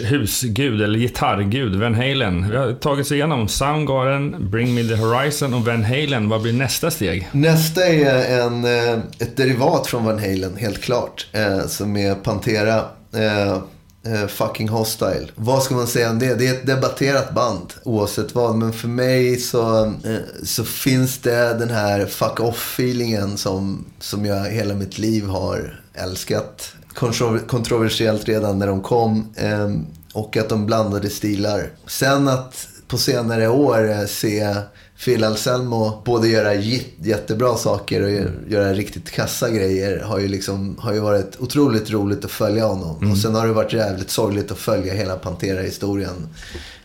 [0.00, 2.50] Husgud, eller gitarrgud, Van Halen.
[2.50, 6.28] Vi har tagit oss igenom Soundgarden, Bring Me The Horizon och Van Halen.
[6.28, 7.28] Vad blir nästa steg?
[7.32, 11.26] Nästa är en, eh, ett derivat från Van Halen, helt klart.
[11.32, 12.84] Eh, som är Pantera.
[13.16, 13.58] Eh,
[14.28, 15.26] fucking Hostile.
[15.34, 16.34] Vad ska man säga om det?
[16.34, 18.56] Det är ett debatterat band oavsett vad.
[18.56, 19.92] Men för mig så,
[20.42, 26.74] så finns det den här fuck off-feelingen som, som jag hela mitt liv har älskat.
[26.94, 29.26] Kontro- kontroversiellt redan när de kom.
[29.36, 29.70] Eh,
[30.12, 31.70] och att de blandade stilar.
[31.86, 34.54] Sen att på senare år eh, se
[35.04, 36.54] Phil Anselmo både göra
[36.98, 41.90] jättebra saker och gö- göra riktigt kassa grejer har ju, liksom, har ju varit otroligt
[41.90, 43.10] roligt att följa honom.
[43.10, 46.28] Och sen har det varit jävligt sorgligt att följa hela Pantera-historien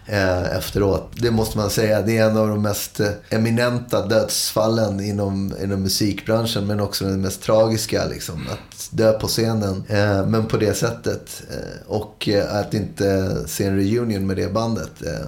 [0.06, 1.11] eh, efteråt.
[1.15, 2.02] Det måste man säga.
[2.02, 7.22] Det är en av de mest eh, eminenta dödsfallen inom, inom musikbranschen men också den
[7.22, 8.06] mest tragiska.
[8.06, 11.41] Liksom, att dö på scenen, eh, men på det sättet.
[11.52, 14.91] Eh, och eh, att inte se en reunion med det bandet.
[15.06, 15.28] Eh,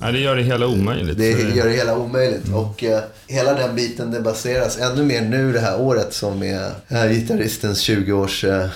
[0.00, 1.18] Ja, det gör det hela omöjligt.
[1.18, 2.48] det gör det hela omöjligt.
[2.54, 6.70] Och eh, hela den biten det baseras ännu mer nu det här året som är
[6.88, 8.44] eh, gitarristens 20-års...
[8.44, 8.68] Eh,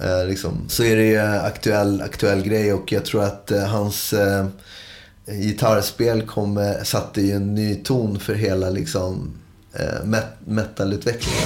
[0.00, 4.12] eh, liksom, så är det ju aktuell, aktuell grej och jag tror att eh, hans
[4.12, 4.46] eh,
[5.26, 9.34] gitarrspel kom, eh, satte ju en ny ton för hela liksom,
[9.74, 11.42] eh, met- metalutvecklingen.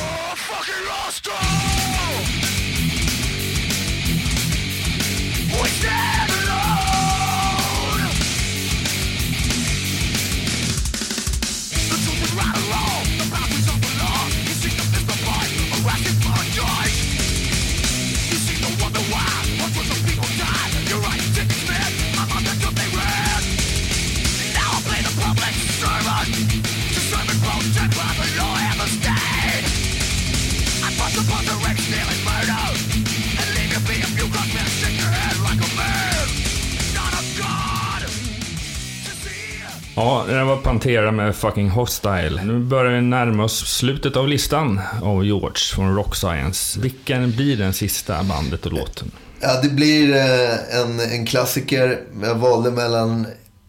[39.99, 42.43] Ja, det där var Pantera med Fucking Hostile.
[42.45, 46.81] Nu börjar vi närma oss slutet av listan av George från Rock Science.
[46.81, 49.11] Vilken blir den sista bandet och låten?
[49.41, 52.01] Ja, det blir eh, en, en klassiker.
[52.23, 53.27] Jag valde mellan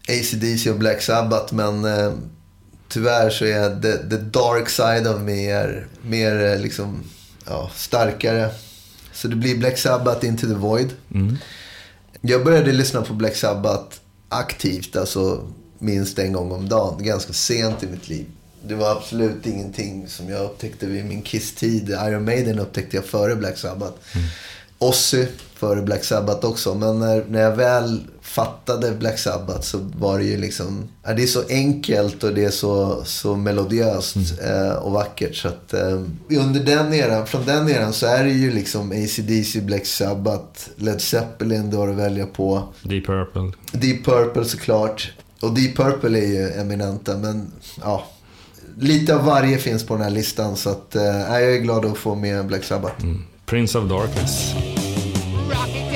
[0.10, 2.12] AC/DC och Black Sabbath, men eh,
[2.90, 7.04] tyvärr så är the, the dark side of me är mer eh, liksom,
[7.46, 8.50] ja, starkare.
[9.14, 10.90] Så det blir Black Sabbath Into the Void.
[12.22, 13.98] Jag började lyssna på Black Sabbath
[14.30, 15.48] aktivt, alltså
[15.80, 18.26] minst en gång om dagen, ganska sent i mitt liv.
[18.68, 21.90] Det var absolut ingenting som jag upptäckte vid min Kiss-tid.
[21.90, 23.98] Iron Maiden upptäckte jag före Black Sabbath.
[24.80, 25.26] Ozzy
[25.56, 26.76] före Black Sabbath också.
[26.76, 30.90] Men när, när jag väl fattade Black Sabbath så var det ju liksom...
[31.04, 35.36] Ja, det är så enkelt och det är så, så melodiöst eh, och vackert.
[35.36, 39.62] Så att, eh, under den eran, från den eran så är det ju liksom AC/DC,
[39.62, 42.64] Black Sabbath, Led Zeppelin du har att välja på.
[42.84, 43.52] Deep Purple.
[43.72, 45.12] Deep Purple såklart.
[45.42, 47.52] Och Deep Purple är ju eminenta, men
[47.82, 48.04] ja.
[48.78, 51.98] Lite av varje finns på den här listan, så att, eh, jag är glad att
[51.98, 53.06] få med Black Sabbath.
[53.46, 54.54] Prince of Darkness.
[55.50, 55.89] Rocket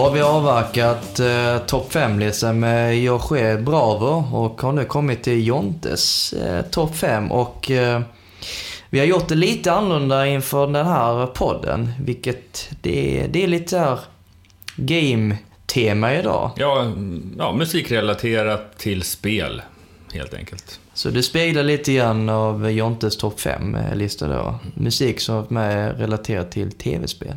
[0.00, 6.32] har vi avverkat eh, topp 5-listan med Jorge Bravo och har nu kommit till Jontes
[6.32, 7.32] eh, topp 5.
[7.32, 8.00] Och eh,
[8.90, 13.78] vi har gjort det lite annorlunda inför den här podden, vilket det, det är lite
[13.78, 13.98] här
[14.76, 16.50] game-tema idag.
[16.56, 16.92] Ja,
[17.38, 19.62] ja, musikrelaterat till spel,
[20.12, 20.80] helt enkelt.
[20.94, 24.58] Så det speglar lite grann av Jontes topp 5-lista då.
[24.74, 27.36] Musik som är relaterat till tv-spel.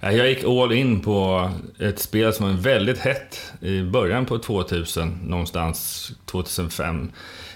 [0.00, 4.38] Ja, Jag gick all in på ett spel som var väldigt hett i början på
[4.38, 7.10] 2000, någonstans 2005.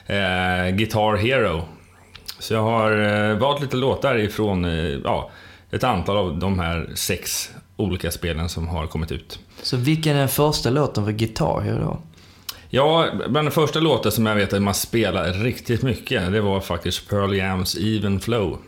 [0.06, 1.62] Eh, Guitar Hero.
[2.38, 2.90] Så jag har
[3.30, 5.30] eh, valt lite låtar ifrån eh, ja,
[5.70, 9.38] ett antal av de här sex olika spelen som har kommit ut.
[9.62, 12.02] Så vilken är den första låten för Guitar Hero?
[12.68, 16.60] Ja, bland de första låtar som jag vet att man spelar riktigt mycket, det var
[16.60, 18.58] faktiskt Pearl Jams Even Flow.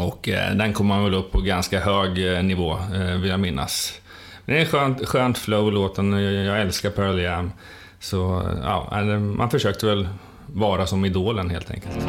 [0.00, 3.40] Och eh, den kom man väl upp på ganska hög eh, nivå, eh, vill jag
[3.40, 4.00] minnas.
[4.44, 6.12] Men det är skönt, skönt flow, låten.
[6.12, 7.52] Jag, jag älskar Pearl Jam.
[8.00, 10.08] Så ja, man försökte väl
[10.46, 12.06] vara som idolen helt enkelt.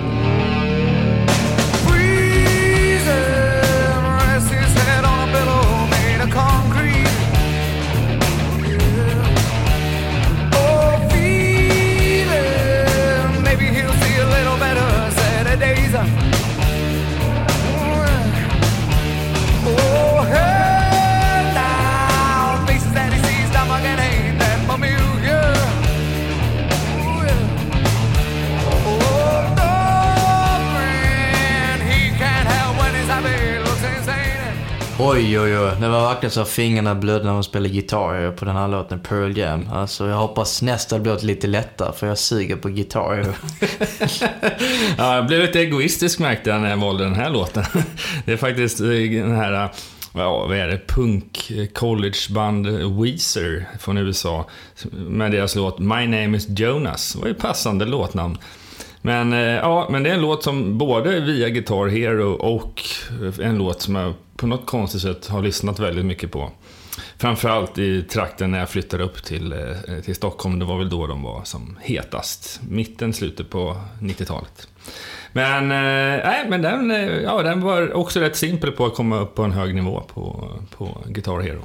[34.99, 35.72] Oj, oj, oj.
[35.80, 38.99] Det var verkligen så att fingrarna blödde när man spelade gitarr på den här låten
[38.99, 39.69] Pearl Jam.
[39.74, 43.19] Alltså, jag hoppas nästa låt lite lättare, för jag suger på gitarr.
[44.98, 47.64] Ja, jag blev lite egoistisk märkte jag när jag valde den här låten.
[48.26, 49.69] Det är faktiskt eh, den här,
[50.14, 52.68] ja, vad är det, punk collegeband
[53.02, 54.45] Weezer från USA.
[54.91, 57.14] Med deras låt My Name Is Jonas.
[57.14, 58.38] Det var ju passande låtnamn.
[59.02, 62.82] Men, eh, ja, men det är en låt som både via Guitar Hero och
[63.41, 66.51] en låt som jag på något konstigt sätt har lyssnat väldigt mycket på.
[67.18, 70.59] Framförallt i trakten när jag flyttade upp till, eh, till Stockholm.
[70.59, 72.59] Det var väl då de var som hetast.
[72.69, 74.68] Mitten, slutet på 90-talet.
[75.31, 79.35] Men, eh, men den, eh, ja, den var också rätt simpel på att komma upp
[79.35, 81.61] på en hög nivå på, på Guitar Hero.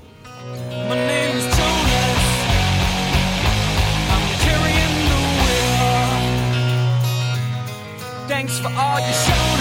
[8.29, 9.52] Thanks for all you show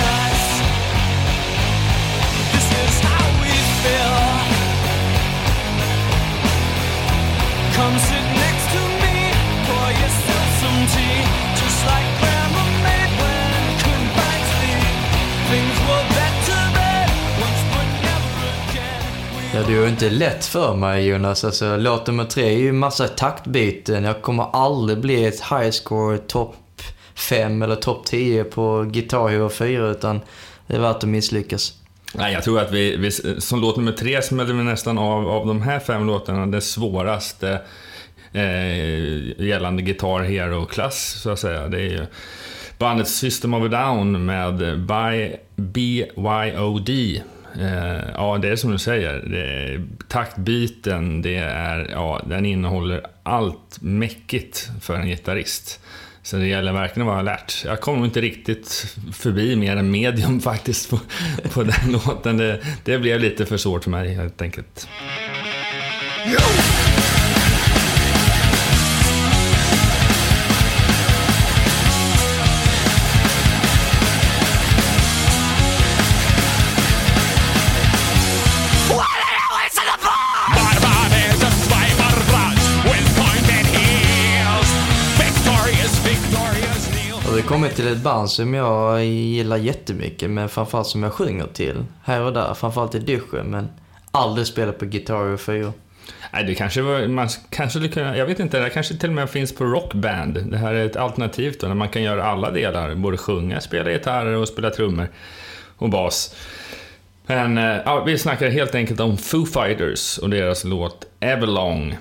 [19.53, 21.43] Ja, det är ju inte lätt för mig Jonas.
[21.43, 24.03] Alltså, låt nummer tre är ju massa taktbyten.
[24.03, 26.81] Jag kommer aldrig bli ett highscore topp
[27.15, 30.21] 5 eller topp 10 på Guitar Hero 4, utan
[30.67, 31.80] det är värt att misslyckas.
[32.15, 33.11] Nej, jag tror att vi, vi
[33.41, 37.61] som låt nummer tre smällde vi nästan av, av de här fem låtarna, Den svåraste
[38.33, 41.67] eh, gällande Guitar Hero-klass, så att säga.
[41.67, 42.05] Det är ju
[42.77, 46.89] bandet System of a Down med By BYOD.
[47.59, 49.13] Eh, ja, det är som du säger.
[49.13, 49.87] Det är
[51.21, 55.79] det är, ja, den innehåller allt mäckigt för en gitarrist.
[56.23, 57.63] Så det gäller verkligen att vara alert.
[57.65, 60.99] Jag kom nog inte riktigt förbi mer än medium faktiskt på,
[61.53, 62.37] på den låten.
[62.37, 64.87] Det, det blev lite för svårt för mig helt enkelt.
[87.51, 91.85] Kommit till ett band som jag gillar jättemycket, men framförallt som jag sjunger till.
[92.03, 93.69] Här och där, framförallt i duschen, men
[94.11, 95.73] aldrig spelat på gitarr och 4.
[96.33, 99.15] Nej, det kanske var, man kanske skulle kunna, jag vet inte, det kanske till och
[99.15, 100.51] med finns på Rockband.
[100.51, 102.95] Det här är ett alternativ då, där man kan göra alla delar.
[102.95, 105.07] Både sjunga, spela gitarrer och spela trummor
[105.77, 106.35] och bas.
[107.25, 111.97] Men eh, ja, vi snackar helt enkelt om Foo Fighters och deras låt Everlong.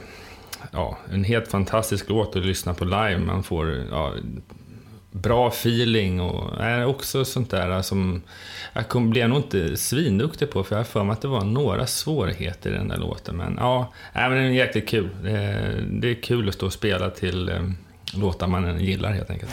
[0.73, 3.19] Ja, en helt fantastisk låt att lyssna på live.
[3.19, 4.13] Man får ja,
[5.11, 8.23] bra feeling och är också sånt där eh, som
[8.73, 11.87] jag blev nog inte svinduktig på för jag har för mig att det var några
[11.87, 13.37] svårigheter i den där låten.
[13.37, 15.09] Men ja, nej, men den är jäkligt kul.
[15.23, 17.63] Det är, det är kul att stå och spela till eh,
[18.15, 19.51] låtar man gillar helt enkelt.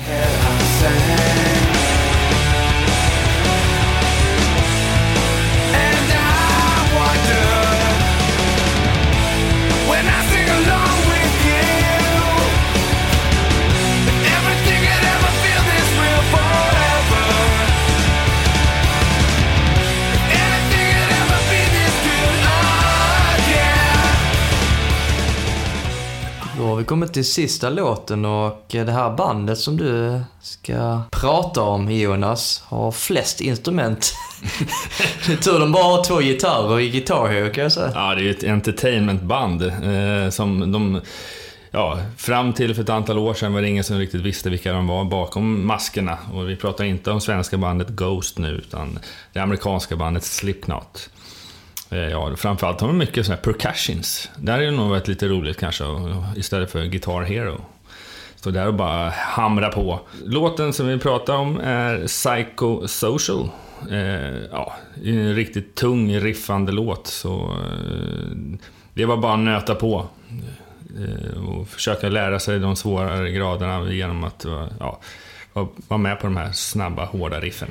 [26.88, 32.91] Kommit till sista låten och det här bandet som du ska prata om, Jonas, har
[32.91, 34.14] flest instrument.
[35.27, 37.91] det är tur de bara har två gitarrer i Guitar Hero kan jag säga.
[37.95, 41.01] Ja, det är ju ett entertainmentband eh, som de...
[41.72, 44.73] Ja, fram till för ett antal år sedan var det ingen som riktigt visste vilka
[44.73, 46.18] de var bakom maskerna.
[46.34, 48.99] Och vi pratar inte om svenska bandet Ghost nu, utan
[49.34, 51.09] det amerikanska bandet Slipknot.
[51.89, 54.30] Eh, ja, framförallt har de mycket sådana här percussions.
[54.38, 55.84] Där är det nog varit lite roligt kanske,
[56.35, 57.61] istället för Guitar Hero.
[58.35, 59.99] Stå där och bara hamra på.
[60.26, 63.49] Låten som vi pratar om är Psychosocial.
[63.91, 64.73] Eh, ja,
[65.05, 68.57] en riktigt tung riffande låt, så eh,
[68.93, 70.07] det var bara att nöta på.
[70.97, 74.45] Eh, och försöka lära sig de svårare graderna genom att
[74.80, 74.99] ja,
[75.53, 77.69] vara- vara med på de här snabba, hårda riffen.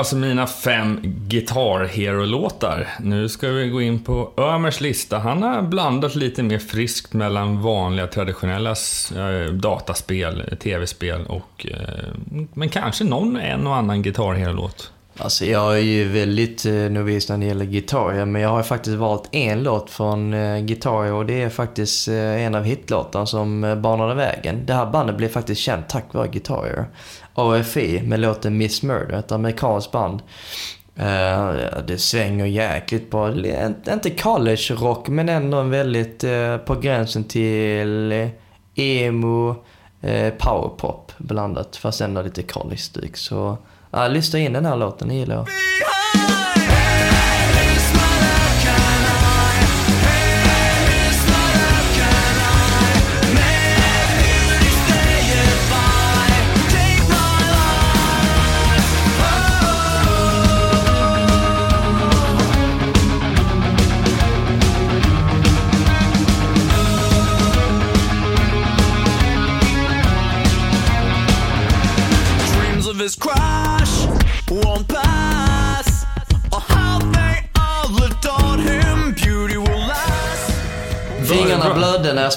[0.00, 2.88] Alltså mina fem Guitar Hero-låtar.
[3.00, 5.18] Nu ska vi gå in på Ömers lista.
[5.18, 8.74] Han har blandat lite mer friskt mellan vanliga traditionella
[9.16, 11.66] eh, dataspel, tv-spel och...
[11.70, 14.92] Eh, men kanske någon, en och annan Guitar Hero-låt.
[15.18, 18.96] Alltså jag är ju väldigt eh, novis när det gäller gitarr, men jag har faktiskt
[18.96, 23.26] valt en låt från eh, Guitar Hero och det är faktiskt eh, en av hitlåtarna
[23.26, 24.66] som banade vägen.
[24.66, 26.86] Det här bandet blev faktiskt känt tack vare Guitar.
[27.40, 30.22] AFI med låten Miss Murder, ett amerikanskt band.
[30.98, 33.34] Uh, det svänger jäkligt bra.
[33.92, 38.28] Inte college rock, men ändå väldigt uh, på gränsen till eh,
[38.74, 39.48] emo,
[40.04, 43.16] uh, powerpop blandat, fast ändå lite college-stuk.
[43.16, 43.56] Så
[43.96, 45.46] uh, lyssna in den här låten, den gillar jag.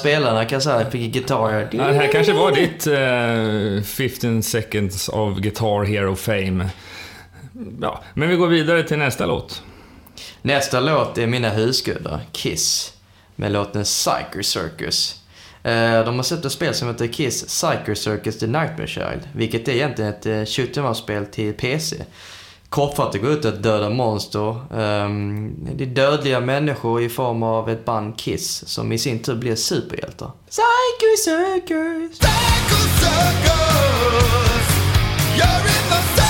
[0.10, 1.68] Jag spelade, kan jag säga, på gitarr.
[1.72, 6.70] Ja, det här kanske var ditt eh, 15 seconds of Guitar Hero fame.
[7.82, 9.64] Ja, men vi går vidare till nästa låt.
[10.42, 12.94] Nästa låt är mina husgudar, Kiss,
[13.36, 15.20] med låten Psycho Circus.
[15.64, 19.68] Eh, De har släppt ett spel som heter Kiss Psycho Circus The Nightmare Child, vilket
[19.68, 21.96] är egentligen ett eh, shoot spel till PC.
[22.74, 24.56] Kortfattat går ut att döda monster.
[24.78, 29.36] Ehm, det är dödliga människor i form av ett band Kiss, som i sin tur
[29.36, 30.32] blir superhjältar.
[30.50, 32.20] Psycho Circus!
[32.20, 34.68] Psycho circus,
[35.38, 36.23] you're in the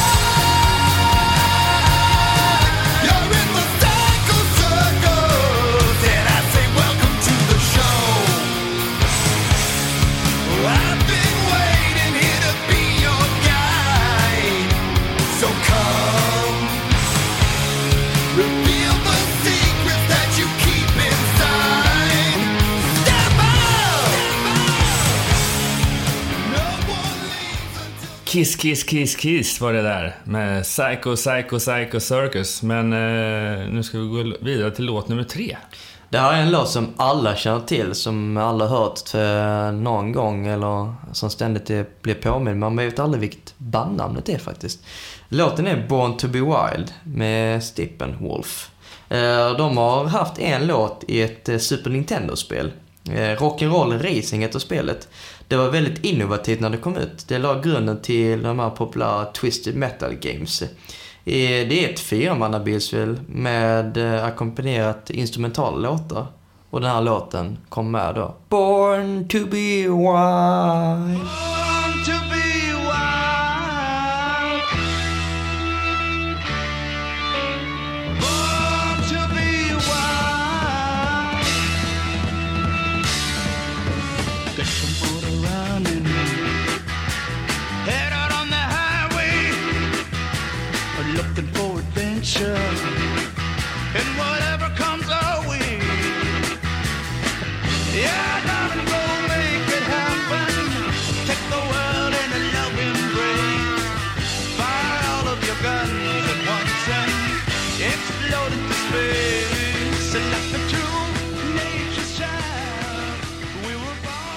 [28.34, 30.16] Kiss, kiss, kiss, kiss var det där.
[30.24, 32.64] Med Psycho, Psycho, Psycho Circus.
[32.64, 35.58] Men eh, nu ska vi gå vidare till låt nummer tre.
[36.10, 39.14] Det här är en låt som alla känner till, som alla hört
[39.74, 42.60] någon gång eller som ständigt blir påmind.
[42.60, 44.86] Man vet aldrig vilket bandnamnet är faktiskt.
[45.30, 48.72] Låten är Born to be Wild med Steppenwolf.
[49.10, 52.72] Eh, de har haft en låt i ett eh, Super Nintendo-spel.
[53.10, 55.08] Eh, Rock'n'Roll Racing heter spelet.
[55.48, 57.28] Det var väldigt innovativt när det kom ut.
[57.28, 60.64] Det la grunden till de här populära Twisted Metal Games.
[61.24, 66.28] Det är ett fyramannabilspel med eh, ackompanjerat instrumentala låtar.
[66.70, 68.36] Och den här låten kom med då.
[68.50, 71.73] Born to be wild.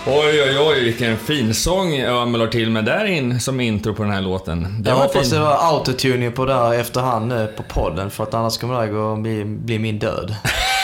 [0.08, 4.02] Oj, oj, oj, vilken fin sång Ömel har till med där in som intro på
[4.02, 4.82] den här låten.
[4.82, 5.30] Det Jag hoppas fint.
[5.30, 8.80] det var autotuning på det här efterhand nu på podden för att annars kommer det
[8.80, 10.36] här gå bli, bli min död.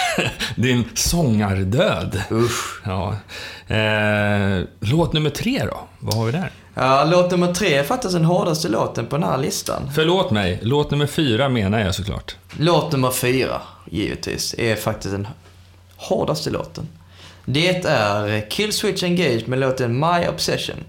[0.56, 2.22] Din sångardöd.
[2.30, 2.82] Usch.
[2.84, 3.16] Ja.
[3.76, 5.80] Eh, låt nummer tre då?
[5.98, 6.50] Vad har vi där?
[6.74, 9.90] Ja, låt nummer tre är faktiskt den hårdaste låten på den här listan.
[9.94, 12.36] Förlåt mig, låt nummer fyra menar jag såklart.
[12.58, 15.28] Låt nummer fyra, givetvis, är faktiskt den
[15.96, 16.88] hårdaste låten.
[17.44, 20.84] Det är Killswitch Engage med låten My Obsession.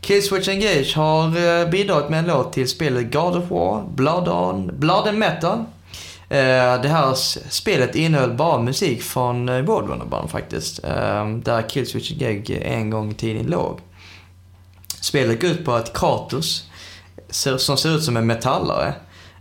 [0.00, 4.70] Killswitch Engage har eh, bidragit med en låt till spelet God of War, Blood, on,
[4.78, 5.58] Blood and Metal.
[6.28, 7.14] Eh, det här
[7.50, 10.82] spelet innehöll bara musik från World Roadrunner-band faktiskt.
[11.42, 13.80] Där Killswitch Engage en gång i tiden låg.
[15.00, 16.64] Spelet går ut på att Kratos,
[17.56, 18.94] som ser ut som en metallare,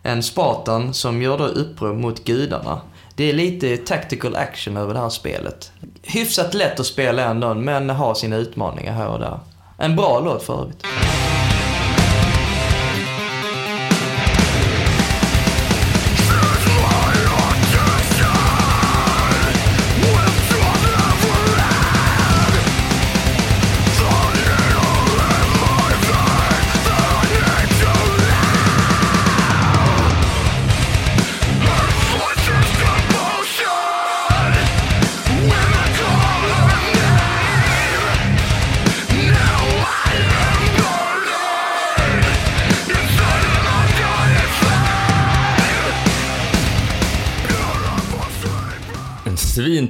[0.04, 2.82] en Spartan som gör då uppror mot gudarna.
[3.16, 5.72] Det är lite tactical action över det här spelet.
[6.02, 9.40] Hyfsat lätt att spela ändå, men har sina utmaningar här och där.
[9.78, 10.86] En bra låt för övrigt.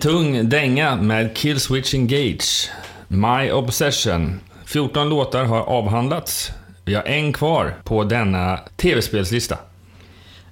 [0.06, 2.70] Tung dänga med Killswitch Engage.
[3.08, 4.40] My Obsession.
[4.66, 6.52] 14 låtar har avhandlats.
[6.84, 9.58] Vi har en kvar på denna tv-spelslista.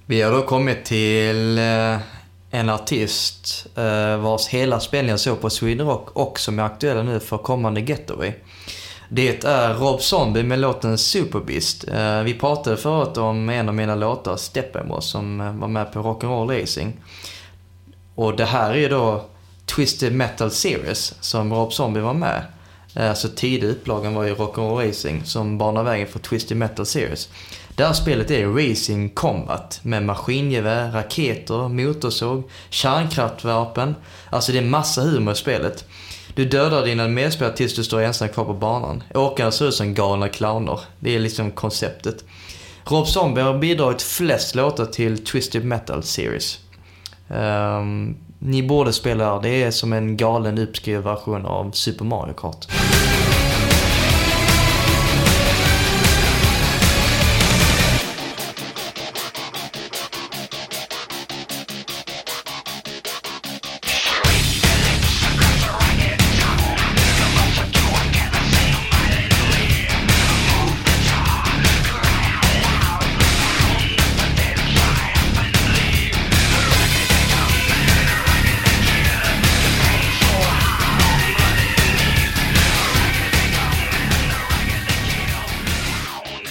[0.06, 1.96] Vi har då kommit till eh,
[2.50, 7.04] en artist eh, vars hela spelning jag såg på Sweden Rock och som är aktuell
[7.04, 8.32] nu för kommande Getaway.
[9.08, 11.88] Det är Rob Zombie med låten Superbeast.
[11.88, 16.60] Eh, vi pratade förut om en av mina låtar, Steppenwolf, som var med på Rock'n'Roll
[16.60, 16.92] Racing.
[18.14, 19.24] Och det här är då
[19.66, 22.42] Twisted Metal Series som Rob Zombie var med.
[22.94, 27.28] Eh, alltså tidig upplagan var ju Rock'n'Roll Racing som banar vägen för Twisted Metal Series.
[27.76, 33.94] Det här spelet är Racing Combat med maskingevär, raketer, motorsåg, kärnkraftvapen.
[34.30, 35.84] Alltså det är massa humor i spelet.
[36.34, 39.02] Du dödar dina medspelare tills du står ensam kvar på banan.
[39.14, 40.80] Åkarna ser ut som galna clowner.
[41.00, 42.24] Det är liksom konceptet.
[42.84, 46.58] Rob Zombie har bidragit flest låtar till Twisted Metal Series.
[47.28, 52.66] Um, ni borde spela det är som en galen uppskriven version av Super Mario Kart.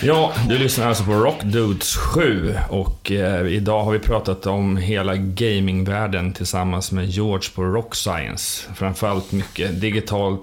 [0.05, 4.77] Ja, du lyssnar alltså på Rock Dudes 7 och eh, idag har vi pratat om
[4.77, 8.69] hela gamingvärlden tillsammans med George på Rock Science.
[8.75, 10.37] Framförallt mycket digital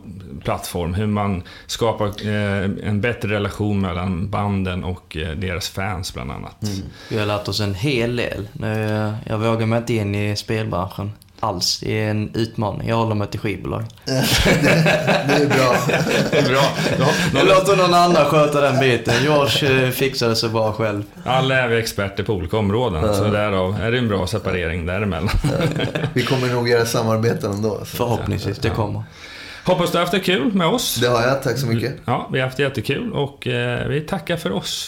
[0.45, 6.33] plattform, hur man skapar eh, en bättre relation mellan banden och eh, deras fans bland
[6.33, 6.63] annat.
[6.63, 6.77] Mm.
[7.11, 8.49] Vi har lärt oss en hel del.
[8.53, 11.81] Nu, eh, jag vågar mig inte in i spelbranschen alls.
[11.81, 12.89] Det är en utmaning.
[12.89, 13.85] Jag håller mig till skivbolag.
[14.05, 14.13] Det
[15.35, 15.77] är bra.
[16.49, 16.63] Bra.
[16.99, 19.15] Ja, Jag låter någon annan sköta den biten.
[19.23, 21.03] George eh, fixar det så bra själv.
[21.25, 25.31] alla är vi experter på olika områden, så därav är det en bra separering däremellan.
[26.15, 27.79] Vi kommer nog göra samarbeten ändå.
[27.79, 27.85] Så.
[27.85, 29.03] Förhoppningsvis, det kommer.
[29.65, 30.95] Hoppas du har haft det kul med oss.
[30.95, 31.95] Det har jag, tack så mycket.
[32.05, 34.87] Ja, vi har haft det jättekul och eh, vi tackar för oss.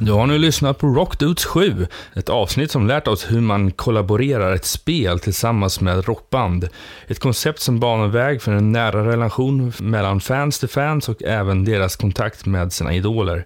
[0.00, 4.54] Du har nu lyssnat på Rockdudes 7, ett avsnitt som lärt oss hur man kollaborerar
[4.54, 6.68] ett spel tillsammans med ett rockband.
[7.06, 11.64] Ett koncept som banar väg för en nära relation mellan fans till fans och även
[11.64, 13.44] deras kontakt med sina idoler.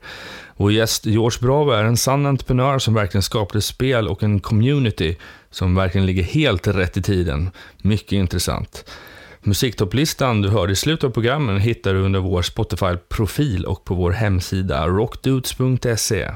[0.57, 5.16] Vår gäst George Bravo är en sann entreprenör som verkligen skapade spel och en community
[5.51, 7.51] som verkligen ligger helt rätt i tiden.
[7.83, 8.85] Mycket intressant.
[9.44, 14.10] Musiktopplistan du hörde i slutet av programmen hittar du under vår Spotify-profil och på vår
[14.10, 16.31] hemsida rockdudes.se.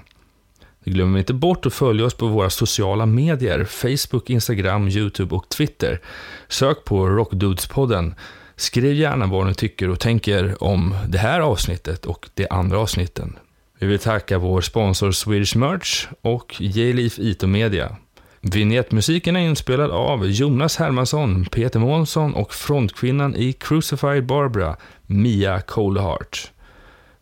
[0.84, 6.00] Glöm inte bort att följa oss på våra sociala medier, Facebook, Instagram, YouTube och Twitter.
[6.48, 8.14] Sök på Rockdudespodden.
[8.56, 13.38] Skriv gärna vad ni tycker och tänker om det här avsnittet och de andra avsnitten.
[13.78, 17.96] Vi vill tacka vår sponsor Swedish Merch och J-Leaf Ito Media.
[18.52, 26.50] Vignettmusiken är inspelad av Jonas Hermansson, Peter Månsson och frontkvinnan i Crucified Barbara, Mia Coldheart.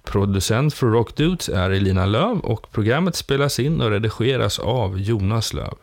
[0.03, 5.53] Producent för Rock Dudes är Elina Löv och programmet spelas in och redigeras av Jonas
[5.53, 5.75] Löv.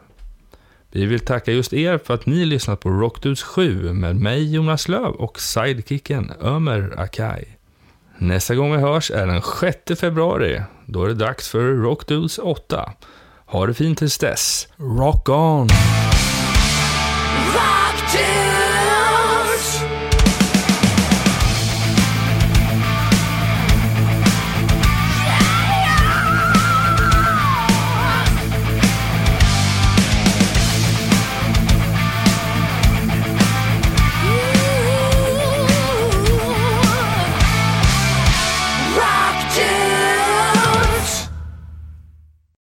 [0.91, 4.53] Vi vill tacka just er för att ni lyssnat på Rock Dudes 7 med mig
[4.53, 7.45] Jonas Löv och sidekicken Ömer Akai.
[8.17, 10.61] Nästa gång vi hörs är den 6 februari.
[10.85, 12.93] Då är det dags för Rock Dudes 8.
[13.51, 14.67] Ha det fint tills dess.
[14.79, 15.67] Rock on!